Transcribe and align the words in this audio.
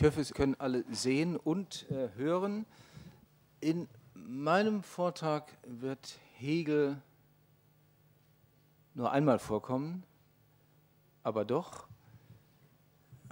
Ich 0.00 0.06
hoffe, 0.06 0.24
Sie 0.24 0.32
können 0.32 0.56
alle 0.58 0.82
sehen 0.90 1.36
und 1.36 1.84
äh, 1.90 2.08
hören. 2.16 2.64
In 3.60 3.86
meinem 4.14 4.82
Vortrag 4.82 5.52
wird 5.66 6.18
Hegel 6.38 6.96
nur 8.94 9.12
einmal 9.12 9.38
vorkommen, 9.38 10.04
aber 11.22 11.44
doch. 11.44 11.86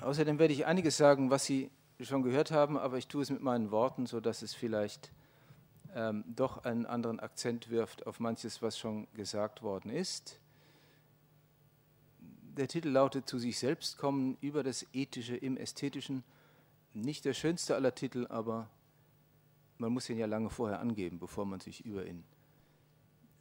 Außerdem 0.03 0.39
werde 0.39 0.53
ich 0.53 0.67
einiges 0.67 0.99
sagen, 0.99 1.31
was 1.31 1.46
Sie 1.46 1.71
schon 2.01 2.23
gehört 2.23 2.50
haben, 2.50 2.77
aber 2.77 2.98
ich 2.98 3.09
tue 3.09 3.23
es 3.23 3.30
mit 3.30 3.41
meinen 3.41 3.71
Worten, 3.71 4.05
sodass 4.05 4.43
es 4.43 4.53
vielleicht 4.53 5.11
ähm, 5.95 6.23
doch 6.27 6.64
einen 6.64 6.85
anderen 6.85 7.19
Akzent 7.19 7.71
wirft 7.71 8.07
auf 8.07 8.21
manches, 8.21 8.61
was 8.61 8.79
schon 8.79 9.09
gesagt 9.14 9.62
worden 9.62 9.91
ist. 9.91 10.39
Der 12.59 12.69
Titel 12.69 12.91
lautet 12.91 13.27
Zu 13.27 13.39
sich 13.39 13.59
selbst 13.59 13.96
kommen 13.96 14.37
über 14.43 14.62
das 14.62 14.85
Ethische 14.93 15.35
im 15.35 15.57
Ästhetischen. 15.57 16.25
Nicht 17.01 17.25
der 17.25 17.35
schönste 17.35 17.75
aller 17.75 17.95
Titel, 17.95 18.27
aber 18.29 18.68
man 19.79 19.93
muss 19.93 20.09
ihn 20.11 20.18
ja 20.18 20.27
lange 20.27 20.50
vorher 20.50 20.81
angeben, 20.81 21.18
bevor 21.18 21.46
man 21.46 21.61
sich 21.61 21.85
über 21.85 22.07
ihn, 22.07 22.25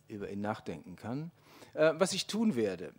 über 0.07 0.29
ihn 0.29 0.41
nachdenken 0.41 0.95
kann. 0.95 1.31
Äh, 1.73 1.93
was 1.97 2.13
ich 2.13 2.27
tun 2.27 2.55
werde, 2.55 2.93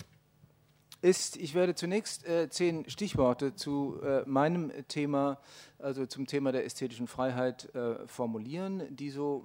ist, 1.00 1.36
ich 1.36 1.54
werde 1.54 1.74
zunächst 1.74 2.26
äh, 2.26 2.48
zehn 2.50 2.88
Stichworte 2.90 3.54
zu 3.54 4.00
äh, 4.02 4.22
meinem 4.26 4.72
Thema, 4.88 5.38
also 5.78 6.06
zum 6.06 6.26
Thema 6.26 6.50
der 6.50 6.64
ästhetischen 6.64 7.06
Freiheit, 7.06 7.72
äh, 7.74 8.06
formulieren, 8.08 8.96
die 8.96 9.10
so, 9.10 9.44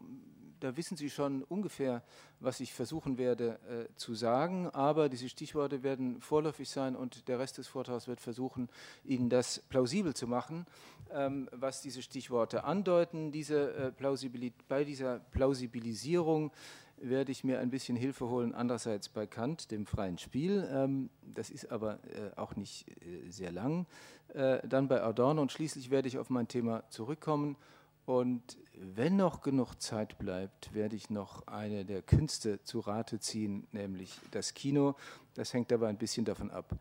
da 0.63 0.77
wissen 0.77 0.95
Sie 0.95 1.09
schon 1.09 1.43
ungefähr, 1.43 2.03
was 2.39 2.61
ich 2.61 2.73
versuchen 2.73 3.17
werde 3.17 3.59
äh, 3.67 3.95
zu 3.97 4.15
sagen, 4.15 4.69
aber 4.69 5.09
diese 5.09 5.27
Stichworte 5.27 5.83
werden 5.83 6.21
vorläufig 6.21 6.69
sein 6.69 6.95
und 6.95 7.27
der 7.27 7.37
Rest 7.37 7.57
des 7.57 7.67
Vortrags 7.67 8.07
wird 8.07 8.21
versuchen, 8.21 8.69
Ihnen 9.03 9.29
das 9.29 9.59
plausibel 9.59 10.13
zu 10.13 10.25
machen, 10.25 10.65
ähm, 11.11 11.49
was 11.51 11.81
diese 11.81 12.01
Stichworte 12.01 12.63
andeuten. 12.63 13.31
Diese, 13.33 13.93
äh, 13.97 14.47
bei 14.69 14.85
dieser 14.85 15.19
Plausibilisierung 15.19 16.51
werde 16.95 17.33
ich 17.33 17.43
mir 17.43 17.59
ein 17.59 17.69
bisschen 17.69 17.97
Hilfe 17.97 18.29
holen, 18.29 18.55
andererseits 18.55 19.09
bei 19.09 19.27
Kant, 19.27 19.69
dem 19.71 19.85
freien 19.85 20.17
Spiel. 20.17 20.65
Ähm, 20.71 21.09
das 21.21 21.49
ist 21.49 21.71
aber 21.71 21.99
äh, 22.05 22.39
auch 22.39 22.55
nicht 22.55 22.87
äh, 22.87 23.29
sehr 23.29 23.51
lang. 23.51 23.85
Äh, 24.33 24.65
dann 24.65 24.87
bei 24.87 25.03
Adorno 25.03 25.41
und 25.41 25.51
schließlich 25.51 25.89
werde 25.89 26.07
ich 26.07 26.17
auf 26.17 26.29
mein 26.29 26.47
Thema 26.47 26.89
zurückkommen. 26.89 27.57
Und 28.05 28.57
wenn 28.75 29.15
noch 29.15 29.41
genug 29.41 29.81
Zeit 29.81 30.17
bleibt, 30.17 30.73
werde 30.73 30.95
ich 30.95 31.09
noch 31.09 31.47
eine 31.47 31.85
der 31.85 32.01
Künste 32.01 32.61
zu 32.63 32.79
Rate 32.79 33.19
ziehen, 33.19 33.67
nämlich 33.71 34.19
das 34.31 34.53
Kino. 34.53 34.95
Das 35.35 35.53
hängt 35.53 35.71
aber 35.71 35.87
ein 35.87 35.97
bisschen 35.97 36.25
davon 36.25 36.51
ab, 36.51 36.75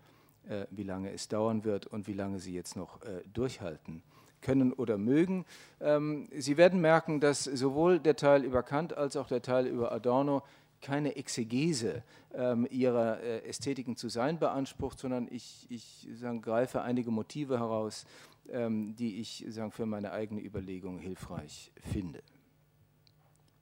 wie 0.70 0.82
lange 0.82 1.12
es 1.12 1.28
dauern 1.28 1.64
wird 1.64 1.86
und 1.86 2.08
wie 2.08 2.14
lange 2.14 2.40
Sie 2.40 2.52
jetzt 2.52 2.74
noch 2.74 2.98
durchhalten 3.32 4.02
können 4.42 4.72
oder 4.72 4.98
mögen. 4.98 5.46
Ähm, 5.80 6.28
Sie 6.36 6.56
werden 6.58 6.80
merken, 6.80 7.20
dass 7.20 7.44
sowohl 7.44 7.98
der 7.98 8.16
Teil 8.16 8.44
über 8.44 8.62
Kant 8.62 8.94
als 8.94 9.16
auch 9.16 9.28
der 9.28 9.40
Teil 9.40 9.66
über 9.66 9.92
Adorno 9.92 10.42
keine 10.82 11.14
Exegese 11.16 12.02
ähm, 12.34 12.66
ihrer 12.68 13.20
äh, 13.20 13.44
Ästhetiken 13.48 13.96
zu 13.96 14.08
sein 14.08 14.38
beansprucht, 14.38 14.98
sondern 14.98 15.28
ich, 15.30 15.66
ich 15.70 16.08
sagen, 16.14 16.42
greife 16.42 16.82
einige 16.82 17.12
Motive 17.12 17.58
heraus, 17.60 18.04
die 18.44 19.20
ich 19.20 19.44
sagen, 19.48 19.72
für 19.72 19.86
meine 19.86 20.12
eigene 20.12 20.42
Überlegung 20.42 20.98
hilfreich 20.98 21.72
finde. 21.76 22.22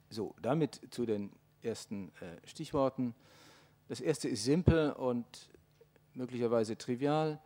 So, 0.09 0.35
damit 0.41 0.81
zu 0.91 1.05
den 1.05 1.31
ersten 1.61 2.09
äh, 2.19 2.47
Stichworten. 2.47 3.15
Das 3.87 4.01
erste 4.01 4.27
ist 4.27 4.43
simpel 4.43 4.91
und 4.93 5.49
möglicherweise 6.13 6.77
trivial 6.77 7.39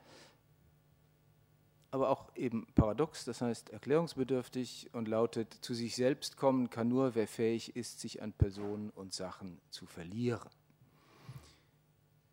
aber 1.95 2.09
auch 2.09 2.35
eben 2.35 2.67
paradox, 2.75 3.23
das 3.23 3.39
heißt 3.39 3.69
erklärungsbedürftig 3.69 4.89
und 4.91 5.07
lautet, 5.07 5.53
zu 5.53 5.73
sich 5.73 5.95
selbst 5.95 6.35
kommen 6.35 6.69
kann 6.69 6.89
nur, 6.89 7.15
wer 7.15 7.25
fähig 7.25 7.77
ist, 7.77 8.01
sich 8.01 8.21
an 8.21 8.33
Personen 8.33 8.89
und 8.89 9.13
Sachen 9.13 9.61
zu 9.69 9.85
verlieren. 9.85 10.49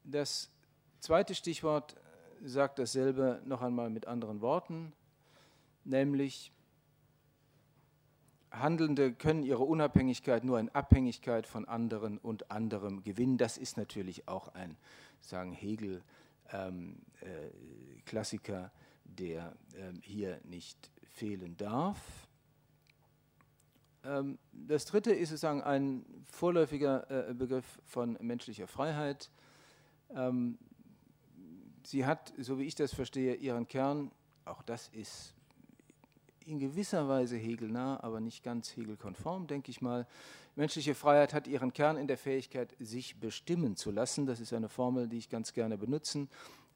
Das 0.03 0.51
zweite 0.99 1.37
Stichwort 1.37 1.95
sagt 2.43 2.79
dasselbe 2.79 3.41
noch 3.45 3.63
einmal 3.63 3.91
mit 3.91 4.07
anderen 4.07 4.41
Worten, 4.41 4.93
nämlich 5.85 6.53
Handelnde 8.51 9.13
können 9.13 9.43
ihre 9.43 9.63
Unabhängigkeit 9.63 10.45
nur 10.45 10.61
in 10.61 10.69
Abhängigkeit 10.69 11.47
von 11.47 11.67
anderen 11.67 12.19
und 12.19 12.51
anderem 12.51 13.03
gewinnen. 13.03 13.39
Das 13.39 13.57
ist 13.57 13.77
natürlich 13.77 14.29
auch 14.29 14.49
ein, 14.49 14.77
sagen 15.21 15.53
Hegel, 15.53 16.03
ähm, 16.53 17.01
äh, 17.21 18.01
Klassiker 18.05 18.71
der 19.05 19.55
ähm, 19.77 20.01
hier 20.03 20.41
nicht 20.45 20.91
fehlen 21.03 21.57
darf. 21.57 21.99
Ähm, 24.05 24.39
das 24.53 24.85
dritte 24.87 25.13
ist 25.13 25.31
sozusagen 25.31 25.63
ein 25.63 26.05
vorläufiger 26.31 27.29
äh, 27.29 27.35
Begriff 27.35 27.81
von 27.87 28.17
menschlicher 28.21 28.67
Freiheit. 28.67 29.31
Sie 31.84 32.06
hat, 32.06 32.32
so 32.38 32.59
wie 32.59 32.65
ich 32.65 32.75
das 32.75 32.94
verstehe, 32.94 33.34
ihren 33.34 33.66
Kern, 33.66 34.10
auch 34.44 34.62
das 34.62 34.88
ist 34.88 35.34
in 36.44 36.59
gewisser 36.59 37.09
Weise 37.09 37.37
hegelnah, 37.37 38.00
aber 38.03 38.20
nicht 38.20 38.43
ganz 38.43 38.76
hegelkonform, 38.76 39.47
denke 39.47 39.70
ich 39.70 39.81
mal. 39.81 40.06
Menschliche 40.56 40.94
Freiheit 40.94 41.32
hat 41.32 41.47
ihren 41.47 41.72
Kern 41.72 41.97
in 41.97 42.09
der 42.09 42.19
Fähigkeit, 42.19 42.75
sich 42.81 43.16
bestimmen 43.16 43.76
zu 43.76 43.91
lassen. 43.91 44.26
Das 44.26 44.41
ist 44.41 44.53
eine 44.53 44.69
Formel, 44.69 45.09
die 45.09 45.19
ich 45.19 45.31
ganz 45.31 45.53
gerne 45.53 45.78
benutzen 45.78 46.28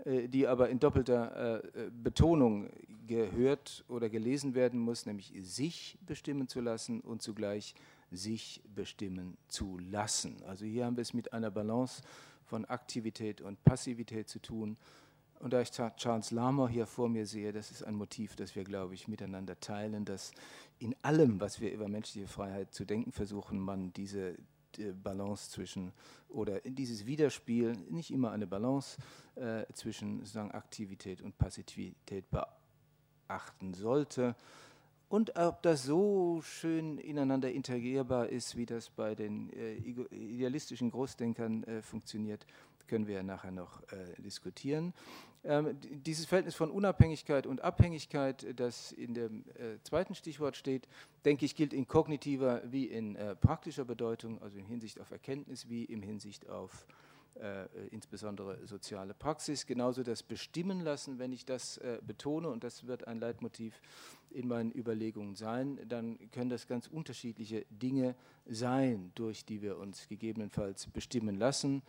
äh, 0.04 0.28
die 0.28 0.46
aber 0.46 0.68
in 0.68 0.78
doppelter 0.78 1.64
äh, 1.64 1.90
Betonung 1.90 2.68
gehört 3.06 3.84
oder 3.88 4.08
gelesen 4.08 4.54
werden 4.54 4.78
muss, 4.78 5.06
nämlich 5.06 5.32
sich 5.40 5.96
bestimmen 6.06 6.48
zu 6.48 6.60
lassen 6.60 7.00
und 7.00 7.22
zugleich 7.22 7.74
sich 8.10 8.62
bestimmen 8.74 9.36
zu 9.48 9.78
lassen. 9.78 10.42
Also 10.46 10.64
hier 10.64 10.84
haben 10.84 10.96
wir 10.96 11.02
es 11.02 11.14
mit 11.14 11.32
einer 11.32 11.50
Balance 11.50 12.02
von 12.46 12.64
Aktivität 12.64 13.40
und 13.40 13.62
Passivität 13.64 14.28
zu 14.28 14.40
tun. 14.40 14.76
Und 15.38 15.52
da 15.52 15.60
ich 15.60 15.70
Charles 15.70 16.30
Larmor 16.30 16.68
hier 16.68 16.86
vor 16.86 17.08
mir 17.08 17.26
sehe, 17.26 17.52
das 17.52 17.70
ist 17.70 17.82
ein 17.82 17.94
Motiv, 17.94 18.36
das 18.36 18.56
wir, 18.56 18.64
glaube 18.64 18.94
ich, 18.94 19.06
miteinander 19.06 19.60
teilen, 19.60 20.04
dass 20.06 20.32
in 20.78 20.96
allem, 21.02 21.40
was 21.40 21.60
wir 21.60 21.72
über 21.72 21.88
menschliche 21.88 22.26
Freiheit 22.26 22.72
zu 22.72 22.84
denken 22.86 23.12
versuchen, 23.12 23.58
man 23.58 23.92
diese 23.92 24.36
Balance 25.02 25.50
zwischen 25.50 25.92
oder 26.28 26.60
dieses 26.60 27.06
Widerspiel, 27.06 27.72
nicht 27.90 28.10
immer 28.10 28.30
eine 28.32 28.46
Balance 28.46 28.98
äh, 29.36 29.64
zwischen 29.72 30.18
sozusagen 30.20 30.50
Aktivität 30.52 31.22
und 31.22 31.38
Passivität 31.38 32.24
beachten 32.30 33.74
sollte. 33.74 34.34
Und 35.08 35.36
ob 35.36 35.62
das 35.62 35.84
so 35.84 36.40
schön 36.42 36.98
ineinander 36.98 37.52
integrierbar 37.52 38.28
ist, 38.28 38.56
wie 38.56 38.66
das 38.66 38.90
bei 38.90 39.14
den 39.14 39.52
äh, 39.52 39.74
idealistischen 39.74 40.90
Großdenkern 40.90 41.62
äh, 41.64 41.82
funktioniert, 41.82 42.44
können 42.88 43.06
wir 43.06 43.22
nachher 43.22 43.50
noch 43.50 43.82
äh, 43.92 44.20
diskutieren. 44.20 44.94
Ähm, 45.44 45.78
dieses 45.80 46.26
Verhältnis 46.26 46.56
von 46.56 46.70
Unabhängigkeit 46.70 47.46
und 47.46 47.60
Abhängigkeit, 47.60 48.46
das 48.58 48.90
in 48.90 49.14
dem 49.14 49.44
äh, 49.54 49.80
zweiten 49.84 50.16
Stichwort 50.16 50.56
steht, 50.56 50.88
denke 51.24 51.44
ich, 51.44 51.54
gilt 51.54 51.72
in 51.72 51.86
kognitiver 51.86 52.62
wie 52.64 52.86
in 52.86 53.14
äh, 53.14 53.36
praktischer 53.36 53.84
Bedeutung, 53.84 54.42
also 54.42 54.58
in 54.58 54.66
Hinsicht 54.66 55.00
auf 55.00 55.10
Erkenntnis 55.12 55.68
wie 55.68 55.84
in 55.84 56.02
Hinsicht 56.02 56.48
auf 56.48 56.86
äh, 57.34 57.66
insbesondere 57.90 58.66
soziale 58.66 59.14
Praxis. 59.14 59.66
Genauso 59.66 60.02
das 60.02 60.24
Bestimmen 60.24 60.80
lassen, 60.80 61.20
wenn 61.20 61.32
ich 61.32 61.44
das 61.44 61.78
betone, 62.02 62.48
und 62.48 62.64
das 62.64 62.86
wird 62.86 63.06
ein 63.06 63.20
Leitmotiv 63.20 63.80
in 64.36 64.48
meinen 64.48 64.70
Überlegungen 64.72 65.34
sein, 65.34 65.78
dann 65.88 66.18
können 66.30 66.50
das 66.50 66.66
ganz 66.66 66.86
unterschiedliche 66.86 67.64
Dinge 67.70 68.14
sein, 68.46 69.10
durch 69.14 69.44
die 69.44 69.62
wir 69.62 69.78
uns 69.78 70.08
gegebenenfalls 70.08 70.86
bestimmen 70.88 71.38
lassen. 71.38 71.82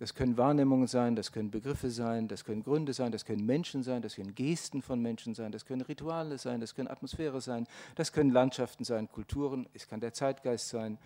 Das 0.00 0.14
können 0.14 0.36
Wahrnehmungen 0.36 0.88
sein, 0.88 1.14
das 1.14 1.30
können 1.30 1.52
Begriffe 1.52 1.90
sein, 1.90 2.26
das 2.26 2.44
können 2.44 2.64
Gründe 2.64 2.92
sein, 2.92 3.12
das 3.12 3.24
können 3.24 3.46
Menschen 3.46 3.84
sein, 3.84 4.02
das 4.02 4.16
können 4.16 4.34
Gesten 4.34 4.82
von 4.82 5.00
Menschen 5.00 5.34
sein, 5.34 5.52
das 5.52 5.64
können 5.64 5.82
Rituale 5.82 6.38
sein, 6.38 6.60
das 6.60 6.74
können 6.74 6.88
Atmosphäre 6.88 7.40
sein, 7.40 7.68
das 7.94 8.12
können 8.12 8.30
Landschaften 8.30 8.82
sein, 8.82 9.08
Kulturen, 9.08 9.68
es 9.74 9.86
kann 9.86 10.00
der 10.00 10.12
Zeitgeist 10.12 10.70
sein, 10.70 10.98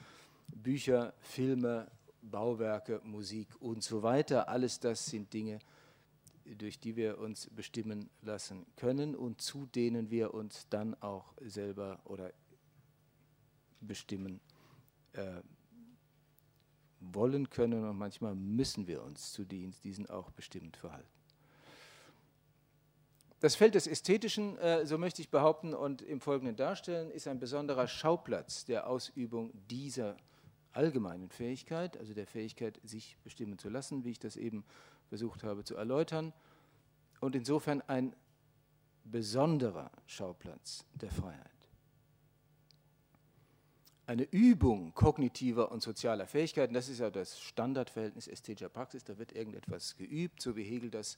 Bücher, 0.49 1.13
Filme, 1.21 1.89
Bauwerke, 2.23 3.03
Musik 3.05 3.49
und 3.61 3.83
so 3.83 4.03
weiter. 4.03 4.49
Alles 4.49 4.81
das 4.81 5.05
sind 5.05 5.33
Dinge, 5.33 5.59
durch 6.59 6.79
die 6.79 6.97
wir 6.97 7.19
uns 7.19 7.49
bestimmen 7.51 8.11
lassen 8.23 8.67
können 8.77 9.15
und 9.15 9.41
zu 9.41 9.67
denen 9.67 10.11
wir 10.11 10.35
uns 10.35 10.69
dann 10.69 10.95
auch 11.03 11.35
selber 11.41 12.01
oder 12.05 12.33
bestimmen 13.81 14.41
äh, 15.13 15.43
wollen 17.01 17.51
können 17.51 17.85
und 17.85 17.97
manchmal 17.97 18.35
müssen 18.35 18.87
wir 18.87 19.03
uns 19.03 19.33
zu 19.33 19.45
diesen 19.45 20.09
auch 20.09 20.31
bestimmt 20.31 20.77
verhalten. 20.77 21.09
Das 23.41 23.55
Feld 23.55 23.75
des 23.75 23.87
Ästhetischen, 23.87 24.57
äh, 24.59 24.87
so 24.87 24.97
möchte 24.97 25.21
ich 25.21 25.29
behaupten 25.29 25.75
und 25.75 26.01
im 26.01 26.21
Folgenden 26.21 26.57
darstellen, 26.57 27.11
ist 27.11 27.29
ein 27.29 27.39
besonderer 27.39 27.87
Schauplatz 27.87 28.65
der 28.65 28.89
Ausübung 28.89 29.53
dieser 29.69 30.17
allgemeinen 30.73 31.29
Fähigkeit, 31.29 31.97
also 31.99 32.15
der 32.15 32.27
Fähigkeit, 32.27 32.81
sich 32.83 33.19
bestimmen 33.25 33.59
zu 33.59 33.69
lassen, 33.69 34.05
wie 34.05 34.11
ich 34.11 34.19
das 34.19 34.37
eben 34.37 34.65
versucht 35.09 35.45
habe 35.45 35.65
zu 35.65 35.77
erläutern, 35.77 36.33
und 37.21 37.35
insofern 37.35 37.83
ein 37.83 38.15
besonderer 39.05 39.91
Schauplatz 40.07 40.85
der 40.95 41.11
Freiheit. 41.11 41.51
Eine 44.07 44.23
Übung 44.25 44.95
kognitiver 44.95 45.73
und 45.73 45.83
sozialer 45.83 46.27
Fähigkeiten, 46.27 46.75
das 46.75 46.89
ist 46.89 47.01
ja 47.01 47.11
das 47.11 47.41
Standardverhältnis 47.41 48.29
ästhetischer 48.29 48.69
Praxis, 48.69 49.03
da 49.03 49.19
wird 49.19 49.33
irgendetwas 49.33 49.97
geübt, 49.97 50.41
so 50.41 50.55
wie 50.57 50.63
Hegel 50.63 50.91
das 50.91 51.17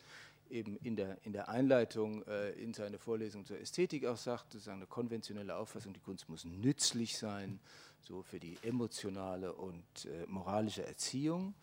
eben 0.49 0.77
in 0.79 0.97
der, 0.97 1.19
in 1.25 1.35
der 1.35 1.51
Einleitung 1.51 2.23
äh, 2.27 2.53
in 2.53 2.73
seine 2.73 2.99
Vorlesung 2.99 3.45
zur 3.45 3.59
Ästhetik 3.59 4.07
auch 4.07 4.17
sagt, 4.17 4.55
ist 4.55 4.69
eine 4.69 4.87
konventionelle 4.87 5.57
Auffassung, 5.57 5.93
die 5.93 6.01
Kunst 6.01 6.31
muss 6.31 6.47
nützlich 6.47 7.19
sein, 7.19 7.61
so 8.01 8.23
für 8.23 8.41
die 8.41 8.57
emotionale 8.63 9.53
und 9.53 10.07
äh, 10.07 10.25
moralische 10.27 10.87
Erziehung. 10.87 11.55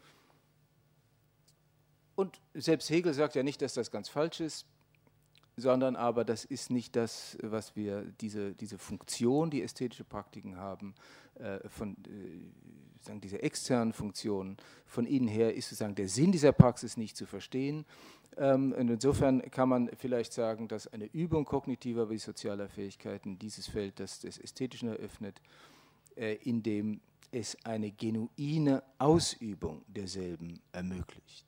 Und 2.15 2.39
selbst 2.53 2.89
Hegel 2.89 3.13
sagt 3.13 3.35
ja 3.35 3.44
nicht, 3.44 3.62
dass 3.62 3.73
das 3.73 3.91
ganz 3.91 4.09
falsch 4.09 4.39
ist, 4.39 4.65
sondern 5.57 5.95
aber 5.95 6.25
das 6.25 6.45
ist 6.45 6.69
nicht 6.69 6.95
das, 6.95 7.38
was 7.41 7.75
wir, 7.75 8.03
diese, 8.21 8.53
diese 8.53 8.77
Funktion, 8.77 9.50
die 9.50 9.62
ästhetische 9.62 10.03
Praktiken 10.03 10.57
haben, 10.57 10.95
äh, 11.35 11.67
von 11.69 11.91
äh, 12.06 13.03
sagen, 13.06 13.21
diese 13.21 13.41
externen 13.41 13.94
Funktionen, 13.94 14.57
von 14.85 15.06
ihnen 15.06 15.27
her 15.27 15.53
ist 15.53 15.69
sozusagen 15.69 15.95
der 15.95 16.09
Sinn 16.09 16.31
dieser 16.31 16.51
Praxis 16.51 16.97
nicht 16.97 17.15
zu 17.15 17.25
verstehen. 17.25 17.85
Ähm, 18.38 18.73
und 18.73 18.89
insofern 18.89 19.50
kann 19.51 19.69
man 19.69 19.89
vielleicht 19.97 20.33
sagen, 20.33 20.67
dass 20.67 20.88
eine 20.88 21.06
Übung 21.06 21.45
kognitiver 21.45 22.09
wie 22.09 22.17
sozialer 22.17 22.67
Fähigkeiten 22.67 23.39
dieses 23.39 23.67
Feld 23.67 24.00
das 24.00 24.19
des 24.19 24.38
Ästhetischen 24.38 24.89
eröffnet, 24.89 25.41
äh, 26.15 26.35
indem 26.44 27.00
es 27.31 27.57
eine 27.63 27.91
genuine 27.91 28.83
Ausübung 28.97 29.83
derselben 29.88 30.59
ermöglicht. 30.71 31.45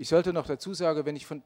Ich 0.00 0.08
sollte 0.08 0.32
noch 0.32 0.46
dazu 0.46 0.72
sagen, 0.72 1.04
wenn 1.04 1.14
ich 1.14 1.26
von, 1.26 1.42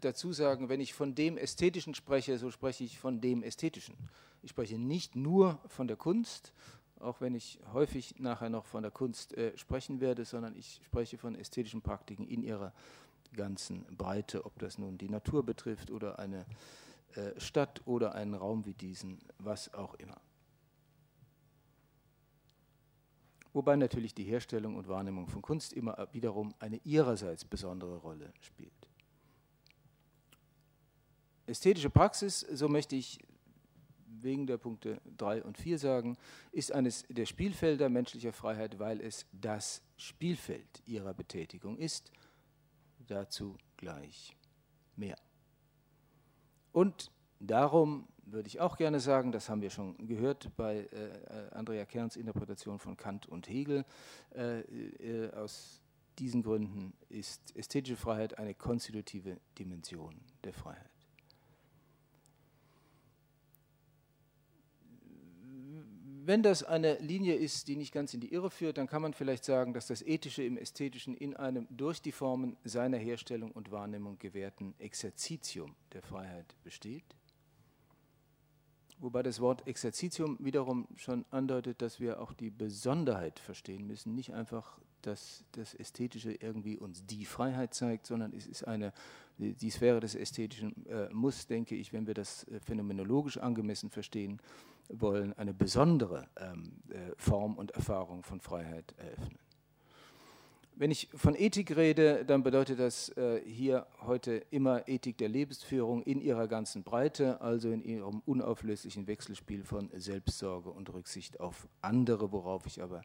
dazu 0.00 0.30
sagen, 0.30 0.68
wenn 0.68 0.80
ich 0.80 0.92
von 0.92 1.14
dem 1.14 1.38
Ästhetischen 1.38 1.94
spreche, 1.94 2.36
so 2.36 2.50
spreche 2.50 2.84
ich 2.84 2.98
von 2.98 3.22
dem 3.22 3.42
Ästhetischen. 3.42 3.96
Ich 4.42 4.50
spreche 4.50 4.76
nicht 4.76 5.16
nur 5.16 5.58
von 5.66 5.88
der 5.88 5.96
Kunst, 5.96 6.52
auch 7.00 7.22
wenn 7.22 7.34
ich 7.34 7.58
häufig 7.72 8.16
nachher 8.18 8.50
noch 8.50 8.66
von 8.66 8.82
der 8.82 8.92
Kunst 8.92 9.32
äh, 9.38 9.56
sprechen 9.56 10.02
werde, 10.02 10.26
sondern 10.26 10.54
ich 10.56 10.82
spreche 10.84 11.16
von 11.16 11.34
ästhetischen 11.34 11.80
Praktiken 11.80 12.28
in 12.28 12.42
ihrer 12.42 12.74
ganzen 13.34 13.86
Breite, 13.96 14.44
ob 14.44 14.58
das 14.58 14.76
nun 14.76 14.98
die 14.98 15.08
Natur 15.08 15.42
betrifft 15.42 15.90
oder 15.90 16.18
eine 16.18 16.44
äh, 17.14 17.40
Stadt 17.40 17.80
oder 17.86 18.14
einen 18.14 18.34
Raum 18.34 18.66
wie 18.66 18.74
diesen, 18.74 19.20
was 19.38 19.72
auch 19.72 19.94
immer. 19.94 20.20
Wobei 23.56 23.74
natürlich 23.74 24.14
die 24.14 24.24
Herstellung 24.24 24.76
und 24.76 24.86
Wahrnehmung 24.86 25.28
von 25.28 25.40
Kunst 25.40 25.72
immer 25.72 26.08
wiederum 26.12 26.54
eine 26.58 26.76
ihrerseits 26.84 27.42
besondere 27.42 27.96
Rolle 27.96 28.34
spielt. 28.42 28.70
Ästhetische 31.46 31.88
Praxis, 31.88 32.40
so 32.40 32.68
möchte 32.68 32.96
ich 32.96 33.18
wegen 34.20 34.46
der 34.46 34.58
Punkte 34.58 35.00
3 35.16 35.42
und 35.42 35.56
4 35.56 35.78
sagen, 35.78 36.18
ist 36.52 36.70
eines 36.70 37.06
der 37.08 37.24
Spielfelder 37.24 37.88
menschlicher 37.88 38.34
Freiheit, 38.34 38.78
weil 38.78 39.00
es 39.00 39.24
das 39.32 39.80
Spielfeld 39.96 40.82
ihrer 40.84 41.14
Betätigung 41.14 41.78
ist. 41.78 42.12
Dazu 43.06 43.56
gleich 43.78 44.36
mehr. 44.96 45.16
Und 46.72 47.10
darum 47.40 48.06
würde 48.26 48.48
ich 48.48 48.60
auch 48.60 48.76
gerne 48.76 49.00
sagen, 49.00 49.32
das 49.32 49.48
haben 49.48 49.62
wir 49.62 49.70
schon 49.70 50.06
gehört 50.06 50.50
bei 50.56 50.88
äh, 50.92 51.54
Andrea 51.54 51.84
Kerns 51.84 52.16
Interpretation 52.16 52.78
von 52.78 52.96
Kant 52.96 53.26
und 53.26 53.48
Hegel. 53.48 53.84
Äh, 54.34 54.60
äh, 54.60 55.32
aus 55.32 55.80
diesen 56.18 56.42
Gründen 56.42 56.92
ist 57.08 57.54
ästhetische 57.56 57.96
Freiheit 57.96 58.38
eine 58.38 58.54
konstitutive 58.54 59.38
Dimension 59.58 60.20
der 60.44 60.52
Freiheit. 60.52 60.90
Wenn 66.24 66.42
das 66.42 66.64
eine 66.64 66.98
Linie 66.98 67.36
ist, 67.36 67.68
die 67.68 67.76
nicht 67.76 67.92
ganz 67.92 68.12
in 68.12 68.18
die 68.18 68.32
Irre 68.32 68.50
führt, 68.50 68.78
dann 68.78 68.88
kann 68.88 69.00
man 69.00 69.14
vielleicht 69.14 69.44
sagen, 69.44 69.72
dass 69.72 69.86
das 69.86 70.02
Ethische 70.02 70.42
im 70.42 70.56
Ästhetischen 70.56 71.14
in 71.14 71.36
einem 71.36 71.68
durch 71.70 72.02
die 72.02 72.10
Formen 72.10 72.56
seiner 72.64 72.96
Herstellung 72.96 73.52
und 73.52 73.70
Wahrnehmung 73.70 74.18
gewährten 74.18 74.74
Exerzitium 74.80 75.76
der 75.92 76.02
Freiheit 76.02 76.56
besteht 76.64 77.04
wobei 78.98 79.22
das 79.22 79.40
Wort 79.40 79.66
Exerzitium 79.66 80.36
wiederum 80.40 80.86
schon 80.96 81.24
andeutet, 81.30 81.82
dass 81.82 82.00
wir 82.00 82.20
auch 82.20 82.32
die 82.32 82.50
Besonderheit 82.50 83.38
verstehen 83.38 83.86
müssen, 83.86 84.14
nicht 84.14 84.34
einfach, 84.34 84.78
dass 85.02 85.44
das 85.52 85.74
Ästhetische 85.74 86.32
irgendwie 86.32 86.76
uns 86.76 87.04
die 87.06 87.24
Freiheit 87.24 87.74
zeigt, 87.74 88.06
sondern 88.06 88.32
es 88.32 88.46
ist 88.46 88.66
eine, 88.66 88.92
die 89.38 89.70
Sphäre 89.70 90.00
des 90.00 90.14
Ästhetischen 90.14 90.86
äh, 90.86 91.08
muss, 91.12 91.46
denke 91.46 91.76
ich, 91.76 91.92
wenn 91.92 92.06
wir 92.06 92.14
das 92.14 92.44
äh, 92.48 92.60
phänomenologisch 92.60 93.38
angemessen 93.38 93.90
verstehen 93.90 94.40
wollen, 94.88 95.32
eine 95.34 95.54
besondere 95.54 96.28
ähm, 96.36 96.72
äh, 96.88 97.12
Form 97.16 97.54
und 97.54 97.72
Erfahrung 97.72 98.22
von 98.22 98.40
Freiheit 98.40 98.94
eröffnen. 98.98 99.38
Wenn 100.78 100.90
ich 100.90 101.08
von 101.14 101.34
Ethik 101.34 101.74
rede, 101.74 102.22
dann 102.26 102.42
bedeutet 102.42 102.78
das 102.78 103.08
äh, 103.16 103.40
hier 103.46 103.86
heute 104.02 104.44
immer 104.50 104.86
Ethik 104.86 105.16
der 105.16 105.30
Lebensführung 105.30 106.02
in 106.02 106.20
ihrer 106.20 106.48
ganzen 106.48 106.82
Breite, 106.82 107.40
also 107.40 107.70
in 107.70 107.82
ihrem 107.82 108.20
unauflöslichen 108.26 109.06
Wechselspiel 109.06 109.64
von 109.64 109.88
Selbstsorge 109.94 110.68
und 110.68 110.92
Rücksicht 110.92 111.40
auf 111.40 111.66
andere, 111.80 112.30
worauf 112.30 112.66
ich 112.66 112.82
aber 112.82 113.00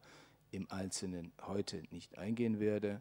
im 0.51 0.69
Einzelnen 0.69 1.31
heute 1.47 1.81
nicht 1.91 2.17
eingehen 2.17 2.59
werde. 2.59 2.99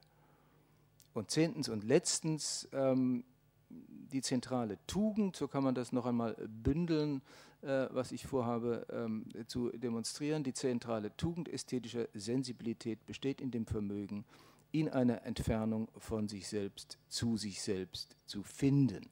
Und 1.15 1.33
zehntens 1.33 1.69
und 1.69 1.83
letztens 1.83 2.69
ähm, 2.73 3.25
die 3.71 4.23
zentrale 4.23 4.79
Tugend, 4.87 5.35
so 5.35 5.49
kann 5.49 5.65
man 5.65 5.75
das 5.75 5.91
noch 5.91 6.07
einmal 6.07 6.37
bündeln, 6.49 7.23
äh, 7.63 7.89
was 7.91 8.13
ich 8.13 8.25
vorhabe 8.25 8.87
ähm, 8.93 9.27
zu 9.49 9.71
demonstrieren. 9.71 10.45
Die 10.45 10.55
zentrale 10.55 11.17
Tugend 11.17 11.49
ästhetischer 11.49 12.07
Sensibilität 12.15 13.05
besteht 13.05 13.41
in 13.41 13.51
dem 13.51 13.67
Vermögen, 13.67 14.25
in 14.73 14.89
einer 14.89 15.25
Entfernung 15.25 15.89
von 15.99 16.29
sich 16.29 16.49
selbst 16.49 16.99
zu 17.09 17.37
sich 17.37 17.63
selbst 17.63 18.17
zu 18.27 18.43
finden. 18.43 19.11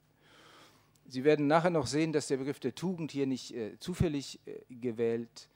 Sie 1.06 1.25
werden 1.25 1.46
nachher 1.46 1.70
noch 1.70 1.87
sehen, 1.87 2.12
dass 2.12 2.28
der 2.28 2.37
Begriff 2.37 2.60
der 2.60 2.75
Tugend 2.75 3.10
hier 3.12 3.26
nicht 3.26 3.55
äh, 3.55 3.78
zufällig 3.78 4.40
äh, 4.46 4.60
gewählt 4.69 5.49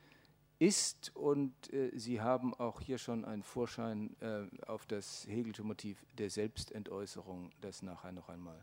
ist 0.58 1.14
und 1.14 1.52
äh, 1.72 1.90
Sie 1.94 2.20
haben 2.20 2.54
auch 2.54 2.80
hier 2.80 2.96
schon 2.98 3.24
einen 3.24 3.42
Vorschein 3.42 4.16
äh, 4.20 4.44
auf 4.66 4.86
das 4.86 5.26
Hegelsche 5.26 5.64
Motiv 5.64 6.04
der 6.16 6.30
Selbstentäußerung, 6.30 7.50
das 7.60 7.82
nachher 7.82 8.12
noch 8.12 8.28
einmal 8.28 8.60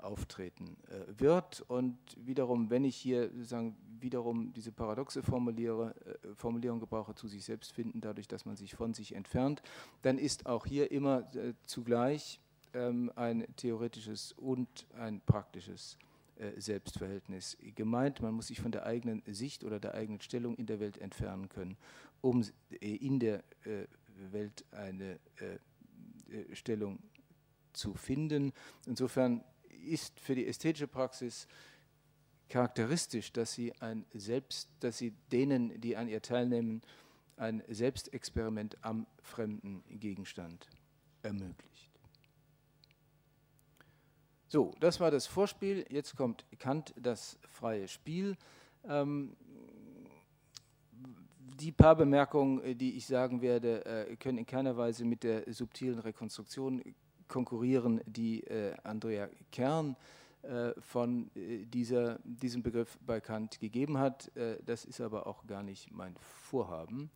auftreten 0.00 0.76
äh, 0.88 1.20
wird. 1.20 1.62
Und 1.68 1.98
wiederum, 2.16 2.70
wenn 2.70 2.84
ich 2.84 2.96
hier 2.96 3.30
sozusagen 3.30 3.76
wiederum 4.00 4.52
diese 4.52 4.72
paradoxe 4.72 5.22
Formuliere, 5.22 5.94
äh, 6.04 6.34
Formulierung 6.36 6.80
gebrauche, 6.80 7.14
zu 7.14 7.28
sich 7.28 7.44
selbst 7.44 7.72
finden, 7.72 8.00
dadurch, 8.00 8.28
dass 8.28 8.44
man 8.44 8.56
sich 8.56 8.74
von 8.74 8.94
sich 8.94 9.14
entfernt, 9.14 9.62
dann 10.02 10.18
ist 10.18 10.46
auch 10.46 10.66
hier 10.66 10.90
immer 10.90 11.34
äh, 11.34 11.54
zugleich 11.64 12.40
ähm, 12.74 13.10
ein 13.16 13.46
theoretisches 13.56 14.32
und 14.32 14.86
ein 14.98 15.20
praktisches 15.20 15.98
äh, 16.36 16.60
Selbstverhältnis 16.60 17.56
gemeint. 17.74 18.20
Man 18.20 18.34
muss 18.34 18.48
sich 18.48 18.60
von 18.60 18.72
der 18.72 18.84
eigenen 18.84 19.22
Sicht 19.26 19.62
oder 19.64 19.78
der 19.78 19.94
eigenen 19.94 20.20
Stellung 20.20 20.56
in 20.56 20.66
der 20.66 20.80
Welt 20.80 20.98
entfernen 20.98 21.48
können, 21.48 21.76
um 22.20 22.44
äh, 22.70 22.96
in 22.96 23.20
der 23.20 23.44
äh, 23.64 23.86
Welt 24.30 24.64
eine 24.70 25.18
Stellung 26.52 27.00
zu 27.72 27.94
finden. 27.94 28.52
Insofern 28.86 29.42
ist 29.84 30.18
für 30.20 30.34
die 30.34 30.46
ästhetische 30.46 30.88
Praxis 30.88 31.46
charakteristisch, 32.48 33.32
dass 33.32 33.52
sie 33.52 33.72
ein 33.80 34.04
Selbst, 34.12 34.68
dass 34.80 34.98
sie 34.98 35.12
denen, 35.32 35.80
die 35.80 35.96
an 35.96 36.08
ihr 36.08 36.22
teilnehmen, 36.22 36.82
ein 37.36 37.62
Selbstexperiment 37.68 38.76
am 38.82 39.06
fremden 39.22 39.82
Gegenstand 39.88 40.68
ermöglicht. 41.22 41.90
So, 44.48 44.72
das 44.78 45.00
war 45.00 45.10
das 45.10 45.26
Vorspiel. 45.26 45.84
Jetzt 45.88 46.14
kommt 46.14 46.44
Kant 46.58 46.94
das 46.96 47.38
freie 47.48 47.88
Spiel. 47.88 48.36
Ähm, 48.84 49.36
die 51.58 51.72
paar 51.72 51.96
Bemerkungen, 51.96 52.78
die 52.78 52.96
ich 52.96 53.06
sagen 53.06 53.40
werde, 53.42 53.84
äh, 53.84 54.16
können 54.16 54.38
in 54.38 54.46
keiner 54.46 54.76
Weise 54.76 55.04
mit 55.04 55.22
der 55.24 55.52
subtilen 55.52 55.98
Rekonstruktion 55.98 56.82
konkurrieren, 57.34 58.00
die 58.06 58.44
äh, 58.44 58.76
Andrea 58.84 59.28
Kern 59.50 59.96
äh, 60.42 60.70
von 60.80 61.32
äh, 61.34 61.64
dieser, 61.66 62.20
diesem 62.22 62.62
Begriff 62.62 62.96
bei 63.04 63.20
Kant 63.20 63.58
gegeben 63.58 63.98
hat. 63.98 64.30
Das 64.66 64.84
ist 64.84 65.00
aber 65.00 65.26
auch 65.26 65.44
gar 65.48 65.64
nicht 65.64 65.90
mein 65.90 66.14
Vorhaben, 66.16 67.10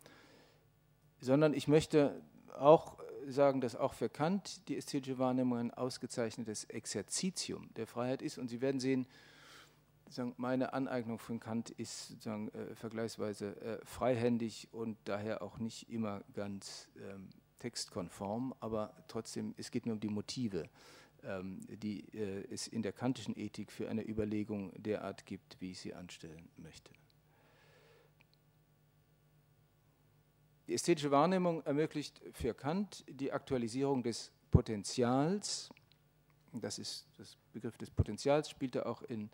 sondern 1.21 1.55
ich 1.55 1.69
möchte 1.69 2.21
auch 2.59 2.99
sagen, 3.29 3.61
dass 3.61 3.77
auch 3.77 3.95
für 3.95 4.09
Kant 4.09 4.69
die 4.69 4.77
ästhetische 4.77 5.19
Wahrnehmung 5.19 5.59
ein 5.59 5.71
ausgezeichnetes 5.71 6.65
Exerzitium 6.65 7.73
der 7.77 7.87
Freiheit 7.87 8.21
ist. 8.21 8.39
Und 8.39 8.49
Sie 8.49 8.61
werden 8.61 8.81
sehen, 8.81 9.07
meine 10.37 10.73
Aneignung 10.73 11.21
von 11.21 11.39
Kant 11.39 11.71
ist 11.71 12.27
äh, 12.27 12.75
vergleichsweise 12.75 13.55
äh, 13.61 13.79
freihändig 13.85 14.69
und 14.73 14.97
daher 15.05 15.43
auch 15.43 15.59
nicht 15.59 15.89
immer 15.91 16.23
ganz 16.33 16.89
ähm, 16.97 17.29
textkonform, 17.59 18.55
aber 18.61 18.95
trotzdem, 19.09 19.55
es 19.57 19.71
geht 19.71 19.87
mir 19.87 19.93
um 19.93 20.01
die 20.01 20.09
Motive 20.09 20.69
ähm, 21.25 21.61
die 21.69 22.05
äh, 22.15 22.47
es 22.51 22.67
in 22.67 22.83
der 22.83 22.93
kantischen 22.93 23.37
Ethik 23.37 23.73
für 23.73 23.89
eine 23.89 24.07
Überlegung 24.07 24.73
derart 24.81 25.27
gibt, 25.27 25.61
wie 25.61 25.73
ich 25.73 25.81
sie 25.81 25.95
anstellen 25.95 26.49
möchte. 26.57 26.93
Die 30.69 30.75
ästhetische 30.75 31.11
Wahrnehmung 31.11 31.63
ermöglicht 31.65 32.21
für 32.33 32.55
Kant 32.55 33.05
die 33.09 33.33
Aktualisierung 33.33 34.03
des 34.03 34.31
Potenzials. 34.51 35.71
Das 36.53 36.79
ist 36.79 37.07
das 37.17 37.37
Begriff 37.53 37.77
des 37.79 37.91
Potenzials, 37.91 38.51
spielt 38.51 38.77
er 38.77 38.87
auch 38.87 39.03
in 39.03 39.31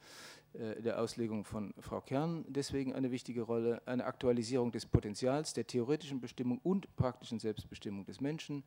der 0.54 1.00
Auslegung 1.00 1.44
von 1.44 1.74
Frau 1.80 2.00
Kern 2.00 2.44
deswegen 2.48 2.94
eine 2.94 3.10
wichtige 3.10 3.42
Rolle. 3.42 3.82
Eine 3.86 4.04
Aktualisierung 4.04 4.70
des 4.70 4.86
Potenzials, 4.86 5.52
der 5.52 5.66
theoretischen 5.66 6.20
Bestimmung 6.20 6.60
und 6.62 6.94
praktischen 6.96 7.40
Selbstbestimmung 7.40 8.04
des 8.06 8.20
Menschen 8.20 8.62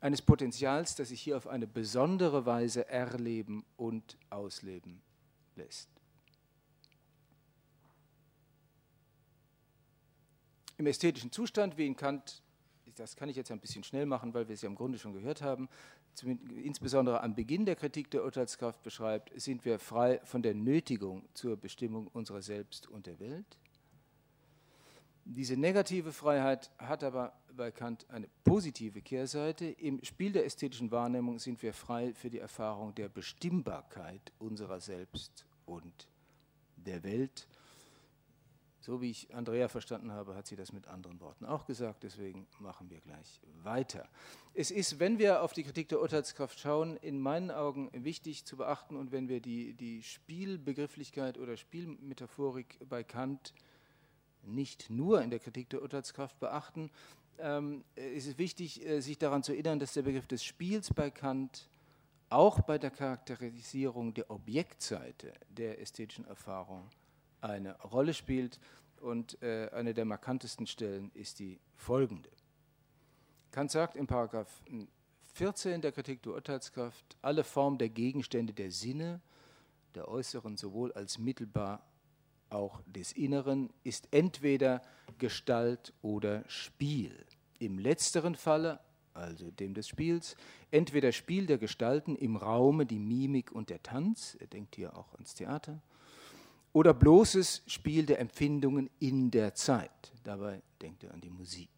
eines 0.00 0.22
Potenzials, 0.22 0.94
das 0.94 1.08
sich 1.08 1.20
hier 1.20 1.36
auf 1.36 1.46
eine 1.46 1.66
besondere 1.66 2.46
Weise 2.46 2.88
erleben 2.88 3.64
und 3.76 4.16
ausleben 4.30 5.02
lässt. 5.56 5.90
Im 10.78 10.86
ästhetischen 10.86 11.30
Zustand, 11.30 11.76
wie 11.76 11.86
in 11.86 11.96
Kant, 11.96 12.42
das 12.96 13.14
kann 13.14 13.28
ich 13.28 13.36
jetzt 13.36 13.50
ein 13.50 13.60
bisschen 13.60 13.84
schnell 13.84 14.06
machen, 14.06 14.32
weil 14.32 14.48
wir 14.48 14.54
es 14.54 14.62
ja 14.62 14.68
im 14.68 14.74
Grunde 14.74 14.98
schon 14.98 15.12
gehört 15.12 15.42
haben, 15.42 15.68
insbesondere 16.64 17.22
am 17.22 17.34
Beginn 17.34 17.64
der 17.64 17.76
Kritik 17.76 18.10
der 18.10 18.24
Urteilskraft 18.24 18.82
beschreibt, 18.82 19.32
sind 19.40 19.64
wir 19.64 19.78
frei 19.78 20.20
von 20.24 20.42
der 20.42 20.54
Nötigung 20.54 21.28
zur 21.34 21.56
Bestimmung 21.56 22.08
unserer 22.08 22.42
selbst 22.42 22.88
und 22.88 23.06
der 23.06 23.18
Welt. 23.20 23.58
Diese 25.24 25.56
negative 25.56 26.12
Freiheit 26.12 26.70
hat 26.78 27.04
aber 27.04 27.32
bei 27.56 27.70
Kant 27.70 28.08
eine 28.10 28.28
positive 28.42 29.00
Kehrseite. 29.00 29.66
Im 29.66 30.02
Spiel 30.02 30.32
der 30.32 30.44
ästhetischen 30.44 30.90
Wahrnehmung 30.90 31.38
sind 31.38 31.62
wir 31.62 31.72
frei 31.72 32.12
für 32.14 32.30
die 32.30 32.38
Erfahrung 32.38 32.94
der 32.94 33.08
Bestimmbarkeit 33.08 34.32
unserer 34.38 34.80
selbst 34.80 35.46
und 35.66 36.08
der 36.76 37.02
Welt. 37.04 37.46
So 38.80 39.02
wie 39.02 39.10
ich 39.10 39.34
Andrea 39.34 39.68
verstanden 39.68 40.10
habe, 40.10 40.34
hat 40.34 40.46
sie 40.46 40.56
das 40.56 40.72
mit 40.72 40.88
anderen 40.88 41.20
Worten 41.20 41.44
auch 41.44 41.66
gesagt. 41.66 42.02
Deswegen 42.02 42.46
machen 42.58 42.88
wir 42.88 43.00
gleich 43.00 43.40
weiter. 43.62 44.08
Es 44.54 44.70
ist, 44.70 44.98
wenn 44.98 45.18
wir 45.18 45.42
auf 45.42 45.52
die 45.52 45.64
Kritik 45.64 45.90
der 45.90 46.00
Urteilskraft 46.00 46.58
schauen, 46.58 46.96
in 46.96 47.20
meinen 47.20 47.50
Augen 47.50 47.90
wichtig 47.92 48.46
zu 48.46 48.56
beachten 48.56 48.96
und 48.96 49.12
wenn 49.12 49.28
wir 49.28 49.40
die, 49.40 49.74
die 49.74 50.02
Spielbegrifflichkeit 50.02 51.36
oder 51.36 51.58
Spielmetaphorik 51.58 52.78
bei 52.88 53.04
Kant 53.04 53.52
nicht 54.42 54.88
nur 54.88 55.20
in 55.20 55.28
der 55.28 55.40
Kritik 55.40 55.68
der 55.68 55.82
Urteilskraft 55.82 56.40
beachten, 56.40 56.90
ähm, 57.38 57.84
ist 57.94 58.26
es 58.26 58.38
wichtig, 58.38 58.86
äh, 58.86 59.00
sich 59.00 59.18
daran 59.18 59.42
zu 59.42 59.52
erinnern, 59.52 59.78
dass 59.78 59.92
der 59.92 60.02
Begriff 60.02 60.26
des 60.26 60.42
Spiels 60.42 60.92
bei 60.94 61.10
Kant 61.10 61.68
auch 62.30 62.60
bei 62.60 62.78
der 62.78 62.90
Charakterisierung 62.90 64.14
der 64.14 64.30
Objektseite 64.30 65.34
der 65.50 65.80
ästhetischen 65.80 66.24
Erfahrung 66.24 66.88
eine 67.40 67.78
Rolle 67.80 68.14
spielt. 68.14 68.58
Und 69.00 69.42
äh, 69.42 69.70
eine 69.72 69.94
der 69.94 70.04
markantesten 70.04 70.66
Stellen 70.66 71.10
ist 71.14 71.38
die 71.38 71.58
folgende. 71.74 72.28
Kant 73.50 73.70
sagt 73.70 73.96
in 73.96 74.06
Paragraph 74.06 74.62
14 75.34 75.80
der 75.80 75.92
Kritik 75.92 76.22
der 76.22 76.34
Urteilskraft, 76.34 77.16
alle 77.22 77.44
Formen 77.44 77.78
der 77.78 77.88
Gegenstände 77.88 78.52
der 78.52 78.70
Sinne, 78.70 79.20
der 79.94 80.08
äußeren 80.08 80.56
sowohl 80.56 80.92
als 80.92 81.18
mittelbar 81.18 81.82
auch 82.50 82.82
des 82.86 83.12
Inneren, 83.12 83.70
ist 83.84 84.08
entweder 84.10 84.82
Gestalt 85.18 85.92
oder 86.02 86.44
Spiel. 86.48 87.24
Im 87.58 87.78
letzteren 87.78 88.34
Falle, 88.34 88.80
also 89.14 89.50
dem 89.50 89.74
des 89.74 89.88
Spiels, 89.88 90.36
entweder 90.70 91.12
Spiel 91.12 91.46
der 91.46 91.58
Gestalten 91.58 92.16
im 92.16 92.36
Raume, 92.36 92.86
die 92.86 92.98
Mimik 92.98 93.52
und 93.52 93.70
der 93.70 93.82
Tanz, 93.82 94.36
er 94.40 94.46
denkt 94.46 94.76
hier 94.76 94.96
auch 94.96 95.12
ans 95.14 95.34
Theater, 95.34 95.80
oder 96.72 96.94
bloßes 96.94 97.62
Spiel 97.66 98.06
der 98.06 98.20
Empfindungen 98.20 98.90
in 98.98 99.30
der 99.30 99.54
Zeit, 99.54 100.12
dabei 100.24 100.62
denkt 100.80 101.04
er 101.04 101.12
an 101.12 101.20
die 101.20 101.30
Musik. 101.30 101.68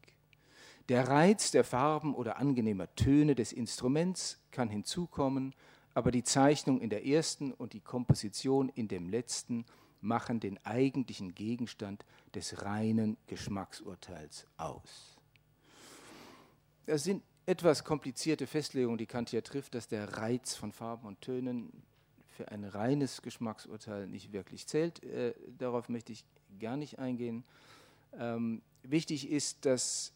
Der 0.89 1.09
Reiz 1.09 1.51
der 1.51 1.65
Farben 1.65 2.15
oder 2.15 2.39
angenehmer 2.39 2.93
Töne 2.95 3.35
des 3.35 3.53
Instruments 3.53 4.39
kann 4.51 4.69
hinzukommen, 4.69 5.55
aber 5.95 6.11
die 6.11 6.25
Zeichnung 6.25 6.81
in 6.81 6.91
der 6.91 7.07
ersten 7.07 7.53
und 7.53 7.73
die 7.73 7.81
Komposition 7.81 8.69
in 8.71 8.89
dem 8.89 9.09
letzten 9.09 9.65
machen 10.01 10.41
den 10.41 10.59
eigentlichen 10.65 11.35
Gegenstand 11.35 12.05
des 12.35 12.63
reinen 12.63 13.17
Geschmacksurteils 13.29 14.47
aus. 14.57 15.17
Das 16.87 17.05
sind 17.05 17.23
etwas 17.47 17.85
komplizierte 17.85 18.47
Festlegungen, 18.47 18.99
die 18.99 19.07
Kant 19.07 19.31
hier 19.31 19.45
trifft, 19.45 19.75
dass 19.75 19.89
der 19.89 20.17
Reiz 20.17 20.55
von 20.55 20.73
Farben 20.73 21.07
und 21.07 21.21
Tönen 21.21 21.83
für 22.33 22.49
ein 22.49 22.65
reines 22.65 23.23
Geschmacksurteil 23.23 24.07
nicht 24.07 24.33
wirklich 24.33 24.67
zählt. 24.67 25.03
Äh, 25.05 25.35
darauf 25.59 25.89
möchte 25.89 26.13
ich 26.13 26.25
gar 26.59 26.77
nicht 26.77 26.99
eingehen. 26.99 27.45
Ähm, 28.19 28.63
wichtig 28.83 29.31
ist, 29.31 29.65
dass 29.65 30.13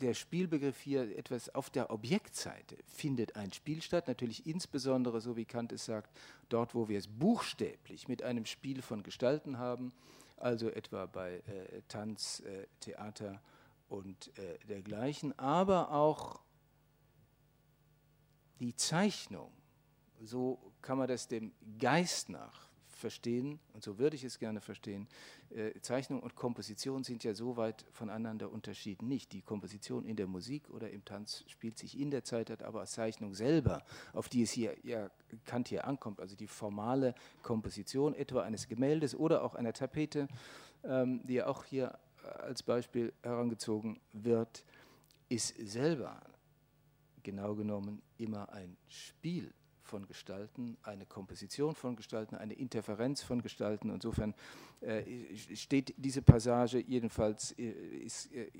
der 0.00 0.14
Spielbegriff 0.14 0.80
hier 0.80 1.16
etwas 1.18 1.52
auf 1.54 1.70
der 1.70 1.90
Objektseite 1.90 2.76
findet 2.86 3.34
ein 3.36 3.52
Spiel 3.52 3.82
statt, 3.82 4.06
natürlich 4.06 4.46
insbesondere, 4.46 5.20
so 5.20 5.36
wie 5.36 5.44
Kant 5.44 5.72
es 5.72 5.84
sagt, 5.84 6.10
dort, 6.48 6.74
wo 6.74 6.88
wir 6.88 6.98
es 6.98 7.08
buchstäblich 7.08 8.06
mit 8.06 8.22
einem 8.22 8.46
Spiel 8.46 8.80
von 8.80 9.02
Gestalten 9.02 9.58
haben, 9.58 9.92
also 10.36 10.68
etwa 10.70 11.06
bei 11.06 11.36
äh, 11.36 11.82
Tanz, 11.88 12.40
äh, 12.40 12.66
Theater 12.80 13.40
und 13.88 14.30
äh, 14.38 14.58
dergleichen, 14.68 15.36
aber 15.38 15.90
auch 15.90 16.40
die 18.60 18.76
Zeichnung, 18.76 19.50
so 20.22 20.58
kann 20.82 20.98
man 20.98 21.08
das 21.08 21.28
dem 21.28 21.52
Geist 21.78 22.28
nach 22.28 22.68
verstehen, 23.04 23.58
und 23.74 23.82
so 23.82 23.98
würde 23.98 24.16
ich 24.16 24.24
es 24.24 24.38
gerne 24.38 24.60
verstehen, 24.60 25.06
äh, 25.50 25.78
Zeichnung 25.80 26.22
und 26.22 26.36
Komposition 26.36 27.04
sind 27.04 27.22
ja 27.22 27.34
so 27.34 27.56
weit 27.56 27.84
voneinander 27.92 28.50
unterschieden 28.50 29.08
nicht. 29.08 29.32
Die 29.32 29.42
Komposition 29.42 30.06
in 30.06 30.16
der 30.16 30.26
Musik 30.26 30.70
oder 30.70 30.90
im 30.90 31.04
Tanz 31.04 31.44
spielt 31.48 31.76
sich 31.76 31.98
in 31.98 32.10
der 32.10 32.24
Zeit, 32.24 32.48
hat 32.48 32.62
aber 32.62 32.80
als 32.80 32.92
Zeichnung 32.92 33.34
selber, 33.34 33.82
auf 34.14 34.28
die 34.30 34.42
es 34.42 34.52
hier 34.52 34.74
ja 34.82 35.10
Kant 35.44 35.68
hier 35.68 35.86
ankommt, 35.86 36.20
also 36.20 36.34
die 36.34 36.46
formale 36.46 37.14
Komposition 37.42 38.14
etwa 38.14 38.42
eines 38.42 38.68
Gemäldes 38.68 39.14
oder 39.14 39.42
auch 39.42 39.54
einer 39.54 39.74
Tapete, 39.74 40.28
ähm, 40.84 41.20
die 41.26 41.34
ja 41.34 41.46
auch 41.46 41.64
hier 41.64 41.98
als 42.22 42.62
Beispiel 42.62 43.12
herangezogen 43.22 44.00
wird, 44.12 44.64
ist 45.28 45.54
selber 45.58 46.22
genau 47.22 47.54
genommen 47.54 48.00
immer 48.16 48.50
ein 48.50 48.76
Spiel 48.88 49.52
von 49.84 50.06
Gestalten, 50.06 50.76
eine 50.82 51.06
Komposition 51.06 51.74
von 51.74 51.96
Gestalten, 51.96 52.34
eine 52.34 52.54
Interferenz 52.54 53.22
von 53.22 53.42
Gestalten. 53.42 53.90
Insofern 53.90 54.34
äh, 54.80 55.02
steht 55.54 55.94
diese 55.96 56.22
Passage 56.22 56.78
jedenfalls, 56.78 57.52
äh, 57.52 57.70
ist 57.70 58.32
äh, 58.32 58.50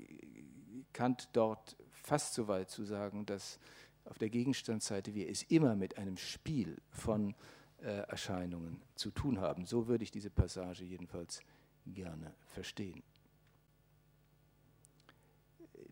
Kant 0.93 1.29
dort 1.33 1.75
fast 1.91 2.35
so 2.35 2.47
weit 2.47 2.69
zu 2.69 2.85
sagen, 2.85 3.25
dass 3.25 3.59
auf 4.05 4.19
der 4.19 4.29
Gegenstandsseite 4.29 5.15
wir 5.15 5.29
es 5.29 5.43
immer 5.43 5.75
mit 5.75 5.97
einem 5.97 6.17
Spiel 6.17 6.77
von 6.91 7.33
Erscheinungen 7.77 8.81
zu 8.95 9.11
tun 9.11 9.39
haben. 9.41 9.65
So 9.65 9.87
würde 9.87 10.03
ich 10.03 10.11
diese 10.11 10.29
Passage 10.29 10.83
jedenfalls 10.85 11.41
gerne 11.85 12.33
verstehen. 12.45 13.03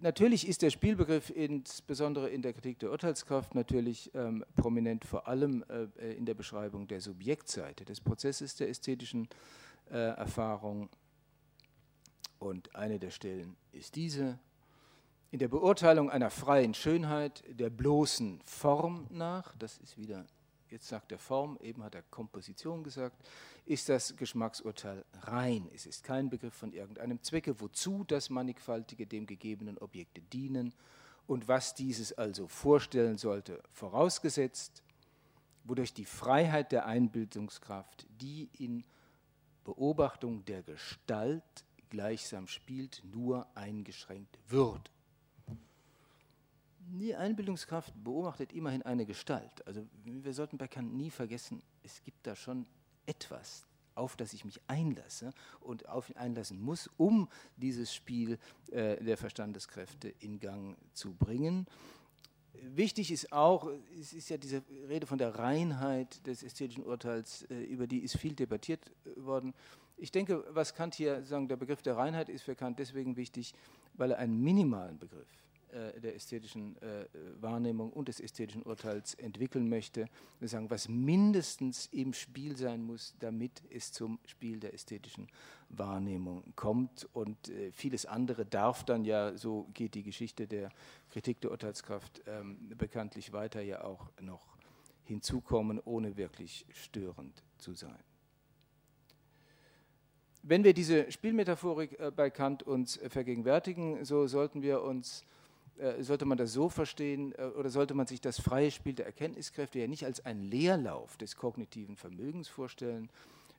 Natürlich 0.04 0.50
ist 0.50 0.62
der 0.62 0.70
Spielbegriff 0.70 1.30
insbesondere 1.30 2.30
in 2.30 2.42
der 2.42 2.52
Kritik 2.52 2.78
der 2.80 2.92
Urteilskraft 2.92 3.56
natürlich 3.56 4.14
ähm, 4.14 4.44
prominent, 4.58 5.06
vor 5.06 5.30
allem 5.30 5.64
äh, 5.70 6.12
in 6.12 6.26
der 6.26 6.34
Beschreibung 6.34 6.90
der 6.90 7.00
Subjektseite 7.00 7.86
des 7.86 8.02
Prozesses 8.02 8.58
der 8.58 8.68
ästhetischen 8.68 9.30
äh, 9.90 9.96
Erfahrung. 9.96 10.90
Und 12.38 12.76
eine 12.76 13.00
der 13.00 13.12
Stellen 13.12 13.56
ist 13.72 13.96
diese. 13.96 14.40
In 15.32 15.40
der 15.40 15.48
Beurteilung 15.48 16.10
einer 16.10 16.30
freien 16.30 16.74
Schönheit 16.74 17.42
der 17.48 17.70
bloßen 17.70 18.42
Form 18.44 19.08
nach, 19.10 19.56
das 19.56 19.78
ist 19.78 19.98
wieder 19.98 20.26
jetzt 20.74 20.88
sagt 20.88 21.12
er 21.12 21.20
Form, 21.20 21.58
eben 21.62 21.84
hat 21.84 21.96
er 21.96 22.01
Komposition 22.01 22.84
gesagt, 22.84 23.15
ist 23.65 23.88
das 23.88 24.18
Geschmacksurteil 24.18 25.06
rein. 25.22 25.70
Es 25.74 25.86
ist 25.86 26.03
kein 26.03 26.30
Begriff 26.30 26.53
von 26.53 26.74
irgendeinem 26.74 27.22
Zwecke, 27.22 27.62
wozu 27.62 28.03
das 28.03 28.30
Mannigfaltige 28.30 29.08
dem 29.08 29.25
gegebenen 29.25 29.77
Objekte 29.77 30.22
dienen 30.22 30.74
und 31.27 31.48
was 31.48 31.75
dieses 31.75 32.12
also 32.13 32.48
vorstellen 32.48 33.18
sollte, 33.18 33.62
vorausgesetzt, 33.72 34.84
wodurch 35.63 35.94
die 35.94 36.06
Freiheit 36.06 36.72
der 36.72 36.86
Einbildungskraft, 36.88 38.06
die 38.20 38.50
in 38.58 38.84
Beobachtung 39.63 40.44
der 40.46 40.63
Gestalt 40.63 41.44
gleichsam 41.89 42.48
spielt, 42.48 43.01
nur 43.06 43.48
eingeschränkt 43.56 44.38
wird. 44.48 44.92
Die 46.88 47.16
Einbildungskraft 47.16 47.94
beobachtet 48.04 48.54
immerhin 48.54 48.82
eine 48.84 49.06
Gestalt. 49.06 49.66
Also 49.66 49.86
wir 50.04 50.34
sollten 50.34 50.58
bei 50.58 50.68
Kant 50.68 50.94
nie 50.94 51.10
vergessen, 51.10 51.62
es 51.84 52.04
gibt 52.04 52.25
da 52.28 52.36
schon 52.36 52.66
etwas, 53.06 53.66
auf 53.96 54.16
das 54.16 54.34
ich 54.34 54.46
mich 54.46 54.60
einlasse 54.68 55.34
und 55.60 55.88
auf 55.88 56.10
ihn 56.10 56.18
einlassen 56.18 56.62
muss, 56.62 56.90
um 56.98 57.30
dieses 57.58 57.94
Spiel 57.94 58.38
äh, 58.72 59.04
der 59.04 59.18
Verstandeskräfte 59.18 60.10
in 60.20 60.40
Gang 60.40 60.78
zu 60.94 61.13
bringen. 61.13 61.68
Wichtig 62.54 63.12
ist 63.12 63.32
auch, 63.32 63.70
es 64.00 64.13
ist 64.13 64.30
ja 64.30 64.38
diese 64.38 64.63
Rede 64.88 65.08
von 65.08 65.18
der 65.18 65.36
Reinheit 65.36 66.25
des 66.28 66.44
ästhetischen 66.44 66.84
Urteils, 66.84 67.44
äh, 67.44 67.63
über 67.63 67.88
die 67.88 68.00
ist 68.00 68.18
viel 68.18 68.34
debattiert 68.34 68.92
äh, 69.06 69.24
worden. 69.24 69.54
Ich 69.98 70.12
denke, 70.12 70.44
was 70.50 70.74
Kant 70.74 70.96
hier 70.96 71.24
sagen, 71.24 71.48
der 71.48 71.58
Begriff 71.58 71.82
der 71.82 71.98
Reinheit 71.98 72.30
ist 72.30 72.44
für 72.44 72.56
Kant 72.56 72.80
deswegen 72.80 73.16
wichtig, 73.16 73.54
weil 73.94 74.12
er 74.12 74.18
einen 74.18 74.42
minimalen 74.42 74.98
Begriff 74.98 75.43
äh, 75.74 76.00
der 76.00 76.15
ästhetischen 76.15 76.80
äh, 76.82 77.06
Wahrnehmung 77.42 77.92
und 77.92 78.08
des 78.08 78.20
ästhetischen 78.20 78.63
Urteils 78.63 79.15
entwickeln 79.15 79.68
möchte. 79.68 80.08
Wir 80.39 80.48
sagen, 80.48 80.70
was 80.70 80.88
mindestens 80.88 81.88
im 81.88 82.13
Spiel 82.13 82.56
sein 82.56 82.84
muss, 82.84 83.15
damit 83.20 83.63
es 83.70 83.92
zum 83.92 84.20
Spiel 84.25 84.60
der 84.60 84.74
ästhetischen 84.74 85.27
Wahrnehmung 85.70 86.53
kommt. 86.56 87.10
Und 87.13 87.50
äh, 87.50 87.72
vieles 87.72 88.06
andere 88.06 88.46
darf 88.46 88.84
dann 88.84 89.03
ja, 89.03 89.36
so 89.36 89.68
geht 89.74 89.96
die 89.96 90.03
Geschichte 90.03 90.48
der 90.48 90.70
Kritik 91.10 91.42
der 91.42 91.51
Urteilskraft 91.51 92.22
ähm, 92.27 92.58
bekanntlich 92.77 93.34
weiter, 93.34 93.62
ja 93.62 93.84
auch 93.84 94.12
noch 94.22 94.58
hinzukommen, 95.03 95.82
ohne 95.84 96.18
wirklich 96.18 96.65
störend 96.72 97.44
zu 97.58 97.74
sein. 97.74 98.03
Wenn 100.46 100.65
wir 100.65 100.74
diese 100.74 101.10
Spielmetaphorik 101.10 101.98
äh, 102.00 102.12
bei 102.12 102.30
Kant 102.30 102.63
uns 102.63 102.98
äh, 102.98 103.10
vergegenwärtigen, 103.10 104.03
so 104.03 104.27
sollten 104.27 104.62
wir 104.62 104.82
uns 104.82 105.24
sollte 106.00 106.25
man 106.25 106.38
das 106.38 106.53
so 106.53 106.70
verstehen 106.70 107.34
äh, 107.38 107.46
oder 107.46 107.70
sollte 107.70 107.94
man 107.94 108.08
sich 108.08 108.22
das 108.22 108.39
freie 108.39 108.72
Spiel 108.72 108.94
der 108.94 109.06
Erkenntniskräfte 109.06 109.80
ja 109.80 109.88
nicht 109.88 110.06
als 110.06 110.25
einen 110.25 110.44
Leerlauf 110.44 111.18
des 111.18 111.36
kognitiven 111.36 111.96
Vermögens 111.96 112.48
vorstellen, 112.48 113.10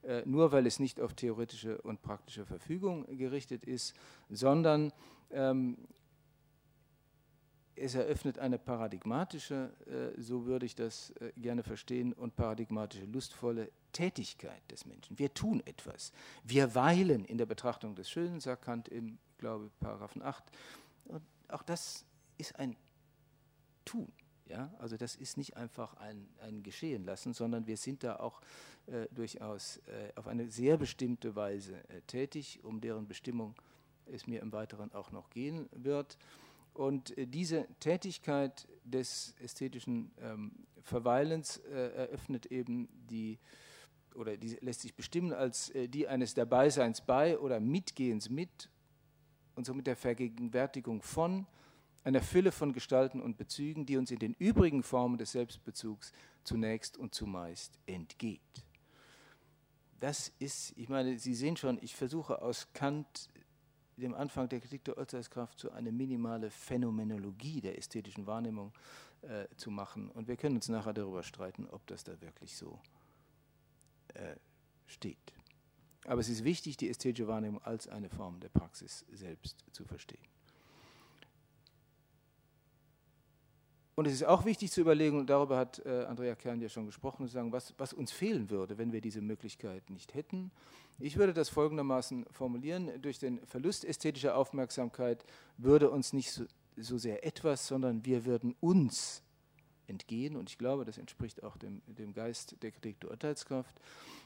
äh, 0.02 0.22
nur 0.26 0.52
weil 0.52 0.66
es 0.66 0.78
nicht 0.78 1.00
auf 1.00 1.14
theoretische 1.14 1.80
und 1.82 2.02
praktische 2.02 2.44
Verfügung 2.44 3.06
gerichtet 3.16 3.64
ist, 3.64 3.94
sondern 4.28 4.92
ähm, 5.30 5.76
es 7.76 7.94
eröffnet 7.94 8.38
eine 8.38 8.58
paradigmatische, 8.58 9.72
äh, 9.86 10.20
so 10.20 10.46
würde 10.46 10.66
ich 10.66 10.74
das 10.74 11.10
äh, 11.20 11.32
gerne 11.36 11.62
verstehen, 11.62 12.12
und 12.12 12.36
paradigmatische, 12.36 13.04
lustvolle 13.06 13.70
Tätigkeit 13.92 14.62
des 14.70 14.86
Menschen. 14.86 15.18
Wir 15.18 15.32
tun 15.32 15.62
etwas. 15.64 16.12
Wir 16.44 16.74
weilen 16.74 17.24
in 17.24 17.38
der 17.38 17.46
Betrachtung 17.46 17.94
des 17.94 18.10
Schönen, 18.10 18.40
sagt 18.40 18.62
Kant 18.62 18.88
im, 18.88 19.18
glaube 19.38 19.70
Paragraphen 19.80 20.22
8. 20.22 20.44
Auch 21.54 21.62
das 21.62 22.04
ist 22.36 22.58
ein 22.58 22.76
Tun. 23.84 24.12
Ja? 24.46 24.74
Also 24.80 24.96
das 24.96 25.14
ist 25.14 25.36
nicht 25.36 25.56
einfach 25.56 25.94
ein, 25.94 26.28
ein 26.40 26.64
Geschehen 26.64 27.04
lassen, 27.04 27.32
sondern 27.32 27.68
wir 27.68 27.76
sind 27.76 28.02
da 28.02 28.16
auch 28.16 28.40
äh, 28.86 29.06
durchaus 29.12 29.76
äh, 29.86 30.12
auf 30.16 30.26
eine 30.26 30.48
sehr 30.48 30.76
bestimmte 30.76 31.36
Weise 31.36 31.76
äh, 31.88 32.00
tätig, 32.08 32.58
um 32.64 32.80
deren 32.80 33.06
Bestimmung 33.06 33.54
es 34.06 34.26
mir 34.26 34.42
im 34.42 34.50
Weiteren 34.50 34.92
auch 34.92 35.12
noch 35.12 35.30
gehen 35.30 35.68
wird. 35.70 36.18
Und 36.72 37.16
äh, 37.16 37.28
diese 37.28 37.68
Tätigkeit 37.78 38.66
des 38.82 39.36
ästhetischen 39.38 40.10
ähm, 40.20 40.66
Verweilens 40.82 41.58
äh, 41.58 41.92
eröffnet 41.94 42.46
eben 42.46 42.88
die, 43.08 43.38
oder 44.16 44.36
die 44.36 44.58
lässt 44.60 44.80
sich 44.80 44.96
bestimmen 44.96 45.32
als 45.32 45.70
äh, 45.70 45.86
die 45.88 46.08
eines 46.08 46.34
Dabeiseins 46.34 47.00
bei 47.00 47.38
oder 47.38 47.60
Mitgehens 47.60 48.28
mit 48.28 48.70
und 49.54 49.66
somit 49.66 49.86
der 49.86 49.96
Vergegenwärtigung 49.96 51.02
von 51.02 51.46
einer 52.04 52.20
Fülle 52.20 52.52
von 52.52 52.72
Gestalten 52.72 53.20
und 53.20 53.36
Bezügen, 53.36 53.86
die 53.86 53.96
uns 53.96 54.10
in 54.10 54.18
den 54.18 54.34
übrigen 54.34 54.82
Formen 54.82 55.16
des 55.18 55.32
Selbstbezugs 55.32 56.12
zunächst 56.44 56.98
und 56.98 57.14
zumeist 57.14 57.78
entgeht. 57.86 58.40
Das 60.00 60.30
ist, 60.38 60.74
ich 60.76 60.90
meine, 60.90 61.18
Sie 61.18 61.34
sehen 61.34 61.56
schon, 61.56 61.78
ich 61.80 61.96
versuche 61.96 62.42
aus 62.42 62.68
Kant, 62.74 63.30
dem 63.96 64.14
Anfang 64.14 64.48
der 64.48 64.60
Kritik 64.60 64.84
der 64.84 64.98
Urteilskraft, 64.98 65.58
so 65.58 65.70
eine 65.70 65.92
minimale 65.92 66.50
Phänomenologie 66.50 67.60
der 67.60 67.78
ästhetischen 67.78 68.26
Wahrnehmung 68.26 68.72
äh, 69.22 69.46
zu 69.56 69.70
machen. 69.70 70.10
Und 70.10 70.28
wir 70.28 70.36
können 70.36 70.56
uns 70.56 70.68
nachher 70.68 70.92
darüber 70.92 71.22
streiten, 71.22 71.66
ob 71.70 71.86
das 71.86 72.04
da 72.04 72.20
wirklich 72.20 72.54
so 72.56 72.80
äh, 74.14 74.36
steht. 74.86 75.32
Aber 76.06 76.20
es 76.20 76.28
ist 76.28 76.44
wichtig, 76.44 76.76
die 76.76 76.88
ästhetische 76.88 77.28
Wahrnehmung 77.28 77.62
als 77.62 77.88
eine 77.88 78.10
Form 78.10 78.40
der 78.40 78.48
Praxis 78.50 79.04
selbst 79.12 79.64
zu 79.72 79.84
verstehen. 79.84 80.20
Und 83.96 84.06
es 84.06 84.14
ist 84.14 84.24
auch 84.24 84.44
wichtig 84.44 84.72
zu 84.72 84.80
überlegen, 84.80 85.20
und 85.20 85.30
darüber 85.30 85.56
hat 85.56 85.80
äh, 85.86 86.04
Andrea 86.04 86.34
Kern 86.34 86.60
ja 86.60 86.68
schon 86.68 86.86
gesprochen, 86.86 87.26
zu 87.26 87.32
sagen, 87.32 87.52
was, 87.52 87.74
was, 87.78 87.92
uns 87.92 88.10
fehlen 88.10 88.50
würde, 88.50 88.76
wenn 88.76 88.92
wir 88.92 89.00
diese 89.00 89.20
Möglichkeit 89.20 89.88
nicht 89.88 90.14
hätten. 90.14 90.50
Ich 90.98 91.16
würde 91.16 91.32
das 91.32 91.48
folgendermaßen 91.48 92.26
formulieren, 92.32 92.90
durch 93.00 93.20
den 93.20 93.44
Verlust 93.46 93.84
ästhetischer 93.84 94.36
Aufmerksamkeit 94.36 95.24
würde 95.58 95.90
uns 95.90 96.12
nicht 96.12 96.32
so, 96.32 96.44
so 96.76 96.98
sehr 96.98 97.24
etwas, 97.24 97.68
sondern 97.68 98.04
wir 98.04 98.24
würden 98.24 98.56
uns 98.58 99.22
entgehen. 99.86 100.36
Und 100.36 100.50
ich 100.50 100.58
glaube, 100.58 100.84
das 100.84 100.98
entspricht 100.98 101.42
auch 101.42 101.56
dem, 101.56 101.82
dem 101.86 102.12
Geist 102.12 102.56
der 102.62 102.70
Kritik 102.70 103.00
der 103.00 103.10
Urteilskraft, 103.10 103.74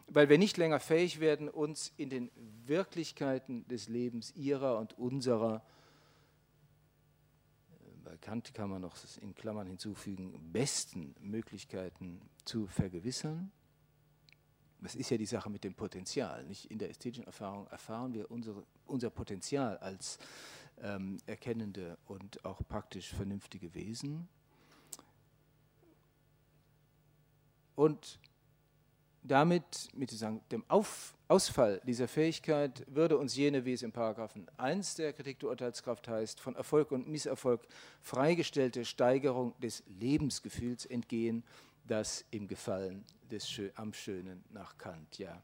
weil 0.06 0.28
wir 0.28 0.38
nicht 0.38 0.56
länger 0.56 0.80
fähig 0.80 1.20
werden, 1.20 1.48
uns 1.48 1.92
in 1.96 2.10
den 2.10 2.30
Wirklichkeiten 2.64 3.66
des 3.68 3.88
Lebens 3.88 4.34
ihrer 4.34 4.78
und 4.78 4.98
unserer, 4.98 5.62
äh, 7.70 8.04
bei 8.04 8.16
Kant 8.16 8.54
kann 8.54 8.70
man 8.70 8.82
noch 8.82 8.96
in 9.20 9.34
Klammern 9.34 9.66
hinzufügen, 9.66 10.38
besten 10.52 11.14
Möglichkeiten 11.20 12.20
zu 12.44 12.66
vergewissern. 12.66 13.52
Das 14.80 14.94
ist 14.94 15.10
ja 15.10 15.16
die 15.16 15.26
Sache 15.26 15.50
mit 15.50 15.64
dem 15.64 15.74
Potenzial. 15.74 16.44
Nicht 16.44 16.70
in 16.70 16.78
der 16.78 16.88
ästhetischen 16.88 17.24
Erfahrung 17.24 17.66
erfahren 17.66 18.14
wir 18.14 18.30
unsere, 18.30 18.64
unser 18.86 19.10
Potenzial 19.10 19.76
als 19.78 20.18
ähm, 20.82 21.18
erkennende 21.26 21.98
und 22.06 22.44
auch 22.44 22.60
praktisch 22.66 23.08
vernünftige 23.08 23.74
Wesen. 23.74 24.28
Und 27.78 28.18
damit, 29.22 29.88
mit 29.94 30.10
dem 30.50 30.64
Auf, 30.66 31.14
Ausfall 31.28 31.80
dieser 31.84 32.08
Fähigkeit, 32.08 32.84
würde 32.88 33.16
uns 33.16 33.36
jene, 33.36 33.64
wie 33.64 33.72
es 33.72 33.82
im 33.82 33.92
Paragraphen 33.92 34.48
1 34.56 34.96
der 34.96 35.12
Kritik 35.12 35.38
der 35.38 35.50
Urteilskraft 35.50 36.08
heißt, 36.08 36.40
von 36.40 36.56
Erfolg 36.56 36.90
und 36.90 37.06
Misserfolg 37.06 37.68
freigestellte 38.00 38.84
Steigerung 38.84 39.54
des 39.60 39.84
Lebensgefühls 39.86 40.86
entgehen, 40.86 41.44
das 41.86 42.24
im 42.32 42.48
Gefallen 42.48 43.04
des 43.30 43.48
Schö 43.48 43.70
am 43.76 43.92
Schönen 43.92 44.42
nach 44.50 44.76
Kant 44.76 45.16
ja 45.20 45.40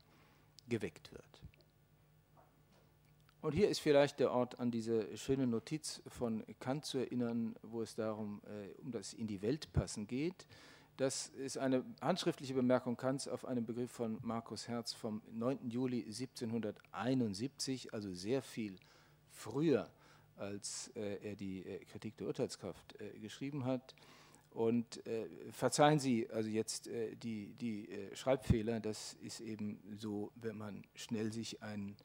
geweckt 0.69 1.13
wird. 1.13 1.41
Und 3.43 3.53
hier 3.53 3.69
ist 3.69 3.79
vielleicht 3.79 4.19
der 4.19 4.33
Ort, 4.33 4.59
an 4.59 4.73
diese 4.73 5.17
schöne 5.17 5.47
Notiz 5.47 6.03
von 6.09 6.43
Kant 6.59 6.85
zu 6.85 6.99
erinnern, 6.99 7.55
wo 7.63 7.81
es 7.81 7.95
darum, 7.95 8.43
äh, 8.47 8.71
um 8.81 8.91
das 8.91 9.13
in 9.13 9.29
die 9.29 9.41
Welt 9.41 9.73
passen 9.73 10.09
geht. 10.09 10.49
Das 10.97 11.27
ist 11.31 11.59
eine 11.59 11.85
handschriftliche 12.01 12.55
Bemerkung 12.55 12.97
Kants 12.97 13.27
auf 13.27 13.45
einen 13.45 13.67
Begriff 13.67 13.91
von 13.91 14.21
Markus 14.23 14.69
Herz 14.69 14.93
vom 14.93 15.23
9. 15.33 15.69
Juli 15.69 16.05
1771, 16.05 17.93
also 17.93 18.15
sehr 18.15 18.43
viel 18.43 18.77
früher, 19.29 19.91
als 20.37 20.93
äh, 20.95 21.17
er 21.31 21.35
die 21.35 21.67
äh, 21.67 21.85
Kritik 21.87 22.17
der 22.19 22.29
Urteilskraft 22.29 23.01
äh, 23.01 23.19
geschrieben 23.19 23.65
hat. 23.65 23.97
Und 24.51 25.05
äh, 25.09 25.27
verzeihen 25.51 25.99
Sie 25.99 26.31
also 26.31 26.49
jetzt 26.49 26.87
äh, 26.87 27.17
die, 27.17 27.55
die 27.55 27.89
äh, 27.89 28.15
Schreibfehler, 28.15 28.79
das 28.79 29.15
ist 29.15 29.41
eben 29.41 29.81
so, 29.97 30.31
wenn 30.37 30.57
man 30.57 30.85
schnell 30.95 31.33
sich 31.33 31.61
einen 31.61 31.97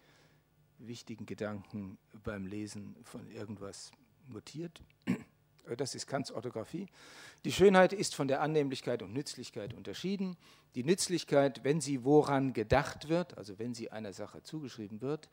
wichtigen 0.79 1.27
Gedanken 1.27 1.99
beim 2.23 2.47
Lesen 2.47 2.95
von 3.03 3.29
irgendwas 3.29 3.91
notiert. 4.27 4.81
Äh, 5.67 5.75
das 5.75 5.95
ist 5.95 6.07
Kants 6.07 6.31
Orthographie. 6.31 6.87
Die 7.45 7.51
Schönheit 7.51 7.93
ist 7.93 8.15
von 8.15 8.27
der 8.27 8.41
Annehmlichkeit 8.41 9.01
und 9.01 9.13
Nützlichkeit 9.13 9.73
unterschieden. 9.73 10.37
Die 10.75 10.83
Nützlichkeit, 10.83 11.63
wenn 11.63 11.81
sie 11.81 12.03
woran 12.03 12.53
gedacht 12.53 13.09
wird, 13.09 13.37
also 13.37 13.57
wenn 13.59 13.73
sie 13.73 13.91
einer 13.91 14.13
Sache 14.13 14.43
zugeschrieben 14.43 15.01
wird, 15.01 15.29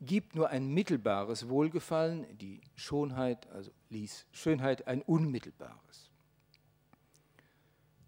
gibt 0.00 0.34
nur 0.34 0.50
ein 0.50 0.68
mittelbares 0.68 1.48
Wohlgefallen, 1.48 2.26
die 2.38 2.60
Schönheit, 2.74 3.46
also 3.50 3.70
ließ 3.90 4.26
Schönheit 4.32 4.86
ein 4.86 5.02
unmittelbares. 5.02 6.10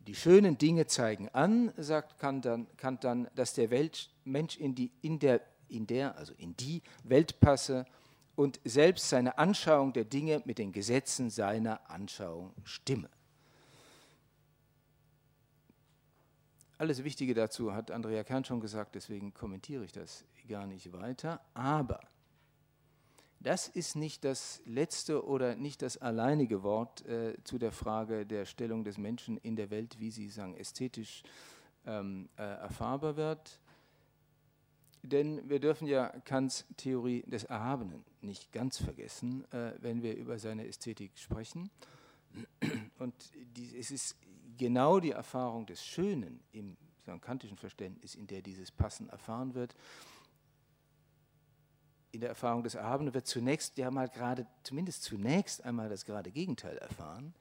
Die 0.06 0.14
schönen 0.14 0.56
Dinge 0.56 0.86
zeigen 0.86 1.28
an, 1.30 1.72
sagt 1.76 2.18
Kant 2.18 2.44
dann, 2.46 2.66
Kant 2.76 3.04
dann 3.04 3.28
dass 3.34 3.54
der 3.54 3.70
Welt, 3.70 4.10
Mensch 4.24 4.56
in, 4.56 4.74
die, 4.74 4.90
in, 5.02 5.18
der, 5.18 5.42
in 5.68 5.86
der, 5.86 6.16
also 6.16 6.32
in 6.38 6.56
die 6.56 6.82
Welt 7.04 7.40
passe 7.40 7.84
und 8.38 8.60
selbst 8.64 9.08
seine 9.08 9.36
Anschauung 9.36 9.92
der 9.92 10.04
Dinge 10.04 10.42
mit 10.44 10.58
den 10.58 10.70
Gesetzen 10.70 11.28
seiner 11.28 11.90
Anschauung 11.90 12.54
stimme. 12.62 13.10
Alles 16.78 17.02
Wichtige 17.02 17.34
dazu 17.34 17.74
hat 17.74 17.90
Andrea 17.90 18.22
Kern 18.22 18.44
schon 18.44 18.60
gesagt, 18.60 18.94
deswegen 18.94 19.34
kommentiere 19.34 19.84
ich 19.84 19.90
das 19.90 20.24
gar 20.46 20.68
nicht 20.68 20.92
weiter. 20.92 21.40
Aber 21.52 21.98
das 23.40 23.66
ist 23.66 23.96
nicht 23.96 24.22
das 24.24 24.62
letzte 24.64 25.26
oder 25.26 25.56
nicht 25.56 25.82
das 25.82 25.96
alleinige 25.96 26.62
Wort 26.62 27.04
äh, 27.06 27.34
zu 27.42 27.58
der 27.58 27.72
Frage 27.72 28.24
der 28.24 28.44
Stellung 28.44 28.84
des 28.84 28.98
Menschen 28.98 29.36
in 29.38 29.56
der 29.56 29.70
Welt, 29.70 29.98
wie 29.98 30.12
sie 30.12 30.28
sagen, 30.28 30.54
ästhetisch 30.54 31.24
ähm, 31.86 32.28
äh, 32.36 32.42
erfahrbar 32.42 33.16
wird. 33.16 33.58
Denn 35.02 35.48
wir 35.48 35.60
dürfen 35.60 35.86
ja 35.86 36.08
Kants 36.24 36.66
Theorie 36.76 37.22
des 37.22 37.44
Erhabenen 37.44 38.04
nicht 38.20 38.52
ganz 38.52 38.78
vergessen, 38.78 39.44
äh, 39.52 39.72
wenn 39.80 40.02
wir 40.02 40.16
über 40.16 40.38
seine 40.38 40.66
Ästhetik 40.66 41.16
sprechen. 41.16 41.70
Und 42.98 43.14
es 43.78 43.90
ist 43.90 44.16
genau 44.56 45.00
die 45.00 45.12
Erfahrung 45.12 45.66
des 45.66 45.84
Schönen 45.84 46.40
im 46.52 46.76
kantischen 47.22 47.56
Verständnis, 47.56 48.14
in 48.14 48.26
der 48.26 48.42
dieses 48.42 48.70
Passen 48.70 49.08
erfahren 49.08 49.54
wird. 49.54 49.74
In 52.10 52.20
der 52.20 52.28
Erfahrung 52.28 52.62
des 52.62 52.74
Erhabenen 52.74 53.14
wird 53.14 53.26
zunächst 53.26 53.78
ja 53.78 53.90
mal 53.90 54.08
gerade, 54.08 54.46
zumindest 54.62 55.04
zunächst 55.04 55.64
einmal 55.64 55.88
das 55.88 56.04
gerade 56.04 56.30
Gegenteil 56.30 56.76
erfahren. 56.76 57.34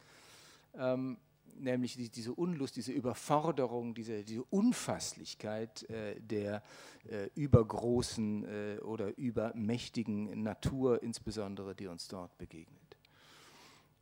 Ähm, 0.76 1.18
nämlich 1.60 1.96
die, 1.96 2.10
diese 2.10 2.34
Unlust, 2.34 2.76
diese 2.76 2.92
Überforderung, 2.92 3.94
diese, 3.94 4.24
diese 4.24 4.44
Unfasslichkeit 4.44 5.84
äh, 5.90 6.20
der 6.20 6.64
äh, 7.10 7.30
übergroßen 7.36 8.44
äh, 8.44 8.80
oder 8.80 9.18
übermächtigen 9.18 10.44
Natur, 10.44 11.02
insbesondere, 11.04 11.76
die 11.76 11.88
uns 11.88 12.08
dort 12.08 12.38
begegnet. 12.38 12.98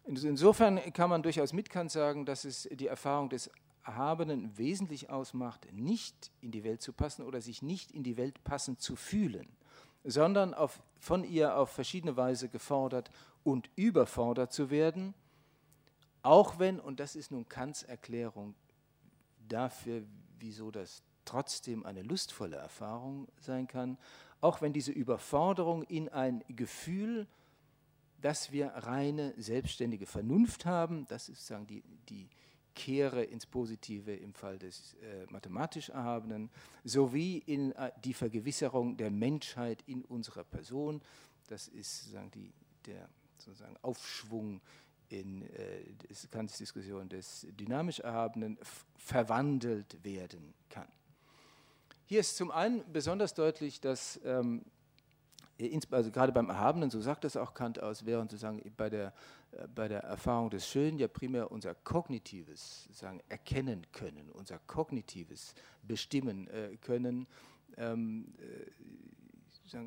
Insofern 0.05 0.79
kann 0.93 1.09
man 1.09 1.23
durchaus 1.23 1.51
mit 1.51 1.69
Kant 1.69 1.89
sagen, 1.89 2.25
dass 2.25 2.45
es 2.45 2.69
die 2.71 2.85
Erfahrung 2.85 3.29
des 3.29 3.49
Erhabenen 3.83 4.55
wesentlich 4.57 5.09
ausmacht, 5.09 5.67
nicht 5.71 6.31
in 6.41 6.51
die 6.51 6.63
Welt 6.63 6.81
zu 6.81 6.93
passen 6.93 7.23
oder 7.23 7.41
sich 7.41 7.61
nicht 7.61 7.91
in 7.91 8.03
die 8.03 8.17
Welt 8.17 8.43
passend 8.43 8.81
zu 8.81 8.95
fühlen, 8.95 9.47
sondern 10.03 10.53
auf, 10.53 10.81
von 10.99 11.23
ihr 11.23 11.57
auf 11.57 11.69
verschiedene 11.69 12.17
Weise 12.17 12.49
gefordert 12.49 13.09
und 13.43 13.69
überfordert 13.75 14.53
zu 14.53 14.69
werden, 14.69 15.13
auch 16.25 16.57
wenn, 16.57 16.79
und 16.79 16.99
das 16.99 17.15
ist 17.15 17.31
nun 17.31 17.47
Kants 17.47 17.83
Erklärung 17.83 18.55
dafür, 19.47 20.03
wieso 20.39 20.71
das 20.71 21.03
trotzdem 21.23 21.85
eine 21.85 22.01
lustvolle 22.01 22.57
Erfahrung 22.57 23.27
sein 23.39 23.67
kann, 23.67 23.97
auch 24.41 24.61
wenn 24.61 24.73
diese 24.73 24.91
Überforderung 24.91 25.83
in 25.83 26.09
ein 26.09 26.43
Gefühl, 26.47 27.27
dass 28.21 28.51
wir 28.51 28.67
reine 28.69 29.33
selbstständige 29.37 30.07
Vernunft 30.07 30.65
haben, 30.65 31.05
das 31.09 31.29
ist 31.29 31.45
sagen 31.45 31.67
die, 31.67 31.83
die 32.09 32.27
Kehre 32.73 33.23
ins 33.23 33.45
Positive 33.45 34.13
im 34.15 34.33
Fall 34.33 34.57
des 34.57 34.95
äh, 34.95 35.25
mathematisch 35.29 35.89
Erhabenen, 35.89 36.49
sowie 36.83 37.37
in 37.37 37.71
äh, 37.73 37.91
die 38.03 38.13
Vergewisserung 38.13 38.97
der 38.97 39.11
Menschheit 39.11 39.83
in 39.85 40.03
unserer 40.03 40.43
Person, 40.43 41.01
das 41.47 41.67
ist 41.67 41.99
sozusagen 41.99 42.31
die, 42.31 42.51
der 42.85 43.07
sozusagen 43.37 43.77
Aufschwung 43.81 44.61
in 45.09 45.43
äh, 45.53 45.83
Kants 46.31 46.57
Diskussion 46.57 47.09
des 47.09 47.47
dynamisch 47.51 47.99
Erhabenen 47.99 48.57
verwandelt 48.97 50.03
werden 50.03 50.53
kann. 50.69 50.87
Hier 52.05 52.19
ist 52.19 52.37
zum 52.37 52.51
einen 52.51 52.83
besonders 52.91 53.33
deutlich, 53.33 53.81
dass 53.81 54.19
ähm, 54.25 54.63
also 55.91 56.11
gerade 56.11 56.31
beim 56.31 56.49
Erhabenen, 56.49 56.89
so 56.89 56.99
sagt 56.99 57.23
das 57.23 57.37
auch 57.37 57.53
Kant 57.53 57.81
aus, 57.81 58.05
während 58.05 58.31
sozusagen 58.31 58.61
bei 58.75 58.89
der, 58.89 59.13
äh, 59.51 59.67
bei 59.73 59.87
der 59.87 60.01
Erfahrung 60.01 60.49
des 60.49 60.67
Schönen 60.67 60.97
ja 60.97 61.07
primär 61.07 61.51
unser 61.51 61.75
kognitives 61.75 62.83
sozusagen 62.83 63.21
erkennen 63.29 63.85
können, 63.91 64.29
unser 64.31 64.59
kognitives 64.59 65.53
bestimmen 65.81 66.47
äh, 66.49 66.77
können, 66.81 67.27
ähm, 67.77 68.33
äh, 68.39 69.79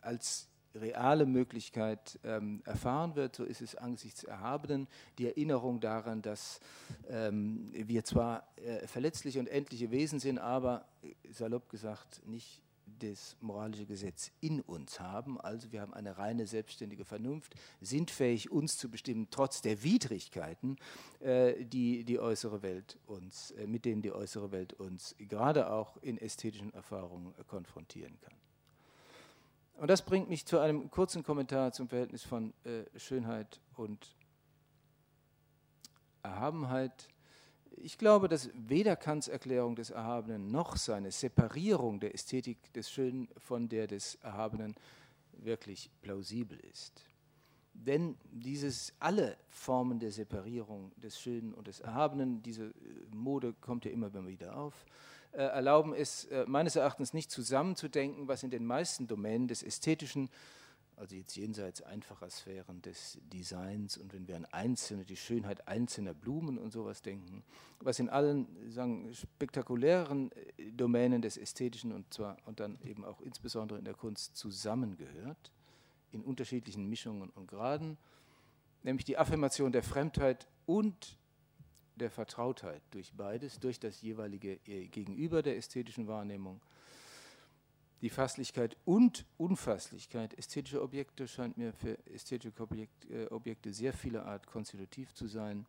als 0.00 0.48
reale 0.74 1.26
Möglichkeit 1.26 2.18
ähm, 2.24 2.62
erfahren 2.64 3.16
wird, 3.16 3.36
so 3.36 3.44
ist 3.44 3.60
es 3.60 3.74
angesichts 3.74 4.24
Erhabenen 4.24 4.88
die 5.18 5.26
Erinnerung 5.26 5.80
daran, 5.80 6.22
dass 6.22 6.60
ähm, 7.08 7.70
wir 7.72 8.04
zwar 8.04 8.48
äh, 8.56 8.86
verletzliche 8.86 9.40
und 9.40 9.48
endliche 9.48 9.90
Wesen 9.90 10.20
sind, 10.20 10.38
aber 10.38 10.84
salopp 11.30 11.68
gesagt 11.68 12.22
nicht 12.26 12.62
das 12.98 13.36
moralische 13.40 13.86
Gesetz 13.86 14.32
in 14.40 14.60
uns 14.60 15.00
haben. 15.00 15.40
Also 15.40 15.72
wir 15.72 15.80
haben 15.80 15.94
eine 15.94 16.18
reine 16.18 16.46
selbstständige 16.46 17.04
Vernunft, 17.04 17.54
sind 17.80 18.10
fähig, 18.10 18.50
uns 18.50 18.78
zu 18.78 18.90
bestimmen, 18.90 19.28
trotz 19.30 19.62
der 19.62 19.82
Widrigkeiten, 19.82 20.76
äh, 21.20 21.64
die 21.64 22.04
die 22.04 22.18
äußere 22.18 22.62
Welt 22.62 22.98
uns, 23.06 23.52
äh, 23.52 23.66
mit 23.66 23.84
denen 23.84 24.02
die 24.02 24.12
äußere 24.12 24.52
Welt 24.52 24.72
uns 24.74 25.14
gerade 25.18 25.70
auch 25.70 25.96
in 25.98 26.18
ästhetischen 26.18 26.72
Erfahrungen 26.74 27.34
äh, 27.38 27.44
konfrontieren 27.44 28.18
kann. 28.20 28.34
Und 29.80 29.88
das 29.88 30.02
bringt 30.02 30.28
mich 30.28 30.44
zu 30.44 30.58
einem 30.58 30.90
kurzen 30.90 31.22
Kommentar 31.22 31.72
zum 31.72 31.88
Verhältnis 31.88 32.22
von 32.22 32.52
äh, 32.64 32.84
Schönheit 32.98 33.60
und 33.74 34.14
Erhabenheit 36.22 37.08
ich 37.82 37.98
glaube, 37.98 38.28
dass 38.28 38.50
weder 38.54 38.96
Kants 38.96 39.28
Erklärung 39.28 39.74
des 39.74 39.90
Erhabenen 39.90 40.50
noch 40.50 40.76
seine 40.76 41.10
Separierung 41.10 42.00
der 42.00 42.14
Ästhetik 42.14 42.72
des 42.72 42.90
Schönen 42.90 43.28
von 43.38 43.68
der 43.68 43.86
des 43.86 44.16
Erhabenen 44.16 44.74
wirklich 45.32 45.90
plausibel 46.02 46.58
ist. 46.70 47.04
Denn 47.72 48.16
dieses, 48.30 48.92
alle 48.98 49.38
Formen 49.48 49.98
der 49.98 50.10
Separierung 50.10 50.92
des 50.96 51.18
Schönen 51.20 51.54
und 51.54 51.68
des 51.68 51.80
Erhabenen, 51.80 52.42
diese 52.42 52.64
äh, 52.64 52.72
Mode 53.14 53.54
kommt 53.60 53.84
ja 53.84 53.90
immer 53.90 54.12
wieder 54.26 54.56
auf, 54.56 54.84
erlauben 55.38 55.94
es 55.94 56.24
äh, 56.26 56.44
meines 56.46 56.76
Erachtens 56.76 57.14
nicht 57.14 57.30
zusammenzudenken, 57.30 58.28
was 58.28 58.42
in 58.42 58.50
den 58.50 58.66
meisten 58.66 59.06
Domänen 59.06 59.48
des 59.48 59.62
Ästhetischen 59.62 60.30
also 61.00 61.16
jetzt 61.16 61.34
jenseits 61.34 61.80
einfacher 61.80 62.28
Sphären 62.28 62.82
des 62.82 63.18
Designs 63.32 63.96
und 63.96 64.12
wenn 64.12 64.28
wir 64.28 64.36
an 64.36 64.44
einzelne, 64.44 65.06
die 65.06 65.16
Schönheit 65.16 65.66
einzelner 65.66 66.12
Blumen 66.12 66.58
und 66.58 66.72
sowas 66.72 67.00
denken, 67.00 67.42
was 67.80 67.98
in 67.98 68.10
allen 68.10 68.46
sagen, 68.70 69.12
spektakulären 69.14 70.30
äh, 70.58 70.70
Domänen 70.72 71.22
des 71.22 71.38
Ästhetischen 71.38 71.92
und 71.92 72.12
zwar 72.12 72.36
und 72.44 72.60
dann 72.60 72.78
eben 72.84 73.04
auch 73.04 73.22
insbesondere 73.22 73.78
in 73.78 73.84
der 73.86 73.94
Kunst 73.94 74.36
zusammengehört, 74.36 75.50
in 76.12 76.22
unterschiedlichen 76.22 76.86
Mischungen 76.86 77.30
und 77.30 77.46
Graden, 77.46 77.96
nämlich 78.82 79.06
die 79.06 79.16
Affirmation 79.16 79.72
der 79.72 79.82
Fremdheit 79.82 80.46
und 80.66 81.16
der 82.00 82.10
Vertrautheit 82.10 82.82
durch 82.90 83.12
beides, 83.12 83.60
durch 83.60 83.78
das 83.78 84.02
jeweilige 84.02 84.58
äh, 84.66 84.88
Gegenüber 84.88 85.42
der 85.42 85.56
ästhetischen 85.56 86.08
Wahrnehmung 86.08 86.60
die 88.00 88.10
Fasslichkeit 88.10 88.76
und 88.86 89.26
Unfasslichkeit 89.36 90.32
ästhetischer 90.34 90.82
Objekte 90.82 91.28
scheint 91.28 91.58
mir 91.58 91.72
für 91.72 91.98
ästhetische 92.06 92.52
äh, 93.10 93.26
Objekte 93.26 93.72
sehr 93.72 93.92
vieler 93.92 94.24
Art 94.24 94.46
konstitutiv 94.46 95.12
zu 95.12 95.26
sein 95.26 95.66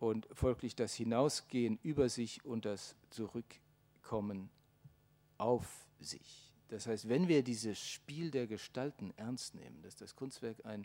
und 0.00 0.26
folglich 0.32 0.74
das 0.74 0.94
Hinausgehen 0.94 1.78
über 1.82 2.08
sich 2.08 2.44
und 2.44 2.64
das 2.64 2.96
Zurückkommen 3.10 4.50
auf 5.38 5.86
sich. 6.00 6.52
Das 6.68 6.88
heißt, 6.88 7.08
wenn 7.08 7.28
wir 7.28 7.44
dieses 7.44 7.78
Spiel 7.78 8.32
der 8.32 8.48
Gestalten 8.48 9.14
ernst 9.16 9.54
nehmen, 9.54 9.80
dass 9.82 9.94
das 9.94 10.16
Kunstwerk 10.16 10.66
ein 10.66 10.84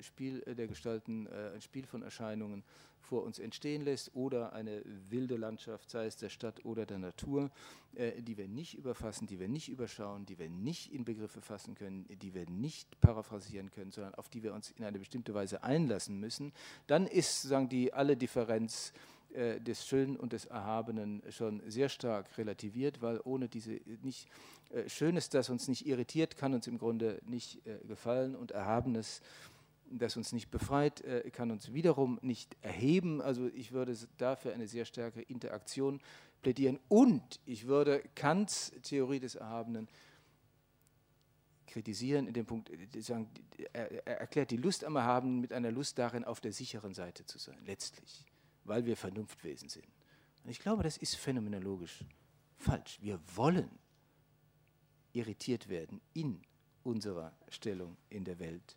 Spiel 0.00 0.40
der 0.40 0.66
Gestalten, 0.66 1.26
äh, 1.26 1.52
ein 1.54 1.60
Spiel 1.60 1.86
von 1.86 2.02
Erscheinungen 2.02 2.62
vor 3.00 3.24
uns 3.24 3.38
entstehen 3.38 3.82
lässt 3.82 4.14
oder 4.14 4.52
eine 4.52 4.82
wilde 5.10 5.36
Landschaft, 5.36 5.90
sei 5.90 6.06
es 6.06 6.16
der 6.16 6.28
Stadt 6.28 6.64
oder 6.64 6.86
der 6.86 6.98
Natur, 6.98 7.50
äh, 7.94 8.22
die 8.22 8.36
wir 8.36 8.48
nicht 8.48 8.74
überfassen, 8.74 9.26
die 9.26 9.40
wir 9.40 9.48
nicht 9.48 9.68
überschauen, 9.68 10.24
die 10.24 10.38
wir 10.38 10.48
nicht 10.48 10.92
in 10.92 11.04
Begriffe 11.04 11.40
fassen 11.40 11.74
können, 11.74 12.06
die 12.22 12.34
wir 12.34 12.48
nicht 12.48 13.00
paraphrasieren 13.00 13.70
können, 13.70 13.90
sondern 13.90 14.14
auf 14.14 14.28
die 14.28 14.42
wir 14.42 14.54
uns 14.54 14.70
in 14.70 14.84
eine 14.84 14.98
bestimmte 14.98 15.34
Weise 15.34 15.62
einlassen 15.64 16.20
müssen, 16.20 16.52
dann 16.86 17.06
ist 17.06 17.42
sozusagen 17.42 17.68
die 17.68 17.92
alle 17.92 18.16
Differenz 18.16 18.92
des 19.34 19.86
Schönen 19.86 20.16
und 20.16 20.34
des 20.34 20.44
Erhabenen 20.44 21.22
schon 21.30 21.62
sehr 21.66 21.88
stark 21.88 22.36
relativiert, 22.36 23.00
weil 23.00 23.18
ohne 23.24 23.48
diese 23.48 23.80
nicht 24.02 24.28
Schönes, 24.88 25.30
das 25.30 25.48
uns 25.48 25.68
nicht 25.68 25.86
irritiert, 25.86 26.36
kann 26.36 26.52
uns 26.52 26.66
im 26.66 26.76
Grunde 26.76 27.18
nicht 27.24 27.58
gefallen 27.88 28.36
und 28.36 28.50
Erhabenes 28.50 29.22
das 29.98 30.16
uns 30.16 30.32
nicht 30.32 30.50
befreit, 30.50 31.00
äh, 31.02 31.30
kann 31.30 31.50
uns 31.50 31.72
wiederum 31.72 32.18
nicht 32.22 32.56
erheben. 32.62 33.20
Also 33.20 33.48
ich 33.48 33.72
würde 33.72 33.96
dafür 34.16 34.52
eine 34.52 34.66
sehr 34.66 34.84
starke 34.84 35.22
Interaktion 35.22 36.00
plädieren. 36.42 36.78
Und 36.88 37.40
ich 37.44 37.66
würde 37.66 38.02
Kants 38.14 38.72
Theorie 38.82 39.20
des 39.20 39.34
Erhabenen 39.34 39.88
kritisieren 41.66 42.26
in 42.26 42.34
dem 42.34 42.46
Punkt, 42.46 42.70
äh, 42.70 43.00
sagen, 43.00 43.30
er 43.72 44.06
erklärt 44.06 44.50
die 44.50 44.56
Lust 44.56 44.84
am 44.84 44.96
Erhabenen 44.96 45.40
mit 45.40 45.52
einer 45.52 45.70
Lust 45.70 45.98
darin, 45.98 46.24
auf 46.24 46.40
der 46.40 46.52
sicheren 46.52 46.94
Seite 46.94 47.24
zu 47.24 47.38
sein, 47.38 47.58
letztlich, 47.64 48.26
weil 48.64 48.84
wir 48.84 48.96
Vernunftwesen 48.96 49.68
sind. 49.68 49.86
Und 50.44 50.50
ich 50.50 50.60
glaube, 50.60 50.82
das 50.82 50.96
ist 50.96 51.16
phänomenologisch 51.16 52.04
falsch. 52.58 52.98
Wir 53.00 53.18
wollen 53.34 53.70
irritiert 55.12 55.68
werden 55.68 56.00
in 56.14 56.42
unserer 56.82 57.32
Stellung 57.48 57.96
in 58.10 58.24
der 58.24 58.38
Welt 58.38 58.76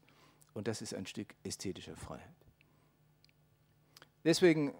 und 0.56 0.68
das 0.68 0.82
ist 0.82 0.96
ein 0.96 1.06
Stück 1.06 1.36
ästhetischer 1.44 1.96
Freiheit. 1.96 2.34
Deswegen 4.24 4.74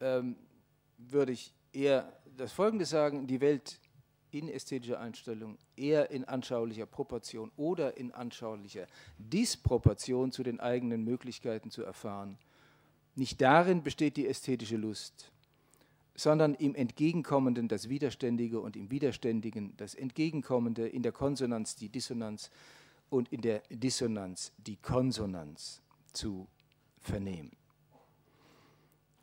ähm, 0.00 0.34
würde 0.96 1.32
ich 1.32 1.54
eher 1.72 2.12
das 2.36 2.52
Folgende 2.52 2.86
sagen, 2.86 3.26
die 3.28 3.40
Welt 3.40 3.78
in 4.30 4.48
ästhetischer 4.48 4.98
Einstellung 4.98 5.58
eher 5.76 6.10
in 6.10 6.24
anschaulicher 6.24 6.86
Proportion 6.86 7.52
oder 7.56 7.96
in 7.96 8.12
anschaulicher 8.12 8.86
Disproportion 9.18 10.32
zu 10.32 10.42
den 10.42 10.58
eigenen 10.58 11.04
Möglichkeiten 11.04 11.70
zu 11.70 11.82
erfahren. 11.82 12.38
Nicht 13.14 13.40
darin 13.40 13.82
besteht 13.82 14.16
die 14.16 14.26
ästhetische 14.26 14.76
Lust, 14.76 15.30
sondern 16.14 16.54
im 16.54 16.74
Entgegenkommenden 16.74 17.68
das 17.68 17.88
Widerständige 17.88 18.60
und 18.60 18.76
im 18.76 18.90
Widerständigen 18.90 19.76
das 19.76 19.94
Entgegenkommende, 19.94 20.88
in 20.88 21.02
der 21.02 21.12
Konsonanz 21.12 21.76
die 21.76 21.88
Dissonanz, 21.88 22.50
und 23.10 23.32
in 23.32 23.40
der 23.40 23.62
Dissonanz 23.70 24.52
die 24.58 24.76
Konsonanz 24.76 25.82
zu 26.12 26.48
vernehmen. 27.00 27.52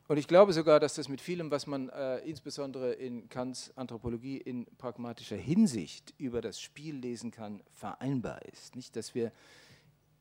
Und 0.07 0.17
ich 0.17 0.27
glaube 0.27 0.53
sogar, 0.53 0.79
dass 0.79 0.93
das 0.93 1.09
mit 1.09 1.19
vielem, 1.19 1.49
was 1.49 1.65
man 1.65 1.89
äh, 1.89 2.19
insbesondere 2.19 2.93
in 2.93 3.27
Kants 3.27 3.75
Anthropologie 3.75 4.37
in 4.37 4.67
pragmatischer 4.77 5.35
Hinsicht 5.35 6.13
über 6.19 6.41
das 6.41 6.59
Spiel 6.59 6.95
lesen 6.95 7.31
kann, 7.31 7.63
vereinbar 7.73 8.43
ist. 8.45 8.75
Nicht, 8.75 8.95
dass 8.95 9.15
wir 9.15 9.31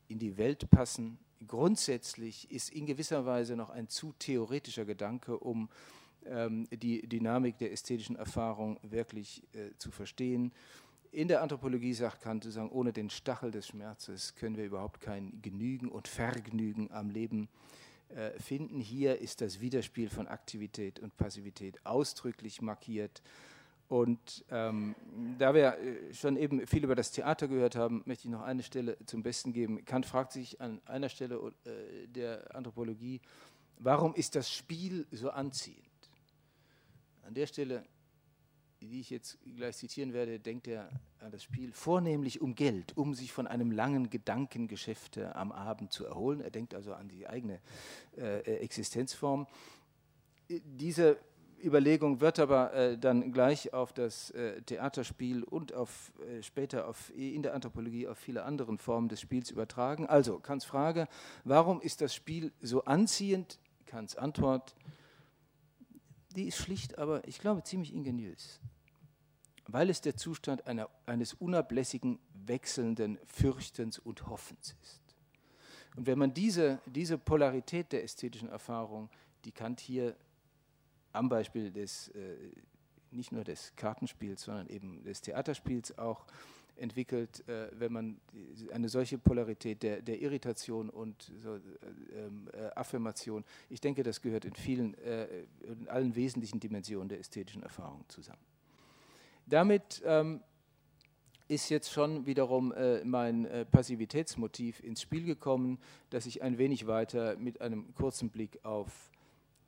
in 0.07 0.17
die 0.17 0.37
Welt 0.37 0.71
passen. 0.71 1.19
Grundsätzlich 1.45 2.49
ist 2.49 2.71
in 2.71 2.87
gewisser 2.87 3.27
Weise 3.27 3.55
noch 3.55 3.69
ein 3.69 3.87
zu 3.87 4.13
theoretischer 4.17 4.85
Gedanke, 4.85 5.37
um 5.37 5.69
ähm, 6.25 6.67
die 6.71 7.07
Dynamik 7.07 7.59
der 7.59 7.71
ästhetischen 7.71 8.15
Erfahrung 8.15 8.79
wirklich 8.81 9.43
äh, 9.53 9.77
zu 9.77 9.91
verstehen. 9.91 10.51
In 11.15 11.29
der 11.29 11.41
Anthropologie 11.41 11.93
sagt 11.93 12.23
Kant, 12.23 12.43
sagen, 12.43 12.69
ohne 12.71 12.91
den 12.91 13.09
Stachel 13.09 13.49
des 13.49 13.69
Schmerzes 13.69 14.35
können 14.35 14.57
wir 14.57 14.65
überhaupt 14.65 14.99
kein 14.99 15.41
Genügen 15.41 15.87
und 15.87 16.09
Vergnügen 16.09 16.91
am 16.91 17.09
Leben 17.09 17.47
äh, 18.09 18.31
finden. 18.37 18.81
Hier 18.81 19.21
ist 19.21 19.39
das 19.39 19.61
Widerspiel 19.61 20.09
von 20.09 20.27
Aktivität 20.27 20.99
und 20.99 21.15
Passivität 21.15 21.79
ausdrücklich 21.85 22.61
markiert. 22.61 23.23
Und 23.87 24.43
ähm, 24.51 24.93
da 25.39 25.53
wir 25.53 25.77
äh, 25.77 26.13
schon 26.13 26.35
eben 26.35 26.67
viel 26.67 26.83
über 26.83 26.95
das 26.95 27.11
Theater 27.11 27.47
gehört 27.47 27.77
haben, 27.77 28.03
möchte 28.05 28.27
ich 28.27 28.31
noch 28.31 28.41
eine 28.41 28.61
Stelle 28.61 28.97
zum 29.05 29.23
Besten 29.23 29.53
geben. 29.53 29.85
Kant 29.85 30.05
fragt 30.05 30.33
sich 30.33 30.59
an 30.59 30.81
einer 30.83 31.07
Stelle 31.07 31.39
äh, 31.63 32.07
der 32.07 32.53
Anthropologie, 32.53 33.21
warum 33.77 34.13
ist 34.15 34.35
das 34.35 34.51
Spiel 34.51 35.07
so 35.11 35.29
anziehend? 35.29 35.79
An 37.25 37.33
der 37.33 37.47
Stelle 37.47 37.85
die 38.81 38.99
ich 38.99 39.09
jetzt 39.09 39.37
gleich 39.55 39.77
zitieren 39.77 40.13
werde, 40.13 40.39
denkt 40.39 40.67
er 40.67 40.89
an 41.19 41.31
das 41.31 41.43
Spiel 41.43 41.71
vornehmlich 41.71 42.41
um 42.41 42.55
Geld, 42.55 42.95
um 42.97 43.13
sich 43.13 43.31
von 43.31 43.47
einem 43.47 43.71
langen 43.71 44.09
Gedankengeschäft 44.09 45.17
am 45.17 45.51
Abend 45.51 45.91
zu 45.91 46.05
erholen. 46.05 46.41
Er 46.41 46.51
denkt 46.51 46.73
also 46.75 46.93
an 46.93 47.07
die 47.07 47.27
eigene 47.27 47.59
äh, 48.17 48.39
Existenzform. 48.57 49.47
Diese 50.49 51.17
Überlegung 51.63 52.21
wird 52.21 52.39
aber 52.39 52.73
äh, 52.73 52.97
dann 52.97 53.31
gleich 53.31 53.73
auf 53.73 53.93
das 53.93 54.29
äh, 54.31 54.61
Theaterspiel 54.61 55.43
und 55.43 55.73
auf, 55.73 56.11
äh, 56.29 56.43
später 56.43 56.87
auf, 56.87 57.11
in 57.15 57.41
der 57.43 57.53
Anthropologie 57.55 58.07
auf 58.07 58.17
viele 58.17 58.43
andere 58.43 58.77
Formen 58.77 59.09
des 59.09 59.21
Spiels 59.21 59.51
übertragen. 59.51 60.05
Also 60.05 60.39
Kants 60.39 60.65
Frage, 60.65 61.07
warum 61.43 61.81
ist 61.81 62.01
das 62.01 62.13
Spiel 62.13 62.51
so 62.61 62.83
anziehend? 62.83 63.59
Kants 63.85 64.15
Antwort, 64.15 64.75
die 66.35 66.47
ist 66.47 66.57
schlicht, 66.57 66.97
aber 66.97 67.27
ich 67.27 67.39
glaube 67.39 67.63
ziemlich 67.63 67.93
ingeniös 67.93 68.59
weil 69.67 69.89
es 69.89 70.01
der 70.01 70.15
Zustand 70.15 70.67
einer, 70.67 70.89
eines 71.05 71.33
unablässigen, 71.33 72.19
wechselnden 72.45 73.17
Fürchtens 73.25 73.99
und 73.99 74.27
Hoffens 74.27 74.75
ist. 74.81 75.01
Und 75.95 76.07
wenn 76.07 76.19
man 76.19 76.33
diese, 76.33 76.79
diese 76.85 77.17
Polarität 77.17 77.91
der 77.91 78.03
ästhetischen 78.03 78.49
Erfahrung, 78.49 79.09
die 79.43 79.51
Kant 79.51 79.79
hier 79.79 80.15
am 81.13 81.29
Beispiel 81.29 81.71
des, 81.71 82.09
äh, 82.09 82.35
nicht 83.11 83.31
nur 83.31 83.43
des 83.43 83.73
Kartenspiels, 83.75 84.43
sondern 84.43 84.67
eben 84.67 85.03
des 85.03 85.21
Theaterspiels 85.21 85.97
auch 85.97 86.25
entwickelt, 86.77 87.47
äh, 87.47 87.69
wenn 87.73 87.93
man 87.93 88.19
eine 88.71 88.89
solche 88.89 89.17
Polarität 89.17 89.83
der, 89.83 90.01
der 90.01 90.21
Irritation 90.21 90.89
und 90.89 91.31
so, 91.41 91.55
äh, 91.55 91.59
ähm, 92.15 92.49
äh, 92.53 92.67
Affirmation, 92.75 93.43
ich 93.69 93.81
denke, 93.81 94.03
das 94.03 94.21
gehört 94.21 94.45
in 94.45 94.55
vielen, 94.55 94.93
äh, 94.99 95.27
in 95.61 95.87
allen 95.87 96.15
wesentlichen 96.15 96.59
Dimensionen 96.59 97.09
der 97.09 97.19
ästhetischen 97.19 97.63
Erfahrung 97.63 98.03
zusammen. 98.07 98.41
Damit 99.47 100.01
ähm, 100.05 100.41
ist 101.47 101.69
jetzt 101.69 101.91
schon 101.91 102.25
wiederum 102.25 102.71
äh, 102.71 103.03
mein 103.03 103.45
äh, 103.45 103.65
Passivitätsmotiv 103.65 104.83
ins 104.83 105.01
Spiel 105.01 105.25
gekommen, 105.25 105.79
das 106.09 106.25
ich 106.25 106.41
ein 106.41 106.57
wenig 106.57 106.87
weiter 106.87 107.37
mit 107.37 107.61
einem 107.61 107.93
kurzen 107.93 108.29
Blick 108.29 108.59
auf 108.63 109.11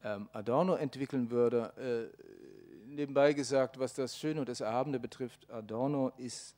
ähm, 0.03 0.27
Adorno 0.33 0.75
entwickeln 0.75 1.29
würde. 1.29 2.11
Äh, 2.13 2.87
nebenbei 2.87 3.33
gesagt, 3.33 3.77
was 3.77 3.93
das 3.93 4.17
Schöne 4.17 4.39
und 4.39 4.49
das 4.49 4.61
Erhabene 4.61 4.99
betrifft, 4.99 5.49
Adorno 5.51 6.11
ist 6.17 6.56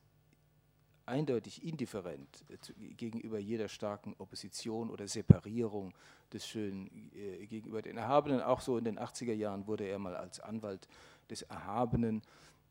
eindeutig 1.09 1.63
indifferent 1.63 2.45
äh, 2.49 2.93
gegenüber 2.93 3.39
jeder 3.39 3.67
starken 3.67 4.15
Opposition 4.17 4.89
oder 4.89 5.07
Separierung 5.07 5.93
des 6.31 6.47
Schönen 6.47 7.11
äh, 7.13 7.45
gegenüber 7.47 7.81
den 7.81 7.97
Erhabenen. 7.97 8.41
Auch 8.41 8.61
so 8.61 8.77
in 8.77 8.85
den 8.85 8.99
80er 8.99 9.33
Jahren 9.33 9.67
wurde 9.67 9.85
er 9.85 9.99
mal 9.99 10.15
als 10.15 10.39
Anwalt 10.39 10.87
des 11.29 11.41
Erhabenen 11.43 12.21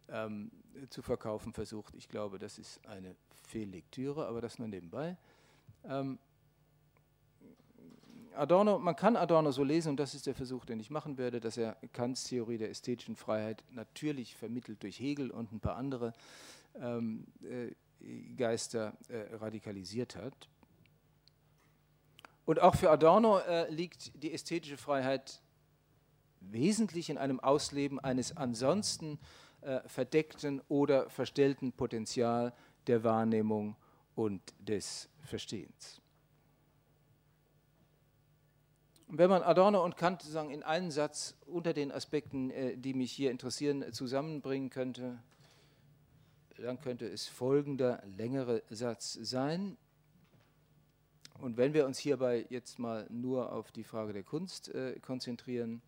ähm, 0.09 0.51
zu 0.91 1.03
verkaufen 1.03 1.53
versucht. 1.53 1.95
Ich 1.97 2.09
glaube, 2.09 2.39
das 2.39 2.59
ist 2.59 2.87
eine 2.87 3.15
Fehllektüre, 3.43 4.27
aber 4.27 4.41
das 4.41 4.59
nur 4.59 4.69
nebenbei. 4.69 5.17
Ähm, 5.85 6.19
Adorno, 8.35 8.79
man 8.79 8.95
kann 8.95 9.17
Adorno 9.17 9.51
so 9.51 9.65
lesen, 9.65 9.91
und 9.91 9.97
das 9.97 10.15
ist 10.15 10.27
der 10.27 10.35
Versuch, 10.35 10.65
den 10.65 10.79
ich 10.79 10.91
machen 10.91 11.19
werde, 11.19 11.41
dass 11.41 11.57
er 11.57 11.77
Kants 11.93 12.25
Theorie 12.25 12.57
der 12.57 12.71
ästhetischen 12.71 13.17
Freiheit 13.17 13.65
natürlich 13.71 14.37
vermittelt 14.37 14.83
durch 14.85 15.01
Hegel 15.01 15.33
und 15.33 15.53
ein 15.53 15.59
paar 15.59 15.77
andere 15.77 16.13
ähm, 16.81 17.27
äh, 17.43 17.73
Geister 18.37 18.97
äh, 19.09 19.35
radikalisiert 19.37 20.17
hat. 20.17 20.49
Und 22.45 22.61
auch 22.61 22.77
für 22.77 22.91
Adorno 22.91 23.39
äh, 23.41 23.71
liegt 23.71 24.23
die 24.23 24.33
ästhetische 24.33 24.79
Freiheit 24.79 25.43
wesentlich 26.41 27.11
in 27.11 27.19
einem 27.19 27.41
Ausleben 27.41 28.01
eines 28.01 28.37
ansonsten 28.37 29.19
äh, 29.61 29.81
verdeckten 29.87 30.63
oder 30.69 31.11
verstellten 31.11 31.73
Potenzial 31.73 32.55
der 32.87 33.05
Wahrnehmung 33.05 33.77
und 34.15 34.41
des 34.59 35.09
Verstehens. 35.25 36.01
Wenn 39.09 39.31
man 39.31 39.43
Adorno 39.43 39.85
und 39.85 39.97
Kant 39.97 40.23
sagen, 40.23 40.51
in 40.51 40.63
einen 40.63 40.91
Satz 40.91 41.35
unter 41.47 41.73
den 41.73 41.91
Aspekten, 41.91 42.51
äh, 42.51 42.77
die 42.77 42.95
mich 42.95 43.13
hier 43.13 43.31
interessieren, 43.31 43.93
zusammenbringen 43.93 44.71
könnte, 44.71 45.23
dann 46.59 46.81
könnte 46.81 47.07
es 47.07 47.27
folgender 47.27 48.03
längere 48.17 48.63
Satz 48.71 49.13
sein. 49.15 49.77
Und 51.39 51.57
wenn 51.57 51.73
wir 51.73 51.87
uns 51.87 51.99
hierbei 51.99 52.47
jetzt 52.51 52.79
mal 52.79 53.07
nur 53.11 53.53
auf 53.53 53.71
die 53.71 53.85
Frage 53.85 54.13
der 54.13 54.25
Kunst 54.25 54.69
äh, 54.75 54.99
konzentrieren, 55.01 55.83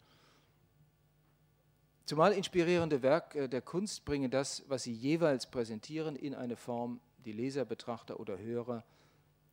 Zumal 2.11 2.33
inspirierende 2.33 3.03
Werke 3.03 3.49
der 3.49 3.63
Kunst 3.63 4.05
bringen 4.05 4.33
das, 4.33 4.65
was 4.67 4.83
sie 4.83 4.93
jeweils 4.93 5.49
präsentieren, 5.49 6.17
in 6.17 6.35
eine 6.35 6.57
Form, 6.57 6.99
die 7.25 7.31
Leser, 7.31 7.65
Betrachter 7.65 8.19
oder 8.19 8.37
Hörer 8.37 8.83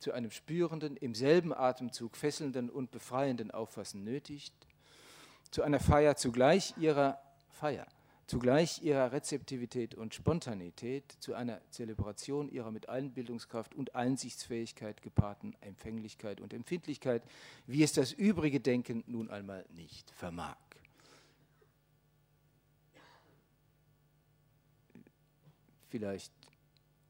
zu 0.00 0.10
einem 0.10 0.32
spürenden, 0.32 0.96
im 0.96 1.14
selben 1.14 1.54
Atemzug 1.54 2.16
fesselnden 2.16 2.68
und 2.68 2.90
befreienden 2.90 3.52
Auffassen 3.52 4.02
nötigt, 4.02 4.52
zu 5.52 5.62
einer 5.62 5.78
Feier 5.78 6.16
zugleich 6.16 6.74
ihrer 6.78 7.20
Feier, 7.48 7.86
zugleich 8.28 8.82
ihrer 8.84 9.10
Rezeptivität 9.10 9.96
und 9.96 10.14
Spontanität, 10.14 11.16
zu 11.18 11.34
einer 11.34 11.60
Zelebration 11.70 12.48
ihrer 12.48 12.70
mit 12.70 12.88
Einbildungskraft 12.88 13.74
und 13.74 13.96
Einsichtsfähigkeit 13.96 15.02
gepaarten 15.02 15.56
Empfänglichkeit 15.60 16.40
und 16.40 16.52
Empfindlichkeit, 16.52 17.24
wie 17.66 17.82
es 17.82 17.92
das 17.92 18.12
übrige 18.12 18.60
Denken 18.60 19.02
nun 19.08 19.28
einmal 19.30 19.64
nicht 19.70 20.10
vermag. 20.12 20.56
vielleicht, 25.88 26.32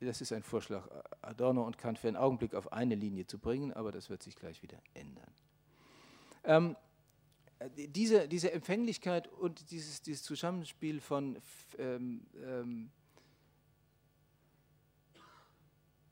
das 0.01 0.21
ist 0.21 0.33
ein 0.33 0.43
Vorschlag, 0.43 0.89
Adorno 1.23 1.65
und 1.65 1.79
Kant 1.79 1.99
für 1.99 2.09
einen 2.09 2.17
Augenblick 2.17 2.55
auf 2.55 2.73
eine 2.73 2.95
Linie 2.95 3.27
zu 3.27 3.39
bringen, 3.39 3.73
aber 3.73 3.93
das 3.93 4.11
wird 4.11 4.23
sich 4.23 4.37
gleich 4.37 4.63
wieder 4.63 4.79
ändern. 4.95 5.31
Ähm, 6.45 6.77
diese, 7.77 8.29
diese 8.29 8.53
Empfänglichkeit 8.53 9.29
und 9.29 9.71
dieses, 9.71 10.03
dieses 10.03 10.23
Zusammenspiel 10.23 11.01
von 11.01 11.39
ähm, 11.79 12.27
ähm, 12.45 12.91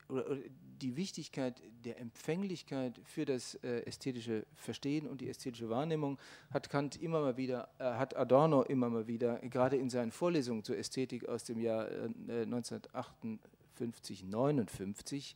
oder, 0.09 0.29
oder 0.29 0.41
die 0.81 0.95
Wichtigkeit 0.95 1.61
der 1.83 1.99
Empfänglichkeit 1.99 3.01
für 3.03 3.25
das 3.25 3.55
äh, 3.55 3.79
ästhetische 3.85 4.45
Verstehen 4.55 5.07
und 5.07 5.21
die 5.21 5.29
ästhetische 5.29 5.69
Wahrnehmung 5.69 6.19
hat 6.51 6.69
Kant 6.69 7.01
immer 7.01 7.21
mal 7.21 7.37
wieder, 7.37 7.69
äh, 7.79 7.83
hat 7.83 8.15
Adorno 8.15 8.61
immer 8.63 8.89
mal 8.89 9.07
wieder, 9.07 9.39
gerade 9.39 9.77
in 9.77 9.89
seinen 9.89 10.11
Vorlesungen 10.11 10.63
zur 10.63 10.77
Ästhetik 10.77 11.27
aus 11.27 11.43
dem 11.45 11.59
Jahr 11.59 11.89
äh, 11.89 12.43
1958, 12.43 14.23
59, 14.23 15.35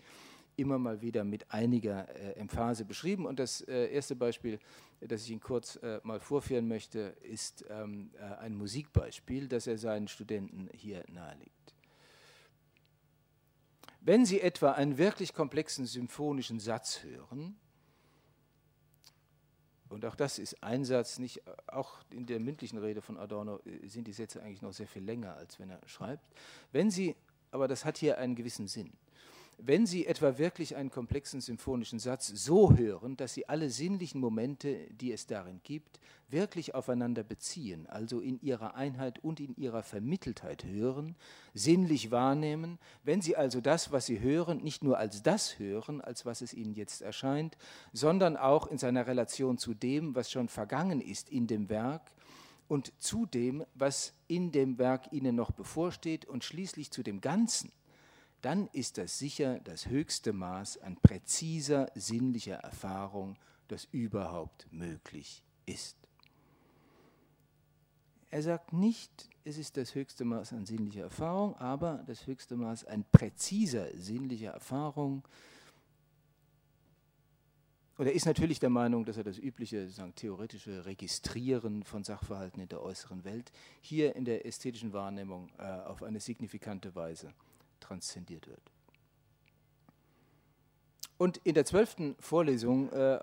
immer 0.61 0.79
mal 0.79 1.01
wieder 1.01 1.23
mit 1.23 1.51
einiger 1.51 2.07
äh, 2.15 2.33
Emphase 2.33 2.85
beschrieben. 2.85 3.25
Und 3.25 3.39
das 3.39 3.61
äh, 3.61 3.91
erste 3.91 4.15
Beispiel, 4.15 4.59
das 5.01 5.23
ich 5.23 5.31
Ihnen 5.31 5.41
kurz 5.41 5.75
äh, 5.77 5.99
mal 6.03 6.19
vorführen 6.19 6.67
möchte, 6.67 7.15
ist 7.21 7.65
ähm, 7.69 8.11
ein 8.39 8.55
Musikbeispiel, 8.55 9.47
das 9.47 9.67
er 9.67 9.77
seinen 9.77 10.07
Studenten 10.07 10.69
hier 10.73 11.03
nahelegt. 11.07 11.75
Wenn 13.99 14.25
Sie 14.25 14.41
etwa 14.41 14.71
einen 14.71 14.97
wirklich 14.97 15.33
komplexen 15.33 15.85
symphonischen 15.85 16.59
Satz 16.59 17.03
hören, 17.03 17.55
und 19.91 20.05
auch 20.05 20.15
das 20.15 20.39
ist 20.39 20.63
ein 20.63 20.85
Satz, 20.85 21.19
nicht, 21.19 21.41
auch 21.67 21.97
in 22.11 22.25
der 22.25 22.39
mündlichen 22.39 22.77
Rede 22.77 23.01
von 23.01 23.17
Adorno 23.17 23.59
äh, 23.65 23.85
sind 23.87 24.07
die 24.07 24.13
Sätze 24.13 24.41
eigentlich 24.41 24.61
noch 24.61 24.71
sehr 24.71 24.87
viel 24.87 25.03
länger, 25.03 25.35
als 25.35 25.59
wenn 25.59 25.69
er 25.69 25.81
schreibt. 25.85 26.25
Wenn 26.71 26.89
Sie, 26.89 27.15
aber 27.51 27.67
das 27.67 27.83
hat 27.83 27.97
hier 27.97 28.17
einen 28.17 28.35
gewissen 28.35 28.67
Sinn, 28.67 28.93
wenn 29.63 29.85
Sie 29.85 30.07
etwa 30.07 30.37
wirklich 30.37 30.75
einen 30.75 30.89
komplexen 30.89 31.39
symphonischen 31.39 31.99
Satz 31.99 32.27
so 32.27 32.75
hören, 32.75 33.15
dass 33.15 33.33
Sie 33.33 33.47
alle 33.47 33.69
sinnlichen 33.69 34.19
Momente, 34.19 34.87
die 34.91 35.11
es 35.11 35.27
darin 35.27 35.61
gibt, 35.63 35.99
wirklich 36.29 36.73
aufeinander 36.73 37.23
beziehen, 37.23 37.85
also 37.87 38.19
in 38.19 38.41
ihrer 38.41 38.75
Einheit 38.75 39.23
und 39.23 39.39
in 39.39 39.55
ihrer 39.55 39.83
Vermitteltheit 39.83 40.63
hören, 40.63 41.15
sinnlich 41.53 42.09
wahrnehmen, 42.09 42.79
wenn 43.03 43.21
Sie 43.21 43.35
also 43.35 43.61
das, 43.61 43.91
was 43.91 44.07
Sie 44.07 44.19
hören, 44.19 44.63
nicht 44.63 44.83
nur 44.83 44.97
als 44.97 45.21
das 45.21 45.59
hören, 45.59 46.01
als 46.01 46.25
was 46.25 46.41
es 46.41 46.53
Ihnen 46.53 46.73
jetzt 46.73 47.01
erscheint, 47.01 47.57
sondern 47.93 48.37
auch 48.37 48.67
in 48.67 48.77
seiner 48.77 49.05
Relation 49.05 49.57
zu 49.57 49.73
dem, 49.73 50.15
was 50.15 50.31
schon 50.31 50.47
vergangen 50.47 51.01
ist 51.01 51.29
in 51.29 51.47
dem 51.47 51.69
Werk, 51.69 52.11
und 52.67 52.93
zu 53.01 53.25
dem, 53.25 53.65
was 53.75 54.13
in 54.29 54.53
dem 54.53 54.77
Werk 54.77 55.11
Ihnen 55.11 55.35
noch 55.35 55.51
bevorsteht 55.51 56.23
und 56.23 56.45
schließlich 56.45 56.89
zu 56.89 57.03
dem 57.03 57.19
Ganzen, 57.19 57.69
dann 58.41 58.67
ist 58.73 58.97
das 58.97 59.19
sicher 59.19 59.59
das 59.59 59.87
höchste 59.87 60.33
Maß 60.33 60.79
an 60.79 60.97
präziser 60.97 61.91
sinnlicher 61.95 62.55
Erfahrung, 62.55 63.37
das 63.67 63.87
überhaupt 63.91 64.67
möglich 64.71 65.43
ist. 65.65 65.97
Er 68.29 68.41
sagt 68.41 68.73
nicht, 68.73 69.29
es 69.43 69.57
ist 69.57 69.77
das 69.77 69.93
höchste 69.93 70.23
Maß 70.23 70.53
an 70.53 70.65
sinnlicher 70.65 71.03
Erfahrung, 71.03 71.55
aber 71.57 72.03
das 72.07 72.25
höchste 72.27 72.55
Maß 72.55 72.85
an 72.85 73.05
präziser 73.11 73.95
sinnlicher 73.95 74.51
Erfahrung. 74.51 75.27
Und 77.97 78.07
er 78.07 78.13
ist 78.13 78.25
natürlich 78.25 78.59
der 78.59 78.69
Meinung, 78.69 79.05
dass 79.05 79.17
er 79.17 79.23
das 79.23 79.37
übliche 79.37 79.87
sagen, 79.89 80.15
theoretische 80.15 80.85
Registrieren 80.85 81.83
von 81.83 82.03
Sachverhalten 82.03 82.61
in 82.61 82.69
der 82.69 82.81
äußeren 82.81 83.23
Welt 83.25 83.51
hier 83.81 84.15
in 84.15 84.25
der 84.25 84.45
ästhetischen 84.45 84.93
Wahrnehmung 84.93 85.51
äh, 85.59 85.63
auf 85.63 86.01
eine 86.01 86.19
signifikante 86.19 86.95
Weise 86.95 87.33
transzendiert 87.81 88.47
wird. 88.47 88.71
Und 91.17 91.37
in 91.43 91.53
der 91.53 91.65
zwölften 91.65 92.15
Vorlesung, 92.19 92.91
äh, 92.93 93.19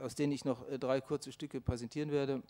aus 0.00 0.14
denen 0.14 0.32
ich 0.32 0.46
noch 0.46 0.66
äh, 0.68 0.78
drei 0.78 1.00
kurze 1.00 1.30
Stücke 1.30 1.60
präsentieren 1.60 2.10
werde, 2.10 2.42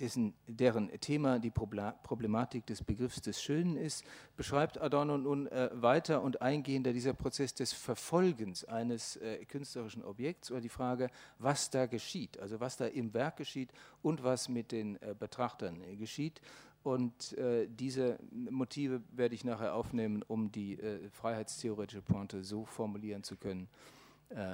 dessen, 0.00 0.34
deren 0.46 0.90
Thema 1.00 1.38
die 1.38 1.50
Problematik 1.50 2.66
des 2.66 2.82
Begriffs 2.82 3.20
des 3.20 3.40
Schönen 3.42 3.76
ist, 3.76 4.04
beschreibt 4.36 4.80
Adorno 4.80 5.18
nun 5.18 5.46
äh, 5.46 5.70
weiter 5.72 6.22
und 6.22 6.42
eingehender 6.42 6.92
dieser 6.92 7.14
Prozess 7.14 7.54
des 7.54 7.72
Verfolgens 7.72 8.64
eines 8.64 9.16
äh, 9.16 9.44
künstlerischen 9.44 10.04
Objekts 10.04 10.50
oder 10.50 10.60
die 10.60 10.68
Frage, 10.68 11.10
was 11.38 11.70
da 11.70 11.86
geschieht, 11.86 12.38
also 12.40 12.60
was 12.60 12.76
da 12.76 12.86
im 12.86 13.14
Werk 13.14 13.36
geschieht 13.36 13.70
und 14.02 14.22
was 14.22 14.48
mit 14.48 14.72
den 14.72 15.00
äh, 15.00 15.14
Betrachtern 15.18 15.80
äh, 15.82 15.96
geschieht. 15.96 16.40
Und 16.86 17.32
äh, 17.32 17.66
diese 17.68 18.16
Motive 18.30 19.02
werde 19.10 19.34
ich 19.34 19.44
nachher 19.44 19.74
aufnehmen, 19.74 20.22
um 20.22 20.52
die 20.52 20.78
äh, 20.78 21.10
freiheitstheoretische 21.10 22.00
Pointe 22.00 22.44
so 22.44 22.64
formulieren 22.64 23.24
zu 23.24 23.36
können, 23.36 23.68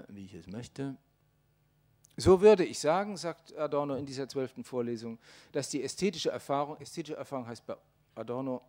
wie 0.09 0.27
ich 0.27 0.35
es 0.35 0.47
möchte. 0.47 0.97
So 2.19 2.43
würde 2.43 2.63
ich 2.65 2.79
sagen, 2.79 3.17
sagt 3.17 3.57
Adorno 3.57 3.95
in 3.97 4.05
dieser 4.05 4.29
zwölften 4.29 4.65
Vorlesung, 4.65 5.19
dass 5.53 5.71
die 5.71 5.83
ästhetische 5.83 6.31
Erfahrung, 6.31 6.79
ästhetische 6.79 7.17
Erfahrung 7.17 7.47
heißt 7.47 7.67
bei 7.67 7.77
Adorno 8.15 8.61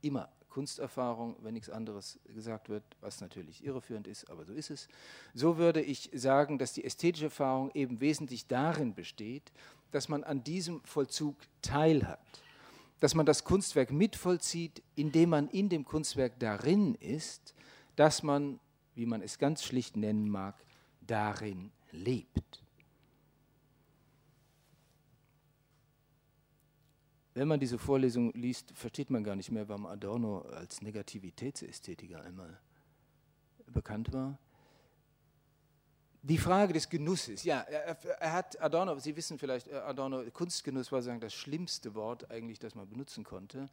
immer 0.00 0.28
Kunsterfahrung, 0.48 1.36
wenn 1.42 1.54
nichts 1.54 1.70
anderes 1.70 2.20
gesagt 2.34 2.68
wird, 2.68 2.84
was 3.00 3.20
natürlich 3.20 3.64
irreführend 3.64 4.06
ist, 4.06 4.30
aber 4.30 4.44
so 4.44 4.52
ist 4.52 4.70
es. 4.70 4.88
So 5.34 5.58
würde 5.58 5.82
ich 5.82 6.08
sagen, 6.14 6.56
dass 6.56 6.72
die 6.72 6.84
ästhetische 6.84 7.26
Erfahrung 7.26 7.70
eben 7.74 8.00
wesentlich 8.00 8.46
darin 8.46 8.94
besteht, 8.94 9.52
dass 9.90 10.08
man 10.08 10.24
an 10.24 10.44
diesem 10.44 10.82
Vollzug 10.84 11.36
teilhat, 11.62 12.20
dass 13.00 13.14
man 13.14 13.26
das 13.26 13.44
Kunstwerk 13.44 13.92
mitvollzieht, 13.92 14.82
indem 14.94 15.30
man 15.30 15.48
in 15.48 15.68
dem 15.68 15.84
Kunstwerk 15.84 16.38
darin 16.38 16.94
ist, 16.94 17.54
dass 17.94 18.22
man, 18.22 18.58
wie 18.94 19.06
man 19.06 19.22
es 19.22 19.38
ganz 19.38 19.62
schlicht 19.64 19.96
nennen 19.96 20.28
mag, 20.28 20.54
darin 21.06 21.72
lebt. 21.90 22.62
Wenn 27.34 27.48
man 27.48 27.60
diese 27.60 27.78
Vorlesung 27.78 28.32
liest, 28.32 28.72
versteht 28.74 29.10
man 29.10 29.22
gar 29.22 29.36
nicht 29.36 29.50
mehr, 29.50 29.68
warum 29.68 29.84
Adorno 29.84 30.40
als 30.40 30.80
Negativitätsästhetiker 30.80 32.22
einmal 32.22 32.58
bekannt 33.66 34.10
war. 34.14 34.38
Die 36.28 36.38
Frage 36.38 36.72
des 36.72 36.88
Genusses, 36.88 37.44
ja, 37.44 37.60
er, 37.60 37.96
er, 38.20 38.32
hat 38.32 38.60
Adorno, 38.60 38.98
Sie 38.98 39.14
wissen 39.14 39.38
vielleicht, 39.38 39.68
äh, 39.68 39.76
Adorno, 39.76 40.24
Kunstgenuss 40.32 40.90
war 40.90 41.00
sagen 41.00 41.20
das 41.20 41.32
schlimmste 41.32 41.94
Wort 41.94 42.28
eigentlich, 42.32 42.58
das 42.58 42.74
man 42.74 42.88
benutzen 42.88 43.22
konnte 43.22 43.68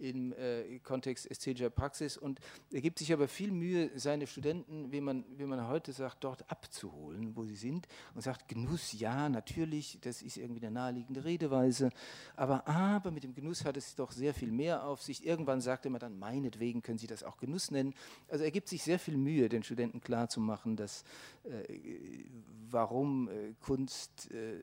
im 0.00 0.32
äh, 0.32 0.78
Kontext 0.80 1.30
ästhetischer 1.30 1.70
Praxis 1.70 2.16
und 2.16 2.40
er 2.72 2.80
gibt 2.80 2.98
sich 2.98 3.12
aber 3.12 3.28
viel 3.28 3.50
Mühe, 3.50 3.90
seine 3.96 4.26
Studenten, 4.26 4.92
wie 4.92 5.00
man, 5.00 5.24
wie 5.36 5.44
man 5.44 5.66
heute 5.68 5.92
sagt, 5.92 6.24
dort 6.24 6.50
abzuholen, 6.50 7.36
wo 7.36 7.44
sie 7.44 7.56
sind 7.56 7.86
und 8.14 8.22
sagt, 8.22 8.48
Genuss, 8.48 8.92
ja, 8.98 9.28
natürlich, 9.28 9.98
das 10.00 10.22
ist 10.22 10.36
irgendwie 10.36 10.64
eine 10.66 10.74
naheliegende 10.74 11.24
Redeweise, 11.24 11.90
aber, 12.36 12.66
aber 12.66 13.10
mit 13.10 13.24
dem 13.24 13.34
Genuss 13.34 13.64
hat 13.64 13.76
es 13.76 13.94
doch 13.94 14.12
sehr 14.12 14.34
viel 14.34 14.52
mehr 14.52 14.84
auf 14.86 15.02
sich. 15.02 15.26
Irgendwann 15.26 15.60
sagt 15.60 15.86
er 15.86 15.98
dann, 15.98 16.18
meinetwegen 16.18 16.82
können 16.82 16.98
Sie 16.98 17.06
das 17.06 17.22
auch 17.22 17.38
Genuss 17.38 17.70
nennen. 17.70 17.94
Also 18.28 18.44
er 18.44 18.50
gibt 18.50 18.68
sich 18.68 18.82
sehr 18.82 18.98
viel 18.98 19.16
Mühe, 19.16 19.48
den 19.48 19.62
Studenten 19.62 20.00
klarzumachen, 20.00 20.76
dass 20.76 21.04
äh, 21.44 22.24
warum 22.70 23.28
äh, 23.28 23.54
Kunst 23.60 24.30
äh, 24.30 24.62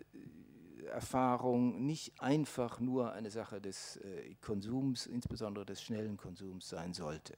Erfahrung 0.85 1.85
nicht 1.85 2.19
einfach 2.21 2.79
nur 2.79 3.13
eine 3.13 3.29
Sache 3.29 3.61
des 3.61 3.97
äh, 3.97 4.35
Konsums, 4.41 5.05
insbesondere 5.05 5.65
des 5.65 5.81
schnellen 5.81 6.17
Konsums 6.17 6.69
sein 6.69 6.93
sollte. 6.93 7.37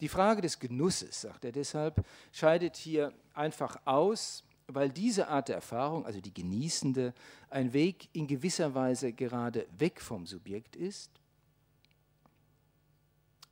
Die 0.00 0.08
Frage 0.08 0.42
des 0.42 0.58
Genusses, 0.58 1.22
sagt 1.22 1.44
er 1.44 1.52
deshalb, 1.52 2.04
scheidet 2.32 2.76
hier 2.76 3.12
einfach 3.34 3.76
aus, 3.84 4.44
weil 4.66 4.90
diese 4.90 5.28
Art 5.28 5.48
der 5.48 5.56
Erfahrung, 5.56 6.06
also 6.06 6.20
die 6.20 6.32
genießende, 6.32 7.14
ein 7.50 7.72
Weg 7.72 8.08
in 8.12 8.26
gewisser 8.26 8.74
Weise 8.74 9.12
gerade 9.12 9.66
weg 9.78 10.00
vom 10.00 10.26
Subjekt 10.26 10.76
ist. 10.76 11.10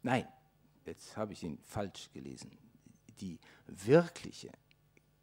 Nein, 0.03 0.27
jetzt 0.87 1.17
habe 1.17 1.33
ich 1.33 1.43
ihn 1.43 1.59
falsch 1.65 2.11
gelesen. 2.13 2.57
Die 3.21 3.39
wirkliche 3.67 4.51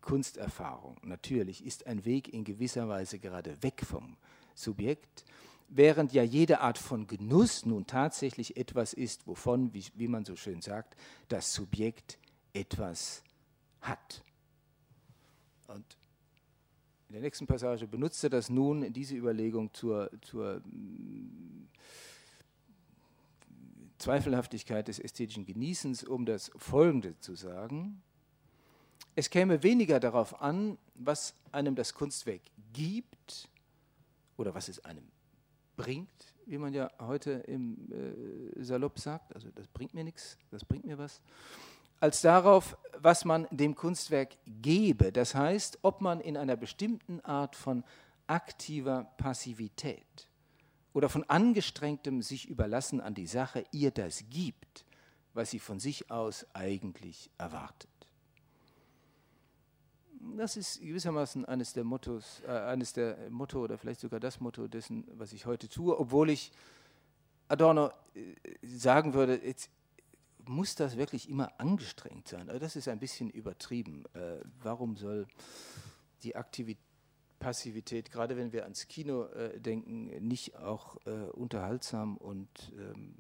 Kunsterfahrung 0.08 0.96
natürlich 1.04 1.66
ist 1.66 1.86
ein 1.86 2.06
Weg 2.06 2.34
in 2.34 2.46
gewisser 2.46 2.88
Weise 2.88 3.20
gerade 3.20 3.62
weg 3.62 3.84
vom 3.86 4.16
Subjekt, 4.56 5.26
während 5.68 6.14
ja 6.14 6.24
jede 6.24 6.62
Art 6.62 6.78
von 6.78 7.08
Genuss 7.08 7.66
nun 7.66 7.88
tatsächlich 7.88 8.56
etwas 8.56 8.94
ist, 8.94 9.28
wovon, 9.28 9.74
wie, 9.74 9.84
wie 9.96 10.08
man 10.08 10.24
so 10.24 10.38
schön 10.38 10.62
sagt, 10.62 10.96
das 11.28 11.54
Subjekt 11.54 12.20
etwas 12.54 13.22
hat. 13.82 14.24
Und 15.68 15.98
in 17.10 17.14
der 17.14 17.22
nächsten 17.22 17.46
Passage 17.46 17.86
benutzt 17.86 18.24
er 18.24 18.30
das 18.30 18.50
nun, 18.50 18.94
diese 18.94 19.14
Überlegung 19.14 19.74
zur, 19.74 20.10
zur 20.22 20.62
mm, 20.62 21.68
Zweifelhaftigkeit 23.98 24.88
des 24.88 25.00
ästhetischen 25.00 25.46
Genießens, 25.46 26.06
um 26.06 26.26
das 26.26 26.50
Folgende 26.56 27.20
zu 27.20 27.36
sagen. 27.36 28.02
Es 29.18 29.32
käme 29.32 29.64
weniger 29.64 30.00
darauf 30.00 30.44
an, 30.44 30.78
was 30.94 31.34
einem 31.52 31.74
das 31.74 31.96
Kunstwerk 31.96 32.42
gibt 32.72 33.50
oder 34.38 34.54
was 34.54 34.70
es 34.70 34.86
einem 34.86 35.08
bringt, 35.76 36.36
wie 36.46 36.60
man 36.60 36.72
ja 36.72 36.92
heute 37.00 37.32
im 37.32 37.92
äh, 37.92 38.64
Salopp 38.64 39.00
sagt, 39.00 39.34
also 39.34 39.50
das 39.56 39.66
bringt 39.70 39.96
mir 39.96 40.04
nichts, 40.04 40.38
das 40.52 40.64
bringt 40.64 40.86
mir 40.86 41.00
was, 41.00 41.20
als 42.00 42.22
darauf, 42.22 42.78
was 43.00 43.26
man 43.26 43.48
dem 43.50 43.74
Kunstwerk 43.74 44.38
gebe. 44.46 45.12
Das 45.12 45.34
heißt, 45.34 45.80
ob 45.82 46.00
man 46.00 46.22
in 46.22 46.38
einer 46.38 46.56
bestimmten 46.56 47.20
Art 47.22 47.56
von 47.56 47.84
aktiver 48.28 49.12
Passivität 49.18 50.28
oder 50.94 51.10
von 51.10 51.24
angestrengtem 51.24 52.22
sich 52.22 52.48
überlassen 52.48 53.02
an 53.02 53.16
die 53.16 53.26
Sache 53.26 53.64
ihr 53.72 53.90
das 53.90 54.26
gibt, 54.30 54.86
was 55.34 55.50
sie 55.50 55.60
von 55.60 55.80
sich 55.80 56.12
aus 56.12 56.46
eigentlich 56.54 57.32
erwartet. 57.40 57.97
Das 60.36 60.58
ist 60.58 60.82
gewissermaßen 60.82 61.46
eines 61.46 61.74
der 61.74 61.84
Mottos, 61.84 62.42
äh, 62.46 62.52
eines 62.52 62.94
der 62.94 63.30
Motto 63.30 63.64
oder 63.64 63.78
vielleicht 63.78 64.02
sogar 64.02 64.20
das 64.20 64.40
Motto 64.40 64.68
dessen, 64.68 65.06
was 65.14 65.34
ich 65.34 65.46
heute 65.46 65.70
tue, 65.70 65.98
obwohl 65.98 66.30
ich 66.30 66.52
Adorno 67.48 67.92
äh, 68.14 68.36
sagen 68.64 69.14
würde, 69.14 69.40
jetzt 69.44 69.70
muss 70.46 70.76
das 70.76 70.98
wirklich 70.98 71.30
immer 71.30 71.52
angestrengt 71.60 72.28
sein. 72.28 72.50
Also 72.50 72.60
das 72.60 72.76
ist 72.76 72.88
ein 72.88 73.00
bisschen 73.00 73.30
übertrieben. 73.30 74.04
Äh, 74.14 74.40
warum 74.62 74.98
soll 74.98 75.28
die 76.24 76.36
Aktivität 76.36 76.84
Passivität, 77.40 78.12
gerade 78.12 78.36
wenn 78.36 78.52
wir 78.52 78.64
ans 78.64 78.88
Kino 78.88 79.26
äh, 79.26 79.60
denken, 79.60 80.08
nicht 80.28 80.56
auch 80.56 80.98
äh, 81.06 81.12
unterhaltsam 81.34 82.18
und 82.18 82.50
ähm, 82.80 83.14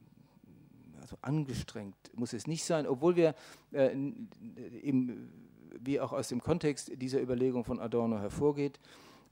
also 0.99 1.18
angestrengt 1.22 1.95
muss 2.16 2.34
es 2.34 2.47
nicht 2.47 2.66
sein, 2.66 2.88
obwohl 2.88 3.16
wir 3.16 3.36
äh, 3.72 3.91
im 3.91 5.30
wie 5.82 5.99
auch 5.99 6.13
aus 6.13 6.30
dem 6.30 6.41
Kontext 6.41 6.91
dieser 7.01 7.21
Überlegung 7.21 7.63
von 7.63 7.80
Adorno 7.80 8.19
hervorgeht, 8.19 8.80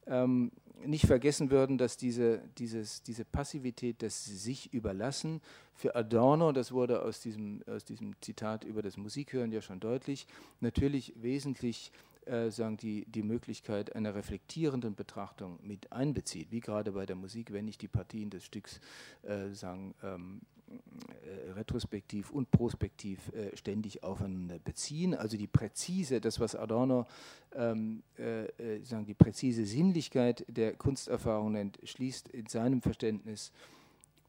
ähm, 0.07 0.51
nicht 0.85 1.05
vergessen 1.05 1.49
würden, 1.51 1.77
dass 1.77 1.97
diese, 1.97 2.41
dieses, 2.57 3.01
diese 3.01 3.25
Passivität, 3.25 4.01
das 4.01 4.25
sich 4.25 4.73
überlassen, 4.73 5.41
für 5.73 5.95
Adorno, 5.95 6.51
das 6.51 6.71
wurde 6.71 7.01
aus 7.01 7.21
diesem, 7.21 7.63
aus 7.67 7.83
diesem 7.85 8.13
Zitat 8.21 8.63
über 8.63 8.81
das 8.81 8.97
Musikhören 8.97 9.51
ja 9.51 9.61
schon 9.61 9.79
deutlich, 9.79 10.27
natürlich 10.59 11.13
wesentlich 11.15 11.91
äh, 12.25 12.49
sagen 12.49 12.77
die, 12.77 13.05
die 13.05 13.21
Möglichkeit 13.21 13.95
einer 13.95 14.15
reflektierenden 14.15 14.95
Betrachtung 14.95 15.59
mit 15.61 15.91
einbezieht, 15.91 16.51
wie 16.51 16.59
gerade 16.59 16.91
bei 16.93 17.05
der 17.05 17.15
Musik, 17.15 17.53
wenn 17.53 17.67
ich 17.67 17.77
die 17.77 17.87
Partien 17.87 18.31
des 18.31 18.43
Stücks 18.43 18.79
äh, 19.23 19.49
sagen, 19.51 19.93
ähm, 20.03 20.41
äh, 20.41 20.55
retrospektiv 21.55 22.32
und 22.32 22.51
prospektiv 22.51 23.32
äh, 23.34 23.55
ständig 23.55 24.03
aufeinander 24.03 24.59
beziehen. 24.59 25.13
Also 25.13 25.38
die 25.38 25.47
präzise, 25.47 26.22
das 26.22 26.39
was 26.39 26.55
Adorno 26.55 27.07
ähm, 27.53 28.03
äh, 28.20 28.45
äh, 28.45 28.84
sagen, 28.84 29.05
die 29.05 29.13
präzise 29.13 29.66
Sinnlichkeit 29.66 30.45
der 30.47 30.74
Kunsterfahrung 30.74 31.53
nennt, 31.53 31.80
schließt 31.84 32.30
in 32.30 32.47
seinem 32.47 32.82
Verständnis 32.82 33.51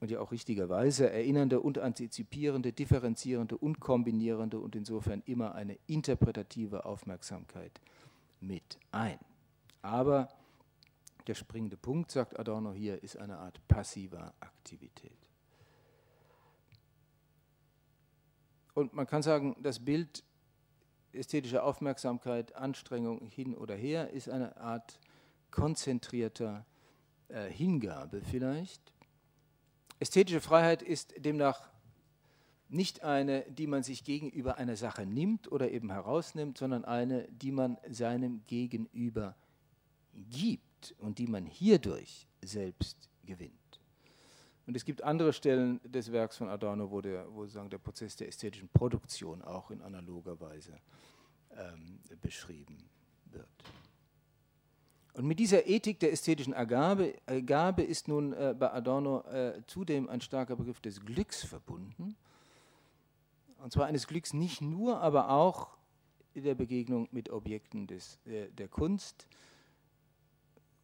und 0.01 0.11
ja 0.11 0.21
auch 0.21 0.33
richtigerweise 0.33 1.11
erinnernde 1.11 1.61
und 1.61 1.79
antizipierende, 1.79 2.73
differenzierende 2.73 3.57
und 3.57 3.81
kombinierende 3.81 4.59
und 4.59 4.77
insofern 4.77 5.23
immer 5.27 5.55
eine 5.55 5.79
interpretative 5.87 6.85
Aufmerksamkeit 6.85 7.81
mit 8.41 8.79
ein. 8.93 9.19
Aber 9.83 10.29
der 11.27 11.35
springende 11.35 11.77
Punkt, 11.77 12.11
sagt 12.11 12.39
Adorno 12.39 12.73
hier, 12.73 13.03
ist 13.03 13.17
eine 13.17 13.39
Art 13.39 13.59
passiver 13.69 14.35
Aktivität. 14.41 15.26
Und 18.77 18.93
man 18.93 19.07
kann 19.07 19.23
sagen, 19.23 19.57
das 19.63 19.83
Bild 19.83 20.23
ästhetischer 21.15 21.65
Aufmerksamkeit, 21.65 22.55
Anstrengung 22.55 23.27
hin 23.27 23.55
oder 23.55 23.75
her 23.75 24.11
ist 24.11 24.29
eine 24.29 24.59
Art 24.59 25.01
konzentrierter 25.51 26.67
äh, 27.29 27.49
Hingabe 27.49 28.21
vielleicht. 28.21 28.83
Ästhetische 29.99 30.43
Freiheit 30.43 30.83
ist 30.83 31.15
demnach 31.17 31.71
nicht 32.69 33.03
eine, 33.03 33.51
die 33.51 33.67
man 33.67 33.83
sich 33.83 34.05
gegenüber 34.05 34.59
einer 34.59 34.77
Sache 34.77 35.07
nimmt 35.07 35.51
oder 35.51 35.71
eben 35.71 35.91
herausnimmt, 35.91 36.59
sondern 36.59 36.85
eine, 36.85 37.27
die 37.29 37.53
man 37.53 37.79
seinem 37.89 38.45
Gegenüber 38.47 39.37
gibt 40.13 40.95
und 40.99 41.19
die 41.19 41.29
man 41.29 41.47
hierdurch 41.47 42.27
selbst 42.43 43.09
gewinnt. 43.25 43.66
Und 44.67 44.77
es 44.77 44.85
gibt 44.85 45.03
andere 45.03 45.33
Stellen 45.33 45.81
des 45.85 46.11
Werks 46.11 46.37
von 46.37 46.49
Adorno, 46.49 46.91
wo 46.91 47.01
der, 47.01 47.33
wo 47.33 47.47
sagen, 47.47 47.71
der 47.71 47.79
Prozess 47.79 48.17
der 48.17 48.29
ästhetischen 48.29 48.69
Produktion 48.69 49.43
auch 49.43 49.71
in 49.71 49.81
analoger 49.81 50.41
Weise 50.41 50.73
ähm, 51.57 52.01
beschrieben 52.21 52.77
wird. 53.31 53.47
Und 55.15 55.27
mit 55.27 55.39
dieser 55.39 55.67
Ethik 55.67 56.01
der 56.01 56.13
ästhetischen 56.13 56.53
Ergabe, 56.53 57.15
Ergabe 57.27 57.83
ist 57.83 58.09
nun 58.09 58.33
äh, 58.33 58.55
bei 58.59 58.71
Adorno 58.73 59.21
äh, 59.21 59.63
zudem 59.67 60.09
ein 60.11 60.21
starker 60.21 60.57
Begriff 60.57 60.81
des 60.81 61.01
Glücks 61.01 61.45
verbunden. 61.45 62.17
Und 63.63 63.73
zwar 63.73 63.87
eines 63.87 64.07
Glücks 64.07 64.35
nicht 64.35 64.61
nur, 64.61 65.01
aber 65.01 65.31
auch 65.31 65.77
in 66.35 66.43
der 66.43 66.55
Begegnung 66.55 67.09
mit 67.13 67.31
Objekten 67.31 67.87
des, 67.87 68.19
äh, 68.27 68.49
der 68.51 68.69
Kunst, 68.69 69.27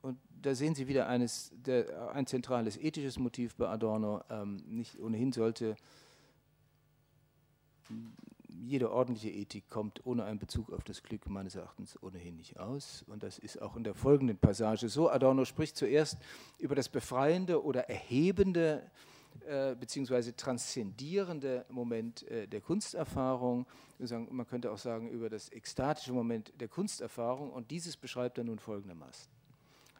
und 0.02 0.18
da 0.42 0.54
sehen 0.54 0.74
Sie 0.74 0.88
wieder 0.88 1.06
eines, 1.06 1.52
der, 1.54 2.12
ein 2.12 2.26
zentrales 2.26 2.76
ethisches 2.76 3.18
Motiv 3.18 3.54
bei 3.54 3.68
Adorno. 3.68 4.22
Ähm, 4.28 4.56
nicht 4.66 4.98
ohnehin 5.00 5.32
sollte 5.32 5.76
jede 8.48 8.92
ordentliche 8.92 9.30
Ethik 9.30 9.68
kommt 9.68 10.04
ohne 10.06 10.24
einen 10.24 10.38
Bezug 10.38 10.72
auf 10.72 10.84
das 10.84 11.02
Glück 11.02 11.28
meines 11.28 11.54
Erachtens 11.54 12.00
ohnehin 12.02 12.36
nicht 12.36 12.58
aus. 12.58 13.04
Und 13.08 13.22
das 13.22 13.38
ist 13.38 13.60
auch 13.60 13.76
in 13.76 13.84
der 13.84 13.94
folgenden 13.94 14.38
Passage 14.38 14.88
so. 14.88 15.10
Adorno 15.10 15.44
spricht 15.44 15.76
zuerst 15.76 16.18
über 16.58 16.74
das 16.74 16.88
befreiende 16.88 17.62
oder 17.64 17.88
erhebende 17.88 18.90
äh, 19.46 19.74
beziehungsweise 19.74 20.36
transzendierende 20.36 21.64
Moment 21.70 22.22
äh, 22.28 22.46
der 22.46 22.60
Kunsterfahrung. 22.60 23.66
Man 23.98 24.46
könnte 24.46 24.70
auch 24.70 24.78
sagen 24.78 25.10
über 25.10 25.30
das 25.30 25.50
ekstatische 25.50 26.12
Moment 26.12 26.52
der 26.60 26.68
Kunsterfahrung. 26.68 27.50
Und 27.50 27.70
dieses 27.70 27.96
beschreibt 27.96 28.38
er 28.38 28.44
nun 28.44 28.58
folgendermaßen. 28.58 29.41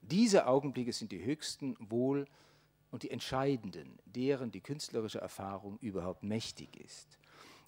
Diese 0.02 0.46
Augenblicke 0.46 0.92
sind 0.92 1.12
die 1.12 1.24
höchsten, 1.24 1.76
wohl 1.78 2.26
und 2.90 3.02
die 3.02 3.10
entscheidenden, 3.10 3.98
deren 4.04 4.50
die 4.52 4.60
künstlerische 4.60 5.20
Erfahrung 5.20 5.78
überhaupt 5.80 6.22
mächtig 6.22 6.76
ist. 6.76 7.18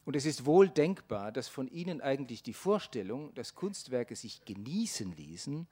Und 0.05 0.17
es 0.17 0.27
ist 0.27 0.45
wohl 0.45 0.69
denkbar, 0.69 1.33
dass 1.33 1.49
von 1.49 1.67
ihnen 1.69 2.01
eigentlich 2.01 2.43
die 2.43 2.53
Vorstellung, 2.53 3.33
dass 3.35 3.55
Kunstwerke 3.55 4.15
sich 4.17 4.45
genießen 4.45 5.17
ließen, 5.17 5.67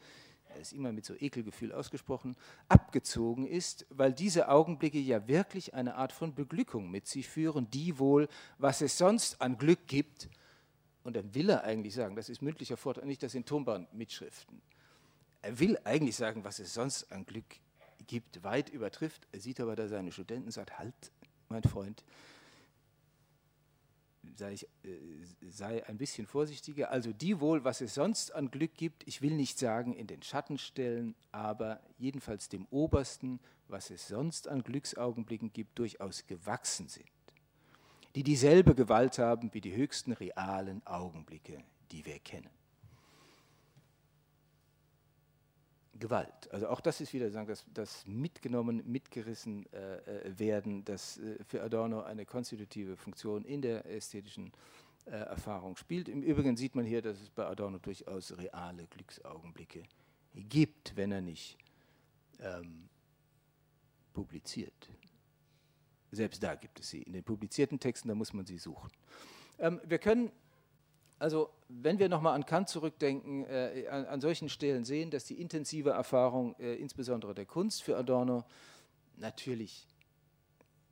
er 0.55 0.61
ist 0.61 0.73
immer 0.73 0.93
mit 0.93 1.05
so 1.05 1.15
Ekelgefühl 1.15 1.73
ausgesprochen, 1.73 2.37
abgezogen 2.69 3.47
ist, 3.47 3.87
weil 3.91 4.13
diese 4.13 4.49
Augenblicke 4.49 4.99
ja 4.99 5.27
wirklich 5.27 5.75
eine 5.75 5.95
Art 5.97 6.13
von 6.13 6.35
Beglückung 6.35 6.91
mit 6.91 7.07
sich 7.07 7.29
führen, 7.29 7.71
die 7.71 7.99
wohl, 7.99 8.29
was 8.59 8.81
es 8.83 8.99
sonst 8.99 9.41
an 9.41 9.59
Glück 9.59 9.87
gibt, 9.87 10.29
und 11.05 11.17
dann 11.17 11.35
will 11.35 11.51
er 11.51 11.65
eigentlich 11.65 11.95
sagen, 11.95 12.15
das 12.17 12.29
ist 12.29 12.43
mündlicher 12.43 12.77
Vortrag, 12.77 13.05
nicht 13.05 13.23
das 13.23 13.35
in 13.35 13.45
Tonband 13.45 13.93
mitschriften, 13.93 14.61
er 14.71 14.72
will 15.43 15.79
eigentlich 15.85 16.17
sagen, 16.17 16.45
was 16.45 16.59
es 16.59 16.75
sonst 16.75 17.11
an 17.13 17.27
Glück 17.27 17.45
gibt, 18.07 18.43
weit 18.45 18.69
übertrifft. 18.69 19.27
Er 19.33 19.41
sieht 19.41 19.61
aber 19.61 19.77
da 19.77 19.89
seine 19.89 20.13
Studenten 20.13 20.47
und 20.47 20.53
sagt, 20.53 20.79
halt, 20.79 20.95
mein 21.49 21.63
Freund, 21.63 22.05
sei, 24.37 24.53
ich, 24.53 24.65
äh, 24.85 24.99
sei 25.49 25.87
ein 25.87 25.99
bisschen 25.99 26.27
vorsichtiger. 26.27 26.91
Also 26.91 27.13
die 27.13 27.41
wohl, 27.41 27.65
was 27.65 27.81
es 27.81 27.95
sonst 27.95 28.35
an 28.35 28.51
Glück 28.51 28.75
gibt, 28.75 29.07
ich 29.07 29.23
will 29.23 29.35
nicht 29.35 29.59
sagen 29.59 29.95
in 29.95 30.07
den 30.07 30.23
Schatten 30.23 30.59
stellen, 30.59 31.15
aber 31.31 31.81
jedenfalls 31.99 32.49
dem 32.49 32.67
Obersten, 32.71 33.41
was 33.69 33.91
es 33.91 34.09
sonst 34.09 34.49
an 34.49 34.63
Glücksaugenblicken 34.63 35.53
gibt, 35.53 35.79
durchaus 35.79 36.27
gewachsen 36.27 36.89
sind, 36.89 37.07
die 38.15 38.23
dieselbe 38.23 38.75
Gewalt 38.75 39.19
haben 39.19 39.53
wie 39.55 39.61
die 39.61 39.75
höchsten 39.75 40.13
realen 40.13 40.87
Augenblicke, 40.87 41.59
die 41.91 42.05
wir 42.05 42.19
kennen. 42.19 42.51
Gewalt. 46.03 46.51
Also 46.51 46.67
auch 46.69 46.81
das 46.81 47.01
ist 47.01 47.13
wieder 47.13 47.31
sagen, 47.31 47.47
das, 47.47 47.65
das 47.73 48.05
mitgenommen, 48.09 48.83
mitgerissen 48.85 49.73
äh, 49.73 49.99
äh, 49.99 50.39
werden, 50.39 50.85
das 50.85 51.19
äh, 51.19 51.39
für 51.45 51.63
Adorno 51.63 52.03
eine 52.03 52.27
konstitutive 52.27 52.97
Funktion 52.97 53.45
in 53.45 53.63
der 53.63 53.87
ästhetischen 53.87 54.51
äh, 55.07 55.11
Erfahrung 55.11 55.77
spielt. 55.77 56.09
Im 56.09 56.25
Übrigen 56.25 56.57
sieht 56.57 56.75
man 56.75 56.85
hier, 56.85 57.03
dass 57.03 57.21
es 57.21 57.31
bei 57.31 57.47
Adorno 57.47 57.79
durchaus 57.79 58.37
reale 58.37 58.89
Glücksaugenblicke 58.89 59.85
gibt, 60.35 60.97
wenn 60.97 61.13
er 61.13 61.21
nicht 61.21 61.57
ähm, 62.41 62.89
publiziert. 64.13 64.91
Selbst 66.11 66.43
da 66.43 66.57
gibt 66.57 66.81
es 66.81 66.91
sie. 66.91 67.03
In 67.03 67.13
den 67.13 67.23
publizierten 67.23 67.79
Texten, 67.79 68.09
da 68.09 68.17
muss 68.17 68.33
man 68.33 68.45
sie 68.45 68.59
suchen. 68.59 68.91
Ähm, 69.61 69.81
wir 69.85 69.99
können 69.99 70.33
also 71.23 71.51
wenn 71.69 72.01
wir 72.01 72.09
nochmal 72.09 72.35
an 72.35 72.45
Kant 72.45 72.69
zurückdenken, 72.69 73.47
äh, 73.47 73.87
an, 73.89 74.07
an, 74.07 74.21
solchen 74.21 74.49
Stellen 74.49 74.85
sehen, 74.85 75.13
dass 75.13 75.25
die 75.25 75.41
intensive 75.41 75.91
Erfahrung, 75.91 76.57
äh, 76.59 76.75
insbesondere 76.75 77.33
der 77.33 77.47
Kunst 77.47 77.85
für 77.85 77.97
Adorno, 77.97 78.45
natürlich, 79.17 79.87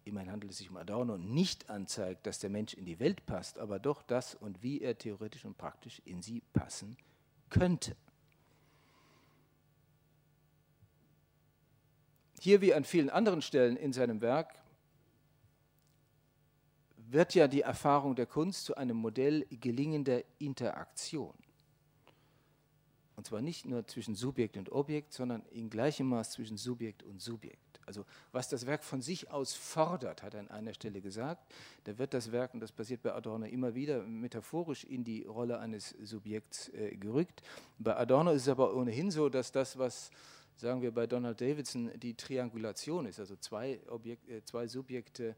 immerhin 0.05 0.31
handelt 0.31 0.53
es 0.53 0.59
sich 0.59 0.71
um 0.71 0.77
Adorno, 0.77 1.19
nicht 1.19 1.69
anzeigt, 1.69 2.29
dass 2.29 2.39
der 2.39 2.49
Mensch 2.49 2.75
in 2.75 2.85
die 2.85 3.01
Welt 3.01 3.27
passt, 3.27 3.59
aber 3.59 3.81
doch 3.81 4.03
das 4.03 4.37
und 4.37 4.63
wie 4.63 4.81
er 4.81 4.97
theoretisch 4.97 5.45
und 5.45 5.59
praktisch 5.59 6.01
in 6.05 6.23
sie 6.23 6.43
passen 6.53 6.97
könnte. 7.51 7.97
Hier 12.39 12.61
wie 12.61 12.73
an 12.73 12.85
vielen 12.85 13.11
anderen 13.11 13.43
Stellen 13.43 13.77
in 13.77 13.93
seinem 13.93 14.21
Werk 14.21 14.60
wird 17.13 17.35
ja 17.35 17.49
die 17.49 17.63
Erfahrung 17.63 18.15
der 18.15 18.27
Kunst 18.27 18.65
zu 18.65 18.77
einem 18.77 18.97
Modell 18.97 19.47
gelingender 19.51 20.23
Interaktion. 20.39 21.35
Und 23.17 23.27
zwar 23.27 23.43
nicht 23.43 23.67
nur 23.67 23.87
zwischen 23.87 24.15
Subjekt 24.15 24.57
und 24.57 24.73
Objekt, 24.73 25.13
sondern 25.13 25.43
in 25.51 25.69
gleichem 25.69 26.07
Maß 26.07 26.31
zwischen 26.31 26.57
Subjekt 26.57 27.03
und 27.03 27.21
Subjekt. 27.21 27.81
Also 27.85 28.07
was 28.33 28.49
das 28.49 28.67
Werk 28.67 28.83
von 28.83 29.03
sich 29.03 29.31
aus 29.31 29.53
fordert, 29.53 30.23
hat 30.23 30.35
er 30.35 30.41
an 30.41 30.49
einer 30.49 30.73
Stelle 30.73 31.01
gesagt, 31.01 31.53
da 31.85 31.99
wird 31.99 32.15
das 32.15 32.33
Werk, 32.33 32.55
und 32.55 32.61
das 32.61 32.73
passiert 32.73 33.03
bei 33.03 33.13
Adorno 33.13 33.47
immer 33.47 33.75
wieder, 33.75 34.03
metaphorisch 34.05 34.85
in 34.85 35.05
die 35.05 35.25
Rolle 35.25 35.59
eines 35.59 35.91
Subjekts 36.03 36.69
äh, 36.71 36.97
gerückt. 36.97 37.43
Bei 37.79 37.97
Adorno 37.97 38.31
ist 38.31 38.43
es 38.43 38.49
aber 38.49 38.75
ohnehin 38.75 39.11
so, 39.11 39.29
dass 39.29 39.53
das, 39.53 39.77
was 39.77 40.11
sagen 40.57 40.81
wir 40.81 40.93
bei 40.93 41.07
Donald 41.07 41.41
Davidson 41.41 41.91
die 41.99 42.15
Triangulation 42.15 43.07
ist, 43.07 43.19
also 43.19 43.37
zwei, 43.37 43.81
Objek 43.89 44.21
äh, 44.29 44.43
zwei 44.45 44.67
Subjekte 44.67 45.37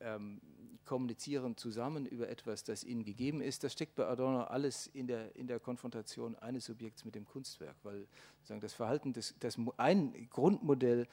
ähm, 0.00 0.40
kommunizieren 0.84 1.56
zusammen 1.56 2.06
über 2.06 2.28
etwas, 2.28 2.64
das 2.64 2.82
ihnen 2.82 3.04
gegeben 3.04 3.40
ist. 3.40 3.62
Das 3.62 3.72
steckt 3.72 3.94
bei 3.94 4.06
Adorno 4.06 4.42
alles 4.42 4.88
in 4.88 5.06
der, 5.06 5.34
in 5.36 5.46
der 5.46 5.60
Konfrontation 5.60 6.34
eines 6.36 6.64
Subjekts 6.64 7.04
mit 7.04 7.14
dem 7.14 7.24
Kunstwerk, 7.24 7.76
weil 7.82 8.08
sagen, 8.42 8.60
das 8.60 8.72
Verhalten, 8.72 9.12
des, 9.12 9.34
das 9.38 9.56
ein 9.76 10.28
Grundmodell, 10.30 11.06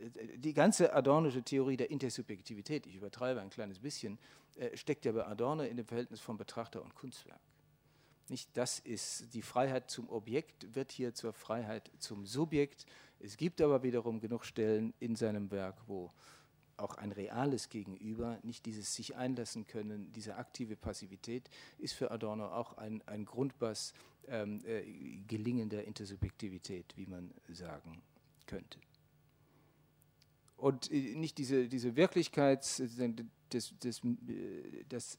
äh, 0.00 0.38
die 0.38 0.54
ganze 0.54 0.94
adornische 0.94 1.42
Theorie 1.42 1.76
der 1.76 1.90
Intersubjektivität, 1.90 2.86
ich 2.86 2.96
übertreibe 2.96 3.40
ein 3.40 3.50
kleines 3.50 3.78
bisschen, 3.80 4.18
äh, 4.56 4.76
steckt 4.76 5.04
ja 5.04 5.12
bei 5.12 5.26
Adorno 5.26 5.62
in 5.62 5.76
dem 5.76 5.86
Verhältnis 5.86 6.20
von 6.20 6.36
Betrachter 6.36 6.82
und 6.82 6.94
Kunstwerk. 6.94 7.40
Nicht, 8.30 8.50
das 8.56 8.78
ist 8.78 9.34
die 9.34 9.42
Freiheit 9.42 9.90
zum 9.90 10.08
Objekt, 10.10 10.74
wird 10.74 10.92
hier 10.92 11.14
zur 11.14 11.32
Freiheit 11.32 11.90
zum 11.98 12.26
Subjekt. 12.26 12.84
Es 13.20 13.36
gibt 13.36 13.60
aber 13.60 13.82
wiederum 13.82 14.20
genug 14.20 14.44
Stellen 14.44 14.92
in 15.00 15.16
seinem 15.16 15.50
Werk, 15.50 15.76
wo 15.86 16.12
auch 16.78 16.94
ein 16.94 17.12
reales 17.12 17.68
Gegenüber, 17.68 18.38
nicht 18.42 18.66
dieses 18.66 18.94
sich 18.94 19.16
einlassen 19.16 19.66
können, 19.66 20.12
diese 20.12 20.36
aktive 20.36 20.76
Passivität, 20.76 21.50
ist 21.78 21.94
für 21.94 22.10
Adorno 22.10 22.46
auch 22.46 22.78
ein, 22.78 23.02
ein 23.06 23.24
Grundbass 23.24 23.92
ähm, 24.28 24.62
äh, 24.64 24.82
gelingender 25.26 25.84
Intersubjektivität, 25.84 26.96
wie 26.96 27.06
man 27.06 27.32
sagen 27.48 28.02
könnte. 28.46 28.78
Und 30.56 30.90
äh, 30.90 31.14
nicht 31.14 31.38
diese, 31.38 31.68
diese 31.68 31.96
Wirklichkeit, 31.96 32.64
dass, 33.50 33.74
dass, 33.80 34.00
dass, 34.88 35.18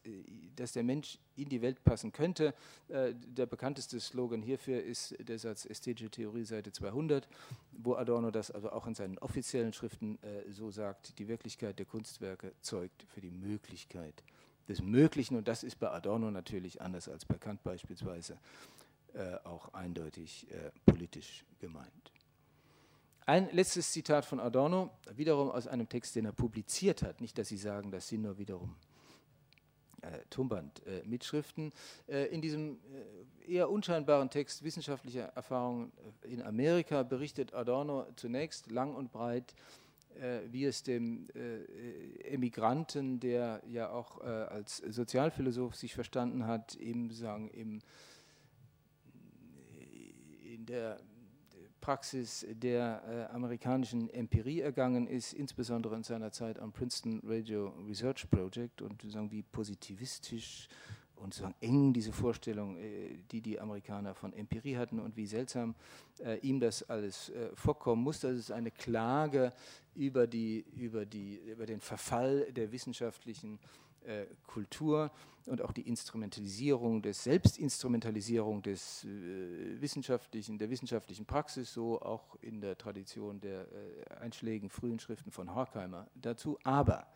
dass 0.56 0.72
der 0.74 0.84
Mensch 0.84 1.20
in 1.36 1.50
die 1.50 1.62
Welt 1.62 1.84
passen 1.84 2.12
könnte. 2.12 2.54
Äh, 2.88 3.14
der 3.16 3.46
bekannteste 3.46 4.00
Slogan 4.00 4.42
hierfür 4.42 4.82
ist 4.84 5.16
der 5.20 5.40
Satz 5.40 5.66
Ästhetische 5.66 6.10
Theorie, 6.10 6.46
Seite 6.46 6.72
200, 6.72 7.28
wo 7.72 7.96
Adorno 7.96 8.32
das 8.32 8.52
also 8.52 8.72
auch 8.72 8.88
in 8.88 8.96
seinen 8.96 9.18
offiziellen 9.20 9.74
Schriften 9.74 10.18
äh, 10.22 10.52
so 10.52 10.72
sagt, 10.72 11.18
die 11.20 11.28
Wirklichkeit 11.28 11.80
der 11.80 11.86
Kunstwerke 11.86 12.54
zeugt 12.62 13.06
für 13.10 13.22
die 13.22 13.32
Möglichkeit 13.32 14.24
des 14.68 14.82
Möglichen. 14.82 15.36
Und 15.36 15.48
das 15.48 15.64
ist 15.64 15.80
bei 15.80 15.90
Adorno 15.90 16.32
natürlich 16.32 16.82
anders 16.82 17.10
als 17.10 17.26
bei 17.26 17.36
Kant 17.36 17.64
beispielsweise 17.64 18.38
auch 19.44 19.74
eindeutig 19.74 20.46
politisch 20.86 21.44
gemeint. 21.60 22.12
Ein 23.30 23.48
letztes 23.52 23.92
Zitat 23.92 24.26
von 24.26 24.40
Adorno, 24.40 24.90
wiederum 25.14 25.52
aus 25.52 25.68
einem 25.68 25.88
Text, 25.88 26.16
den 26.16 26.26
er 26.26 26.32
publiziert 26.32 27.04
hat. 27.04 27.22
Nicht, 27.22 27.38
dass 27.38 27.50
Sie 27.50 27.58
sagen, 27.58 27.92
das 27.92 28.08
sind 28.08 28.24
nur 28.24 28.40
wiederum 28.40 28.76
äh, 30.02 30.18
Tonband-Mitschriften. 30.32 31.72
Äh, 32.08 32.26
in 32.34 32.42
diesem 32.42 32.80
äh, 33.46 33.54
eher 33.54 33.70
unscheinbaren 33.70 34.32
Text 34.32 34.64
wissenschaftlicher 34.64 35.26
Erfahrungen 35.36 35.92
in 36.24 36.42
Amerika 36.42 37.04
berichtet 37.04 37.54
Adorno 37.54 38.08
zunächst 38.16 38.72
lang 38.72 38.96
und 38.96 39.12
breit, 39.12 39.54
äh, 40.20 40.40
wie 40.50 40.66
es 40.66 40.82
dem 40.82 41.28
äh, 41.36 42.32
Emigranten, 42.34 43.20
der 43.20 43.62
ja 43.68 43.92
auch 43.92 44.22
äh, 44.22 44.24
als 44.24 44.78
Sozialphilosoph 44.78 45.76
sich 45.76 45.94
verstanden 45.94 46.48
hat, 46.48 46.74
im, 46.78 47.12
sagen, 47.12 47.48
im, 47.50 47.80
in 50.44 50.66
der 50.66 51.00
Praxis 51.90 52.46
der 52.48 53.02
äh, 53.32 53.34
amerikanischen 53.34 54.12
Empirie 54.12 54.60
ergangen 54.60 55.08
ist, 55.08 55.34
insbesondere 55.34 55.96
in 55.96 56.04
seiner 56.04 56.32
Zeit 56.32 56.60
am 56.60 56.72
Princeton 56.72 57.20
Radio 57.26 57.74
Research 57.88 58.30
Project 58.30 58.84
und 58.84 59.02
sagen, 59.12 59.32
wie 59.32 59.42
positivistisch 59.42 60.68
und 61.16 61.34
so 61.34 61.52
eng 61.62 61.92
diese 61.92 62.12
Vorstellung, 62.12 62.78
äh, 62.78 63.18
die 63.32 63.42
die 63.42 63.60
Amerikaner 63.60 64.14
von 64.14 64.34
Empirie 64.34 64.78
hatten 64.78 65.00
und 65.00 65.18
wie 65.18 65.26
seltsam 65.26 65.74
äh, 66.20 66.38
ihm 66.42 66.60
das 66.60 66.88
alles 66.88 67.30
äh, 67.30 67.50
vorkommen 67.56 68.04
muss. 68.04 68.20
Das 68.20 68.38
ist 68.38 68.52
eine 68.52 68.70
Klage 68.70 69.52
über, 69.96 70.28
die, 70.28 70.64
über, 70.76 71.08
die, 71.08 71.38
über 71.38 71.66
den 71.66 71.80
Verfall 71.80 72.54
der 72.54 72.72
wissenschaftlichen 72.72 73.56
äh, 73.56 73.89
Kultur 74.48 75.12
und 75.50 75.62
auch 75.62 75.72
die 75.72 75.88
Instrumentalisierung 75.88 77.02
des 77.02 77.24
Selbstinstrumentalisierung 77.24 78.62
des 78.62 79.04
äh, 79.04 79.82
wissenschaftlichen, 79.82 80.58
der 80.58 80.70
wissenschaftlichen 80.70 81.26
Praxis, 81.26 81.74
so 81.74 82.02
auch 82.02 82.36
in 82.42 82.62
der 82.62 82.78
Tradition 82.78 83.40
der 83.40 83.62
äh, 83.62 84.14
einschlägigen 84.22 84.70
frühen 84.70 85.00
Schriften 85.00 85.32
von 85.32 85.54
Horkheimer 85.54 86.08
dazu. 86.16 86.58
Aber 86.64 87.08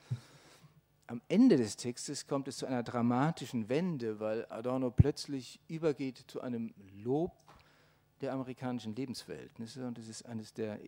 am 1.08 1.22
Ende 1.28 1.58
des 1.58 1.76
Textes 1.76 2.28
kommt 2.28 2.48
es 2.48 2.58
zu 2.58 2.66
einer 2.66 2.82
dramatischen 2.82 3.70
Wende, 3.70 4.20
weil 4.20 4.46
Adorno 4.50 4.90
plötzlich 4.90 5.60
übergeht 5.68 6.24
zu 6.28 6.42
einem 6.42 6.74
Lob 7.04 7.43
der 8.24 8.34
amerikanischen 8.34 8.96
Lebensverhältnisse. 8.96 9.86
Und 9.86 9.98
das 9.98 10.08
ist 10.08 10.26
eines 10.26 10.54
der 10.54 10.80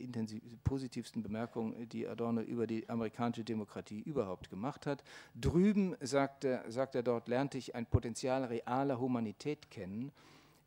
positivsten 0.63 1.21
Bemerkungen, 1.21 1.87
die 1.89 2.07
Adorno 2.07 2.41
über 2.41 2.65
die 2.65 2.89
amerikanische 2.89 3.43
Demokratie 3.43 4.01
überhaupt 4.01 4.49
gemacht 4.49 4.87
hat. 4.87 5.03
Drüben, 5.35 5.95
sagt 5.99 6.45
er, 6.45 6.69
sagt 6.71 6.95
er 6.95 7.03
dort, 7.03 7.27
lernte 7.27 7.57
ich 7.57 7.75
ein 7.75 7.85
Potenzial 7.85 8.45
realer 8.45 8.99
Humanität 8.99 9.69
kennen, 9.69 10.11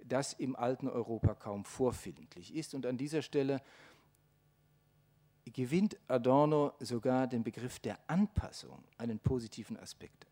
das 0.04 0.34
im 0.34 0.54
alten 0.54 0.88
Europa 0.88 1.34
kaum 1.34 1.64
vorfindlich 1.64 2.54
ist. 2.54 2.74
Und 2.74 2.86
an 2.86 2.96
dieser 2.96 3.22
Stelle 3.22 3.60
gewinnt 5.46 5.96
Adorno 6.06 6.74
sogar 6.78 7.26
den 7.26 7.42
Begriff 7.42 7.80
der 7.80 7.98
Anpassung 8.06 8.84
einen 8.98 9.18
positiven 9.18 9.76
Aspekt 9.78 10.27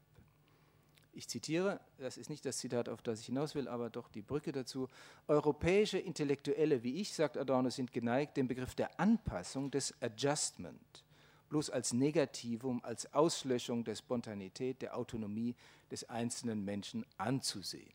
ich 1.16 1.28
zitiere, 1.28 1.80
das 1.98 2.18
ist 2.18 2.28
nicht 2.28 2.44
das 2.44 2.58
Zitat, 2.58 2.88
auf 2.88 3.02
das 3.02 3.20
ich 3.20 3.26
hinaus 3.26 3.54
will, 3.54 3.68
aber 3.68 3.90
doch 3.90 4.08
die 4.08 4.22
Brücke 4.22 4.52
dazu. 4.52 4.88
Europäische 5.26 5.98
Intellektuelle 5.98 6.82
wie 6.82 7.00
ich, 7.00 7.12
sagt 7.12 7.36
Adorno, 7.36 7.70
sind 7.70 7.92
geneigt, 7.92 8.36
den 8.36 8.46
Begriff 8.46 8.74
der 8.74 9.00
Anpassung, 9.00 9.70
des 9.70 9.94
Adjustment, 10.02 11.04
bloß 11.48 11.70
als 11.70 11.92
Negativum, 11.92 12.84
als 12.84 13.12
Auslöschung 13.14 13.82
der 13.84 13.94
Spontanität, 13.94 14.82
der 14.82 14.96
Autonomie 14.96 15.54
des 15.90 16.08
einzelnen 16.08 16.64
Menschen 16.64 17.06
anzusehen. 17.16 17.94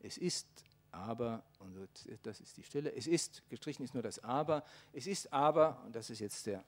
Es 0.00 0.16
ist 0.16 0.46
aber, 0.92 1.42
und 1.58 1.74
das 2.22 2.40
ist 2.40 2.56
die 2.56 2.62
Stelle, 2.62 2.94
es 2.94 3.06
ist, 3.08 3.42
gestrichen 3.50 3.82
ist 3.82 3.94
nur 3.94 4.02
das 4.02 4.22
Aber, 4.22 4.64
es 4.92 5.06
ist 5.06 5.32
aber, 5.32 5.82
und 5.84 5.96
das 5.96 6.10
ist 6.10 6.20
jetzt 6.20 6.46
der 6.46 6.64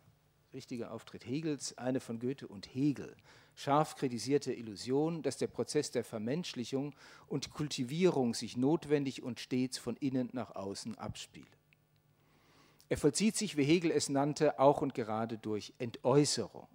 richtige 0.53 0.91
Auftritt 0.91 1.25
Hegels, 1.25 1.77
eine 1.79 2.01
von 2.01 2.19
Goethe 2.19 2.49
und 2.49 2.75
Hegel 2.75 3.15
scharf 3.57 3.97
kritisierte 3.97 4.53
Illusion, 4.53 5.23
dass 5.23 5.39
der 5.39 5.49
Prozess 5.49 5.91
der 5.91 6.05
Vermenschlichung 6.05 6.95
und 7.27 7.51
Kultivierung 7.51 8.35
sich 8.35 8.57
notwendig 8.57 9.23
und 9.23 9.41
stets 9.41 9.79
von 9.79 9.97
innen 9.97 10.29
nach 10.33 10.55
außen 10.55 10.97
abspiele. 10.99 11.47
Er 12.89 12.99
vollzieht 12.99 13.35
sich, 13.35 13.57
wie 13.57 13.65
Hegel 13.65 13.91
es 13.91 14.09
nannte, 14.09 14.61
auch 14.61 14.83
und 14.83 14.95
gerade 14.95 15.39
durch 15.39 15.73
Entäußerung. 15.79 16.69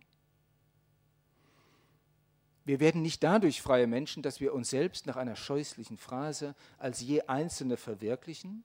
Wir 2.65 2.79
werden 2.79 3.01
nicht 3.01 3.23
dadurch 3.23 3.61
freie 3.61 3.87
Menschen, 3.87 4.23
dass 4.23 4.39
wir 4.39 4.53
uns 4.53 4.69
selbst 4.69 5.05
nach 5.05 5.15
einer 5.15 5.35
scheußlichen 5.35 5.97
Phrase 5.97 6.55
als 6.77 6.99
je 7.01 7.21
Einzelne 7.21 7.77
verwirklichen, 7.77 8.63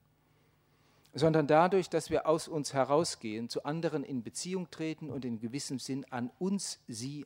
sondern 1.13 1.47
dadurch, 1.47 1.89
dass 1.89 2.09
wir 2.09 2.27
aus 2.27 2.47
uns 2.47 2.73
herausgehen, 2.73 3.49
zu 3.49 3.63
anderen 3.63 4.03
in 4.03 4.23
Beziehung 4.23 4.69
treten 4.69 5.09
und 5.09 5.23
in 5.23 5.39
gewissem 5.39 5.79
Sinn 5.79 6.05
an 6.09 6.31
uns 6.37 6.79
sie 6.87 7.25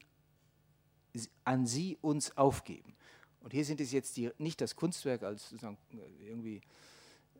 an 1.43 1.65
sie 1.65 1.97
uns 2.01 2.37
aufgeben. 2.37 2.95
Und 3.41 3.53
hier 3.53 3.65
sind 3.65 3.81
es 3.81 3.91
jetzt 3.91 4.17
die, 4.17 4.31
nicht 4.37 4.61
das 4.61 4.75
Kunstwerk 4.75 5.23
als 5.23 5.49
sozusagen 5.49 5.77
äh, 5.93 6.27
irgendwie 6.27 6.61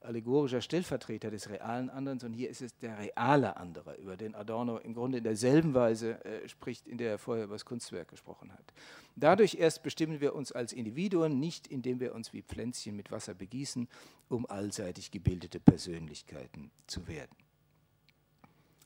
allegorischer 0.02 0.62
Stellvertreter 0.62 1.30
des 1.30 1.50
realen 1.50 1.90
anderen, 1.90 2.20
sondern 2.20 2.38
hier 2.38 2.50
ist 2.50 2.62
es 2.62 2.76
der 2.78 2.98
reale 2.98 3.58
andere, 3.58 3.96
über 3.96 4.18
den 4.18 4.36
Adorno 4.36 4.78
im 4.78 4.94
Grunde 4.94 5.20
in 5.20 5.24
derselben 5.24 5.74
Weise 5.74 6.24
äh, 6.26 6.48
spricht, 6.48 6.88
in 6.88 6.98
der 6.98 7.12
er 7.12 7.18
vorher 7.18 7.46
über 7.46 7.56
das 7.56 7.66
Kunstwerk 7.66 8.08
gesprochen 8.08 8.52
hat. 8.52 8.74
Dadurch 9.16 9.56
erst 9.56 9.84
bestimmen 9.84 10.20
wir 10.20 10.34
uns 10.34 10.52
als 10.52 10.74
Individuen, 10.74 11.40
nicht 11.40 11.68
indem 11.68 12.00
wir 12.00 12.16
uns 12.16 12.34
wie 12.34 12.42
Pflänzchen 12.42 12.96
mit 12.96 13.12
Wasser 13.12 13.34
begießen, 13.34 13.88
um 14.30 14.46
allseitig 14.48 15.12
gebildete 15.12 15.60
Persönlichkeiten 15.60 16.72
zu 16.88 17.08
werden. 17.08 17.36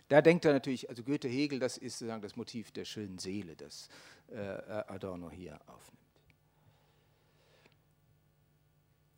Da 0.08 0.22
denkt 0.22 0.46
er 0.46 0.54
natürlich, 0.54 0.88
also 0.90 1.04
Goethe 1.04 1.28
Hegel, 1.28 1.60
das 1.60 1.78
ist 1.78 1.98
sozusagen 1.98 2.22
das 2.22 2.36
Motiv 2.36 2.72
der 2.72 2.86
schönen 2.86 3.18
Seele, 3.18 3.56
das 3.56 3.90
äh, 4.28 4.38
Adorno 4.38 5.32
hier 5.32 5.60
aufnimmt. 5.66 6.06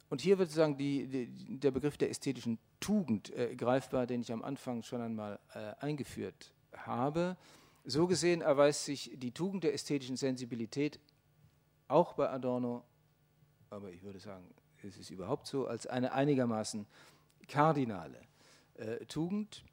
Und 0.10 0.22
hier 0.22 0.38
wird 0.38 0.50
sozusagen 0.50 0.78
die, 0.78 1.08
die, 1.08 1.60
der 1.60 1.72
Begriff 1.72 1.98
der 1.98 2.10
ästhetischen 2.10 2.58
Tugend 2.80 3.36
äh, 3.36 3.56
greifbar, 3.56 4.08
den 4.08 4.22
ich 4.22 4.32
am 4.32 4.42
Anfang 4.42 4.82
schon 4.84 5.02
einmal 5.02 5.40
äh, 5.54 5.74
eingeführt 5.80 6.54
habe. 6.74 7.36
So 7.84 8.08
gesehen 8.08 8.42
erweist 8.42 8.86
sich 8.86 9.12
die 9.16 9.32
Tugend 9.32 9.66
der 9.66 9.74
ästhetischen 9.74 10.16
Sensibilität 10.16 11.00
auch 11.90 12.14
bei 12.14 12.30
Adorno, 12.30 12.84
aber 13.70 13.92
ich 13.92 14.04
würde 14.04 14.20
sagen, 14.20 14.46
es 14.84 14.98
ist 14.98 15.10
überhaupt 15.10 15.48
so, 15.48 15.68
als 15.68 15.88
eine 15.88 16.14
einigermaßen 16.14 16.86
kardinale 17.48 18.22
äh, 18.76 19.06
Tugend 19.06 19.66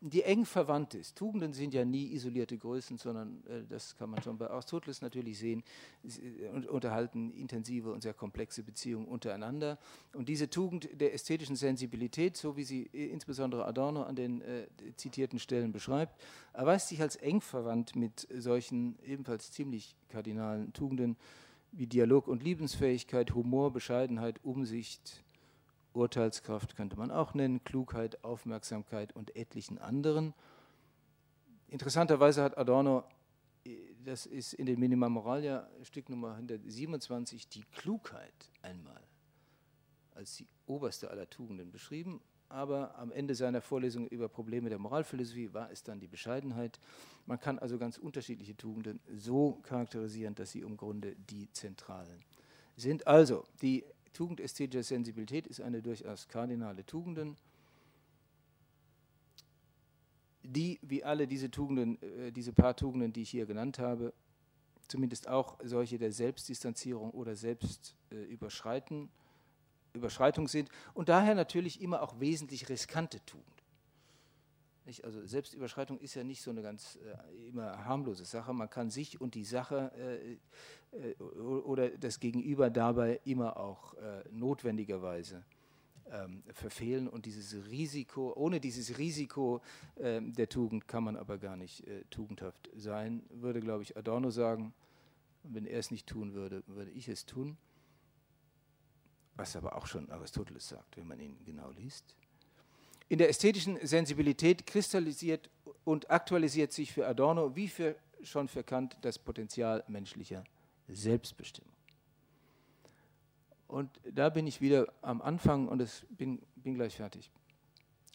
die 0.00 0.22
eng 0.22 0.46
verwandt 0.46 0.94
ist. 0.94 1.16
Tugenden 1.16 1.52
sind 1.52 1.74
ja 1.74 1.84
nie 1.84 2.12
isolierte 2.14 2.56
Größen, 2.56 2.96
sondern 2.96 3.44
äh, 3.46 3.62
das 3.68 3.96
kann 3.96 4.08
man 4.08 4.22
schon 4.22 4.38
bei 4.38 4.48
Aristoteles 4.48 5.02
natürlich 5.02 5.38
sehen, 5.38 5.62
sie, 6.02 6.48
und 6.52 6.66
unterhalten 6.66 7.30
intensive 7.32 7.92
und 7.92 8.02
sehr 8.02 8.14
komplexe 8.14 8.62
Beziehungen 8.62 9.06
untereinander. 9.06 9.78
Und 10.14 10.28
diese 10.28 10.48
Tugend 10.48 10.88
der 10.98 11.12
ästhetischen 11.12 11.56
Sensibilität, 11.56 12.36
so 12.36 12.56
wie 12.56 12.64
sie 12.64 12.88
äh, 12.94 13.08
insbesondere 13.08 13.66
Adorno 13.66 14.02
an 14.02 14.16
den 14.16 14.40
äh, 14.40 14.66
zitierten 14.96 15.38
Stellen 15.38 15.70
beschreibt, 15.70 16.18
erweist 16.54 16.88
sich 16.88 17.02
als 17.02 17.16
eng 17.16 17.42
verwandt 17.42 17.94
mit 17.94 18.26
solchen 18.34 18.98
ebenfalls 19.04 19.52
ziemlich 19.52 19.96
kardinalen 20.08 20.72
Tugenden 20.72 21.16
wie 21.72 21.86
Dialog 21.86 22.26
und 22.26 22.42
Liebensfähigkeit, 22.42 23.34
Humor, 23.34 23.72
Bescheidenheit, 23.72 24.40
Umsicht, 24.42 25.22
Urteilskraft 25.92 26.76
könnte 26.76 26.96
man 26.96 27.10
auch 27.10 27.34
nennen, 27.34 27.64
Klugheit, 27.64 28.22
Aufmerksamkeit 28.24 29.14
und 29.14 29.36
etlichen 29.36 29.78
anderen. 29.78 30.34
Interessanterweise 31.68 32.42
hat 32.42 32.58
Adorno, 32.58 33.04
äh, 33.64 33.76
das 34.04 34.26
ist 34.26 34.52
in 34.54 34.66
den 34.66 34.78
Minima 34.78 35.08
Moralia, 35.08 35.68
Stück 35.82 36.08
Nummer 36.08 36.32
127, 36.32 37.48
die 37.48 37.64
Klugheit 37.72 38.50
einmal 38.62 39.00
als 40.14 40.36
die 40.36 40.46
oberste 40.66 41.10
aller 41.10 41.28
Tugenden 41.30 41.70
beschrieben, 41.70 42.20
aber 42.50 42.98
am 42.98 43.12
Ende 43.12 43.34
seiner 43.34 43.60
Vorlesung 43.60 44.08
über 44.08 44.28
Probleme 44.28 44.68
der 44.68 44.78
Moralphilosophie 44.78 45.54
war 45.54 45.70
es 45.70 45.82
dann 45.84 46.00
die 46.00 46.08
Bescheidenheit. 46.08 46.80
Man 47.26 47.38
kann 47.38 47.58
also 47.58 47.78
ganz 47.78 47.96
unterschiedliche 47.96 48.56
Tugenden 48.56 49.00
so 49.16 49.60
charakterisieren, 49.62 50.34
dass 50.34 50.50
sie 50.50 50.60
im 50.60 50.76
Grunde 50.76 51.14
die 51.30 51.50
zentralen 51.52 52.24
sind. 52.76 53.06
Also, 53.06 53.44
die 53.62 53.84
Tugend 54.12 54.40
ästhetischer 54.40 54.82
Sensibilität 54.82 55.46
ist 55.46 55.60
eine 55.60 55.82
durchaus 55.82 56.28
kardinale 56.28 56.84
Tugenden, 56.84 57.36
die, 60.42 60.78
wie 60.82 61.04
alle 61.04 61.26
diese 61.26 61.50
Tugenden, 61.50 62.00
äh, 62.02 62.32
diese 62.32 62.52
paar 62.52 62.76
Tugenden, 62.76 63.12
die 63.12 63.22
ich 63.22 63.30
hier 63.30 63.46
genannt 63.46 63.78
habe, 63.78 64.12
zumindest 64.88 65.28
auch 65.28 65.58
solche 65.62 65.98
der 65.98 66.12
Selbstdistanzierung 66.12 67.10
oder 67.10 67.36
Selbstüberschreiten, 67.36 69.08
äh, 69.94 70.48
sind 70.48 70.68
und 70.94 71.08
daher 71.08 71.34
natürlich 71.34 71.80
immer 71.80 72.02
auch 72.02 72.18
wesentlich 72.20 72.68
riskante 72.68 73.24
Tugend. 73.26 73.59
Nicht? 74.90 75.04
Also 75.04 75.24
Selbstüberschreitung 75.24 76.00
ist 76.00 76.16
ja 76.16 76.24
nicht 76.24 76.42
so 76.42 76.50
eine 76.50 76.62
ganz 76.62 76.96
äh, 76.96 77.48
immer 77.48 77.84
harmlose 77.84 78.24
Sache. 78.24 78.52
Man 78.52 78.68
kann 78.68 78.90
sich 78.90 79.20
und 79.20 79.36
die 79.36 79.44
Sache 79.44 79.92
äh, 80.92 81.12
äh, 81.12 81.14
oder 81.22 81.90
das 81.90 82.18
Gegenüber 82.18 82.70
dabei 82.70 83.20
immer 83.24 83.56
auch 83.56 83.94
äh, 83.94 84.24
notwendigerweise 84.32 85.44
ähm, 86.10 86.42
verfehlen 86.52 87.06
und 87.06 87.24
dieses 87.26 87.70
Risiko, 87.70 88.32
ohne 88.34 88.58
dieses 88.58 88.98
Risiko 88.98 89.62
ähm, 89.96 90.32
der 90.32 90.48
Tugend 90.48 90.88
kann 90.88 91.04
man 91.04 91.16
aber 91.16 91.38
gar 91.38 91.56
nicht 91.56 91.86
äh, 91.86 92.02
tugendhaft 92.10 92.68
sein, 92.74 93.22
würde, 93.30 93.60
glaube 93.60 93.84
ich, 93.84 93.96
Adorno 93.96 94.30
sagen. 94.30 94.74
Wenn 95.44 95.66
er 95.66 95.78
es 95.78 95.92
nicht 95.92 96.08
tun 96.08 96.34
würde, 96.34 96.64
würde 96.66 96.90
ich 96.90 97.08
es 97.08 97.26
tun. 97.26 97.56
Was 99.36 99.54
aber 99.54 99.76
auch 99.76 99.86
schon 99.86 100.10
Aristoteles 100.10 100.68
sagt, 100.68 100.96
wenn 100.96 101.06
man 101.06 101.20
ihn 101.20 101.38
genau 101.44 101.70
liest. 101.70 102.16
In 103.10 103.18
der 103.18 103.28
ästhetischen 103.28 103.76
Sensibilität 103.84 104.68
kristallisiert 104.68 105.50
und 105.82 106.08
aktualisiert 106.12 106.72
sich 106.72 106.92
für 106.92 107.08
Adorno 107.08 107.56
wie 107.56 107.66
für, 107.66 107.96
schon 108.22 108.46
für 108.46 108.62
Kant 108.62 108.96
das 109.00 109.18
Potenzial 109.18 109.82
menschlicher 109.88 110.44
Selbstbestimmung. 110.86 111.72
Und 113.66 113.90
da 114.08 114.28
bin 114.28 114.46
ich 114.46 114.60
wieder 114.60 114.92
am 115.02 115.20
Anfang 115.22 115.66
und 115.66 115.82
es 115.82 116.06
bin, 116.08 116.40
bin 116.54 116.74
gleich 116.74 116.94
fertig. 116.94 117.32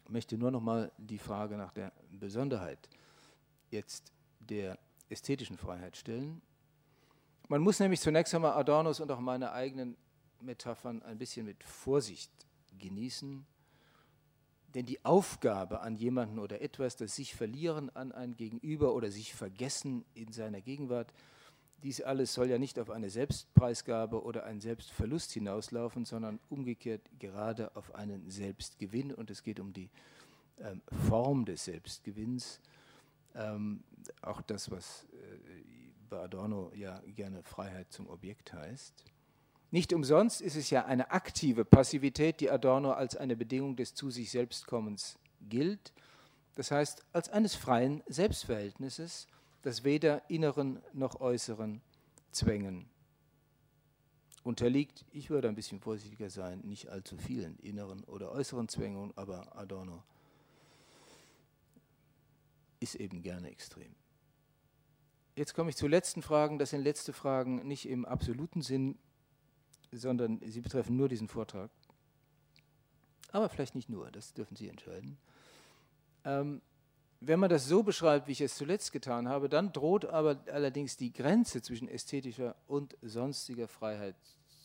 Ich 0.06 0.10
möchte 0.10 0.38
nur 0.38 0.50
noch 0.50 0.62
mal 0.62 0.89
die 0.98 1.18
Frage 1.18 1.58
nach 1.58 1.74
der 1.74 1.91
Besonderheit 2.10 2.88
jetzt 3.72 4.14
der 4.39 4.80
ästhetischen 5.10 5.58
Freiheit 5.58 5.98
stellen. 5.98 6.41
Man 7.50 7.62
muss 7.62 7.82
nämlich 7.82 8.00
zunächst 8.00 8.34
einmal 8.34 8.54
Adornos 8.54 9.02
und 9.02 9.12
auch 9.12 9.20
meine 9.20 9.52
eigenen 9.52 9.98
Metaphern 10.39 11.04
ein 11.04 11.18
bisschen 11.18 11.46
mit 11.46 11.62
Vorsicht 11.66 12.32
genießen, 12.80 13.46
denn 14.76 14.86
die 14.86 15.04
Aufgabe 15.06 15.80
an 15.80 15.96
jemanden 15.96 16.38
oder 16.38 16.62
etwas, 16.62 16.98
das 16.98 17.16
sich 17.16 17.34
verlieren 17.34 17.90
an 17.96 18.12
ein 18.12 18.36
Gegenüber 18.36 18.94
oder 18.94 19.10
sich 19.10 19.34
vergessen 19.34 20.04
in 20.14 20.34
seiner 20.34 20.60
Gegenwart, 20.62 21.14
dies 21.82 22.02
alles 22.02 22.34
soll 22.34 22.50
ja 22.50 22.58
nicht 22.58 22.78
auf 22.80 22.90
eine 22.90 23.10
Selbstpreisgabe 23.10 24.24
oder 24.24 24.44
einen 24.44 24.60
Selbstverlust 24.60 25.32
hinauslaufen, 25.32 26.04
sondern 26.04 26.40
umgekehrt 26.50 27.02
gerade 27.20 27.76
auf 27.76 27.96
einen 27.96 28.30
Selbstgewinn. 28.30 29.14
Und 29.14 29.30
es 29.30 29.44
geht 29.44 29.60
um 29.60 29.72
die 29.72 29.90
ähm, 30.60 30.82
Form 31.08 31.46
des 31.46 31.66
Selbstgewinns. 31.66 32.60
Ähm, 33.36 33.84
auch 34.22 34.42
das, 34.42 34.72
was 34.72 35.06
äh, 35.14 35.38
bei 36.10 36.20
Adorno 36.20 36.72
ja 36.76 37.02
gerne 37.16 37.44
Freiheit 37.44 37.92
zum 37.92 38.10
Objekt 38.10 38.52
heißt. 38.52 39.06
Nicht 39.76 39.92
umsonst 39.92 40.40
ist 40.40 40.56
es 40.56 40.70
ja 40.70 40.86
eine 40.86 41.12
aktive 41.12 41.66
Passivität, 41.66 42.40
die 42.40 42.50
Adorno 42.50 42.94
als 42.94 43.18
eine 43.18 43.36
Bedingung 43.36 43.76
des 43.76 43.94
zu 43.94 44.10
sich 44.10 44.32
selbstkommens 44.32 45.20
gilt. 45.50 45.92
Das 46.56 46.72
heißt, 46.72 47.04
als 47.12 47.28
eines 47.28 47.56
freien 47.56 48.02
Selbstverhältnisses, 48.08 49.28
das 49.64 49.84
weder 49.84 50.22
inneren 50.30 50.82
noch 50.94 51.20
äußeren 51.20 51.82
Zwängen 52.32 52.86
unterliegt. 54.44 55.04
Ich 55.12 55.30
würde 55.30 55.50
ein 55.50 55.56
bisschen 55.56 55.82
vorsichtiger 55.82 56.30
sein, 56.30 56.62
nicht 56.62 56.88
allzu 56.88 57.18
vielen 57.18 57.60
inneren 57.60 58.06
oder 58.06 58.32
äußeren 58.32 58.70
Zwängen, 58.70 59.12
aber 59.18 59.58
Adorno 59.58 60.04
ist 62.80 62.96
eben 62.96 63.22
gerne 63.22 63.50
extrem. 63.50 63.94
Jetzt 65.36 65.54
komme 65.54 65.70
ich 65.70 65.76
zu 65.76 65.90
letzten 65.90 66.22
Fragen. 66.22 66.60
Das 66.60 66.70
sind 66.70 66.82
letzte 66.82 67.12
Fragen 67.12 67.68
nicht 67.68 67.90
im 67.90 68.06
absoluten 68.06 68.62
Sinn, 68.62 68.98
sondern 69.98 70.39
sie 70.46 70.62
betreffen 70.62 70.96
nur 70.96 71.10
diesen 71.10 71.28
Vortrag. 71.28 71.70
Aber 73.32 73.50
vielleicht 73.50 73.76
nicht 73.76 73.89
nur, 73.89 74.12
das 74.12 74.34
dürfen 74.34 74.56
Sie 74.56 74.70
entscheiden. 74.70 75.18
Ähm, 76.24 76.62
wenn 77.22 77.39
man 77.39 77.50
das 77.50 77.68
so 77.68 77.84
beschreibt, 77.84 78.28
wie 78.28 78.34
ich 78.34 78.41
es 78.41 78.56
zuletzt 78.56 78.91
getan 78.91 79.28
habe, 79.28 79.50
dann 79.50 79.74
droht 79.74 80.06
aber 80.06 80.41
allerdings 80.52 80.96
die 80.96 81.12
Grenze 81.12 81.62
zwischen 81.62 81.88
ästhetischer 81.88 82.56
und 82.68 82.96
sonstiger 83.02 83.68
Freiheit 83.68 84.16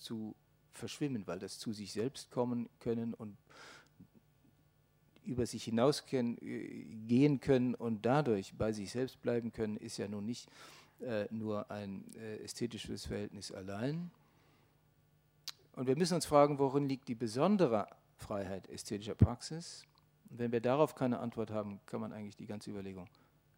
zu 0.01 0.35
verschwimmen, 0.72 1.26
weil 1.26 1.39
das 1.39 1.59
zu 1.59 1.72
sich 1.72 1.93
selbst 1.93 2.31
kommen 2.31 2.68
können 2.81 3.14
und 3.14 3.37
über 5.24 5.47
sich 5.47 5.64
hinaus 5.64 6.05
gehen 6.07 7.41
können 7.41 7.74
und 7.74 8.05
dadurch 8.05 8.55
bei 8.57 8.72
sich 8.72 8.91
selbst 8.91 9.20
bleiben 9.22 9.53
können, 9.53 9.76
ist 9.76 9.97
ja 9.99 10.09
nun 10.09 10.26
nicht 10.26 10.49
äh, 11.01 11.26
nur 11.31 11.70
ein 11.70 12.05
äh, 12.16 12.37
ästhetisches 12.39 13.07
Verhältnis 13.07 13.53
allein. 13.53 14.11
Und 15.81 15.87
wir 15.87 15.97
müssen 15.97 16.12
uns 16.12 16.26
fragen, 16.26 16.59
worin 16.59 16.91
liegt 16.91 17.09
die 17.09 17.14
besondere 17.14 17.87
Freiheit 18.18 18.68
ästhetischer 18.68 19.14
Praxis? 19.14 19.87
Und 20.28 20.39
wenn 20.39 20.53
wir 20.53 20.61
darauf 20.61 20.95
keine 20.95 21.20
Antwort 21.20 21.51
haben, 21.51 21.81
kann 21.87 22.03
man 22.03 22.12
eigentlich 22.12 22.37
die 22.37 22.45
ganze 22.45 22.70
Überlegung 22.70 23.09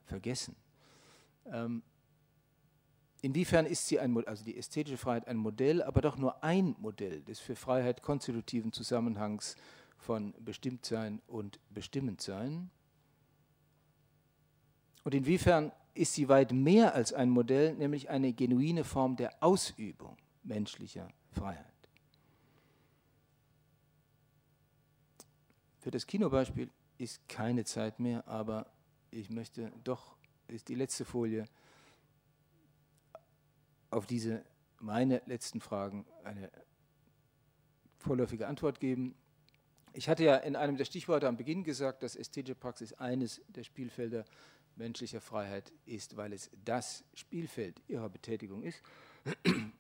vergessen. 0.05 0.55
Ähm, 1.47 1.83
inwiefern 3.23 3.67
ist 3.67 3.89
sie 3.89 3.99
ein, 3.99 4.17
also 4.25 4.45
die 4.45 4.57
ästhetische 4.57 4.99
Freiheit 4.99 5.27
ein 5.27 5.37
Modell, 5.37 5.83
aber 5.83 6.01
doch 6.01 6.17
nur 6.17 6.45
ein 6.45 6.77
Modell 6.79 7.23
des 7.23 7.41
für 7.41 7.57
Freiheit 7.57 8.03
konstitutiven 8.03 8.73
Zusammenhangs 8.73 9.57
von 9.99 10.33
Bestimmtsein 10.39 11.21
und 11.27 11.59
Bestimmendsein? 11.71 12.71
Und 15.03 15.13
inwiefern 15.13 15.73
ist 15.95 16.15
sie 16.15 16.29
weit 16.29 16.53
mehr 16.53 16.95
als 16.95 17.13
ein 17.13 17.31
Modell, 17.31 17.75
nämlich 17.75 18.11
eine 18.11 18.33
genuine 18.33 18.85
Form 18.85 19.17
der 19.17 19.43
Ausübung 19.43 20.17
menschlicher 20.45 21.09
Freiheit? 21.33 21.72
Für 25.83 25.91
das 25.91 26.07
Kinobeispiel 26.07 26.71
ist 26.97 27.29
keine 27.29 27.65
Zeit 27.65 27.99
mehr, 27.99 28.29
aber 28.29 28.71
ich 29.11 29.31
möchte 29.31 29.73
doch, 29.83 30.15
ist 30.47 30.69
die 30.69 30.77
letzte 30.77 31.05
Folie, 31.05 31.45
auf 33.91 34.07
diese 34.07 34.45
meine 34.79 35.23
letzten 35.27 35.61
Fragen 35.61 36.07
eine 36.23 36.53
vorläufige 37.99 38.47
Antwort 38.47 38.79
geben. 38.79 39.17
Ich 39.93 40.09
hatte 40.09 40.23
ja 40.23 40.37
in 40.37 40.55
einem 40.55 40.77
der 40.77 40.85
Stichworte 40.85 41.27
am 41.27 41.37
Beginn 41.37 41.65
gesagt, 41.65 42.05
dass 42.05 42.15
ästhetische 42.15 42.55
Praxis 42.55 42.93
eines 42.93 43.43
der 43.49 43.65
Spielfelder 43.65 44.25
menschlicher 44.77 45.21
Freiheit 45.21 45.73
ist, 45.85 46.17
weil 46.17 46.33
es 46.33 46.49
das 46.65 47.03
Spielfeld 47.13 47.83
ihrer 47.89 48.09
Betätigung 48.09 48.63
ist. 48.63 48.81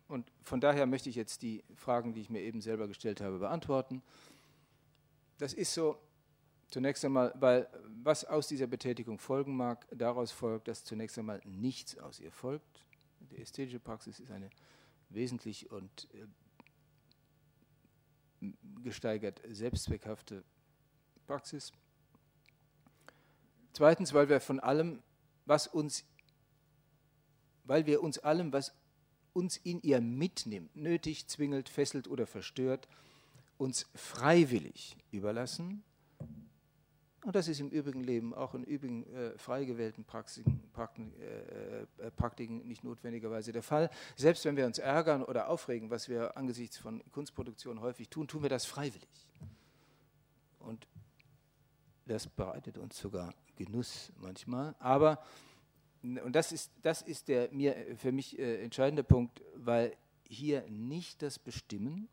Und 0.08 0.32
von 0.42 0.60
daher 0.60 0.86
möchte 0.86 1.08
ich 1.08 1.14
jetzt 1.14 1.42
die 1.42 1.62
Fragen, 1.76 2.12
die 2.12 2.22
ich 2.22 2.28
mir 2.28 2.40
eben 2.40 2.60
selber 2.60 2.88
gestellt 2.88 3.20
habe, 3.20 3.38
beantworten. 3.38 4.02
Das 5.42 5.54
ist 5.54 5.74
so 5.74 5.98
zunächst 6.70 7.04
einmal, 7.04 7.34
weil 7.34 7.68
was 8.04 8.24
aus 8.24 8.46
dieser 8.46 8.68
Betätigung 8.68 9.18
folgen 9.18 9.56
mag, 9.56 9.88
daraus 9.90 10.30
folgt, 10.30 10.68
dass 10.68 10.84
zunächst 10.84 11.18
einmal 11.18 11.40
nichts 11.44 11.98
aus 11.98 12.20
ihr 12.20 12.30
folgt. 12.30 12.84
Die 13.18 13.38
ästhetische 13.38 13.80
Praxis 13.80 14.20
ist 14.20 14.30
eine 14.30 14.50
wesentlich 15.08 15.68
und 15.72 16.06
äh, 18.40 18.52
gesteigert 18.84 19.40
selbstzweckhafte 19.48 20.44
Praxis. 21.26 21.72
Zweitens, 23.72 24.14
weil 24.14 24.28
wir 24.28 24.38
von 24.38 24.60
allem, 24.60 25.02
was 25.44 25.66
uns, 25.66 26.04
weil 27.64 27.86
wir 27.86 28.00
uns 28.00 28.20
allem, 28.20 28.52
was 28.52 28.76
uns 29.32 29.56
in 29.56 29.82
ihr 29.82 30.00
mitnimmt, 30.00 30.76
nötig, 30.76 31.26
zwingelt, 31.26 31.68
fesselt 31.68 32.06
oder 32.06 32.28
verstört, 32.28 32.86
uns 33.62 33.86
freiwillig 33.94 34.96
überlassen. 35.12 35.84
Und 37.24 37.36
das 37.36 37.46
ist 37.46 37.60
im 37.60 37.68
übrigen 37.68 38.02
Leben, 38.02 38.34
auch 38.34 38.54
in 38.54 38.64
übrigen 38.64 39.06
äh, 39.14 39.38
frei 39.38 39.64
gewählten 39.64 40.04
Praktiken, 40.04 40.68
Praktiken, 40.72 41.12
äh, 41.20 41.82
äh, 41.82 42.10
Praktiken 42.10 42.66
nicht 42.66 42.82
notwendigerweise 42.82 43.52
der 43.52 43.62
Fall. 43.62 43.88
Selbst 44.16 44.44
wenn 44.44 44.56
wir 44.56 44.66
uns 44.66 44.78
ärgern 44.78 45.22
oder 45.22 45.48
aufregen, 45.48 45.90
was 45.90 46.08
wir 46.08 46.36
angesichts 46.36 46.76
von 46.76 47.00
Kunstproduktion 47.12 47.80
häufig 47.80 48.08
tun, 48.08 48.26
tun 48.26 48.42
wir 48.42 48.50
das 48.50 48.64
freiwillig. 48.64 49.28
Und 50.58 50.88
das 52.06 52.26
bereitet 52.26 52.78
uns 52.78 52.98
sogar 52.98 53.32
Genuss 53.54 54.10
manchmal. 54.16 54.74
Aber, 54.80 55.24
und 56.02 56.32
das 56.32 56.50
ist, 56.50 56.72
das 56.82 57.02
ist 57.02 57.28
der 57.28 57.52
mir 57.52 57.76
für 57.96 58.10
mich 58.10 58.36
äh, 58.36 58.64
entscheidende 58.64 59.04
Punkt, 59.04 59.40
weil 59.54 59.96
hier 60.28 60.68
nicht 60.68 61.22
das 61.22 61.38
Bestimmen, 61.38 62.08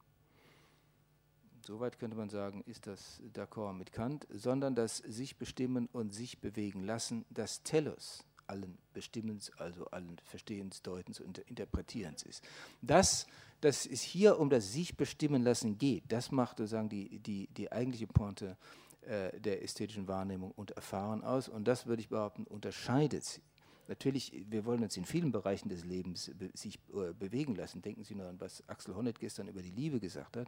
soweit 1.70 2.00
könnte 2.00 2.18
man 2.18 2.30
sagen, 2.30 2.64
ist 2.66 2.88
das 2.88 3.22
d'accord 3.36 3.74
mit 3.74 3.92
Kant, 3.92 4.26
sondern 4.32 4.74
das 4.74 4.98
sich 4.98 5.38
bestimmen 5.38 5.88
und 5.92 6.16
sich 6.16 6.40
bewegen 6.40 6.84
lassen, 6.84 7.26
das 7.30 7.62
Tellus 7.62 8.26
allen 8.48 8.80
Bestimmens, 8.94 9.52
also 9.60 9.86
allen 9.92 10.18
Verstehens, 10.24 10.82
Deutens 10.82 11.20
und 11.20 11.38
Interpretierens 11.38 12.24
ist. 12.24 12.44
Das, 12.82 13.28
dass 13.62 13.86
es 13.86 14.02
hier 14.02 14.40
um 14.40 14.50
das 14.50 14.74
sich 14.74 14.98
bestimmen 14.98 15.44
lassen 15.44 15.78
geht, 15.78 16.06
das 16.08 16.32
macht 16.32 16.58
sozusagen 16.58 16.90
die, 16.90 17.20
die, 17.20 17.48
die 17.50 17.72
eigentliche 17.72 18.08
Pointe 18.08 18.58
äh, 19.02 19.40
der 19.40 19.62
ästhetischen 19.62 20.08
Wahrnehmung 20.08 20.52
und 20.56 20.72
Erfahrung 20.72 21.24
aus. 21.24 21.48
Und 21.48 21.68
das 21.68 21.86
würde 21.86 22.02
ich 22.02 22.10
behaupten, 22.10 22.46
unterscheidet 22.46 23.42
Natürlich, 23.90 24.46
wir 24.48 24.66
wollen 24.66 24.84
uns 24.84 24.96
in 24.98 25.04
vielen 25.04 25.32
Bereichen 25.32 25.68
des 25.68 25.84
Lebens 25.84 26.32
be 26.38 26.52
sich 26.54 26.78
äh, 26.94 27.12
bewegen 27.12 27.56
lassen. 27.56 27.82
Denken 27.82 28.04
Sie 28.04 28.14
nur 28.14 28.28
an, 28.28 28.40
was 28.40 28.64
Axel 28.70 28.96
Honneth 28.96 29.20
gestern 29.20 29.48
über 29.48 29.64
die 29.64 29.72
Liebe 29.72 30.00
gesagt 30.00 30.38
hat. 30.38 30.48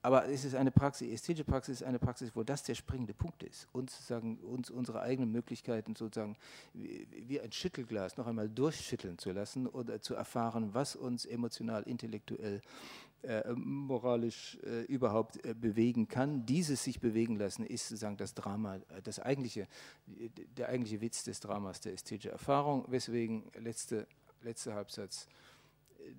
Aber 0.00 0.28
es 0.28 0.44
ist 0.44 0.54
eine 0.54 0.70
Praxis, 0.70 1.12
ästhetische 1.12 1.44
Praxis 1.44 1.80
ist 1.80 1.86
eine 1.86 1.98
Praxis, 1.98 2.30
wo 2.34 2.42
das 2.44 2.62
der 2.62 2.74
springende 2.74 3.14
Punkt 3.14 3.42
ist. 3.42 3.66
Uns, 3.72 3.92
sozusagen, 3.92 4.38
uns 4.38 4.70
unsere 4.70 5.00
eigenen 5.00 5.32
Möglichkeiten 5.32 5.96
sozusagen 5.96 6.36
wie, 6.72 7.06
wie 7.26 7.40
ein 7.40 7.50
Schüttelglas 7.50 8.16
noch 8.16 8.26
einmal 8.26 8.48
durchschütteln 8.48 9.18
zu 9.18 9.32
lassen 9.32 9.66
oder 9.66 10.00
zu 10.00 10.14
erfahren, 10.14 10.72
was 10.72 10.94
uns 10.94 11.26
emotional, 11.26 11.82
intellektuell 11.82 12.60
äh, 13.22 13.52
moralisch 13.52 14.58
äh, 14.62 14.82
überhaupt 14.84 15.44
äh, 15.44 15.52
bewegen 15.52 16.06
kann. 16.06 16.46
Dieses 16.46 16.84
sich 16.84 17.00
bewegen 17.00 17.34
lassen 17.34 17.66
ist 17.66 17.88
sozusagen 17.88 18.16
das 18.16 18.34
Drama, 18.34 18.76
äh, 18.76 19.02
das 19.02 19.18
eigentliche, 19.18 19.66
der 20.56 20.68
eigentliche 20.68 21.00
Witz 21.00 21.24
des 21.24 21.40
Dramas, 21.40 21.80
der 21.80 21.94
ästhetische 21.94 22.30
Erfahrung, 22.30 22.84
weswegen 22.88 23.50
letzte, 23.58 24.06
letzter 24.42 24.74
Halbsatz, 24.74 25.26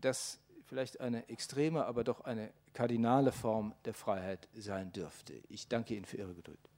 das 0.02 0.40
vielleicht 0.70 1.02
eine 1.02 1.28
extreme, 1.30 1.86
aber 1.86 2.04
doch 2.04 2.22
eine 2.22 2.52
kardinale 2.74 3.32
Form 3.32 3.74
der 3.86 3.96
Freiheit 3.96 4.48
sein 4.54 4.92
dürfte. 4.94 5.34
Ich 5.50 5.68
danke 5.68 5.96
Ihnen 5.96 6.06
für 6.06 6.18
Ihre 6.18 6.36
Geduld. 6.36 6.69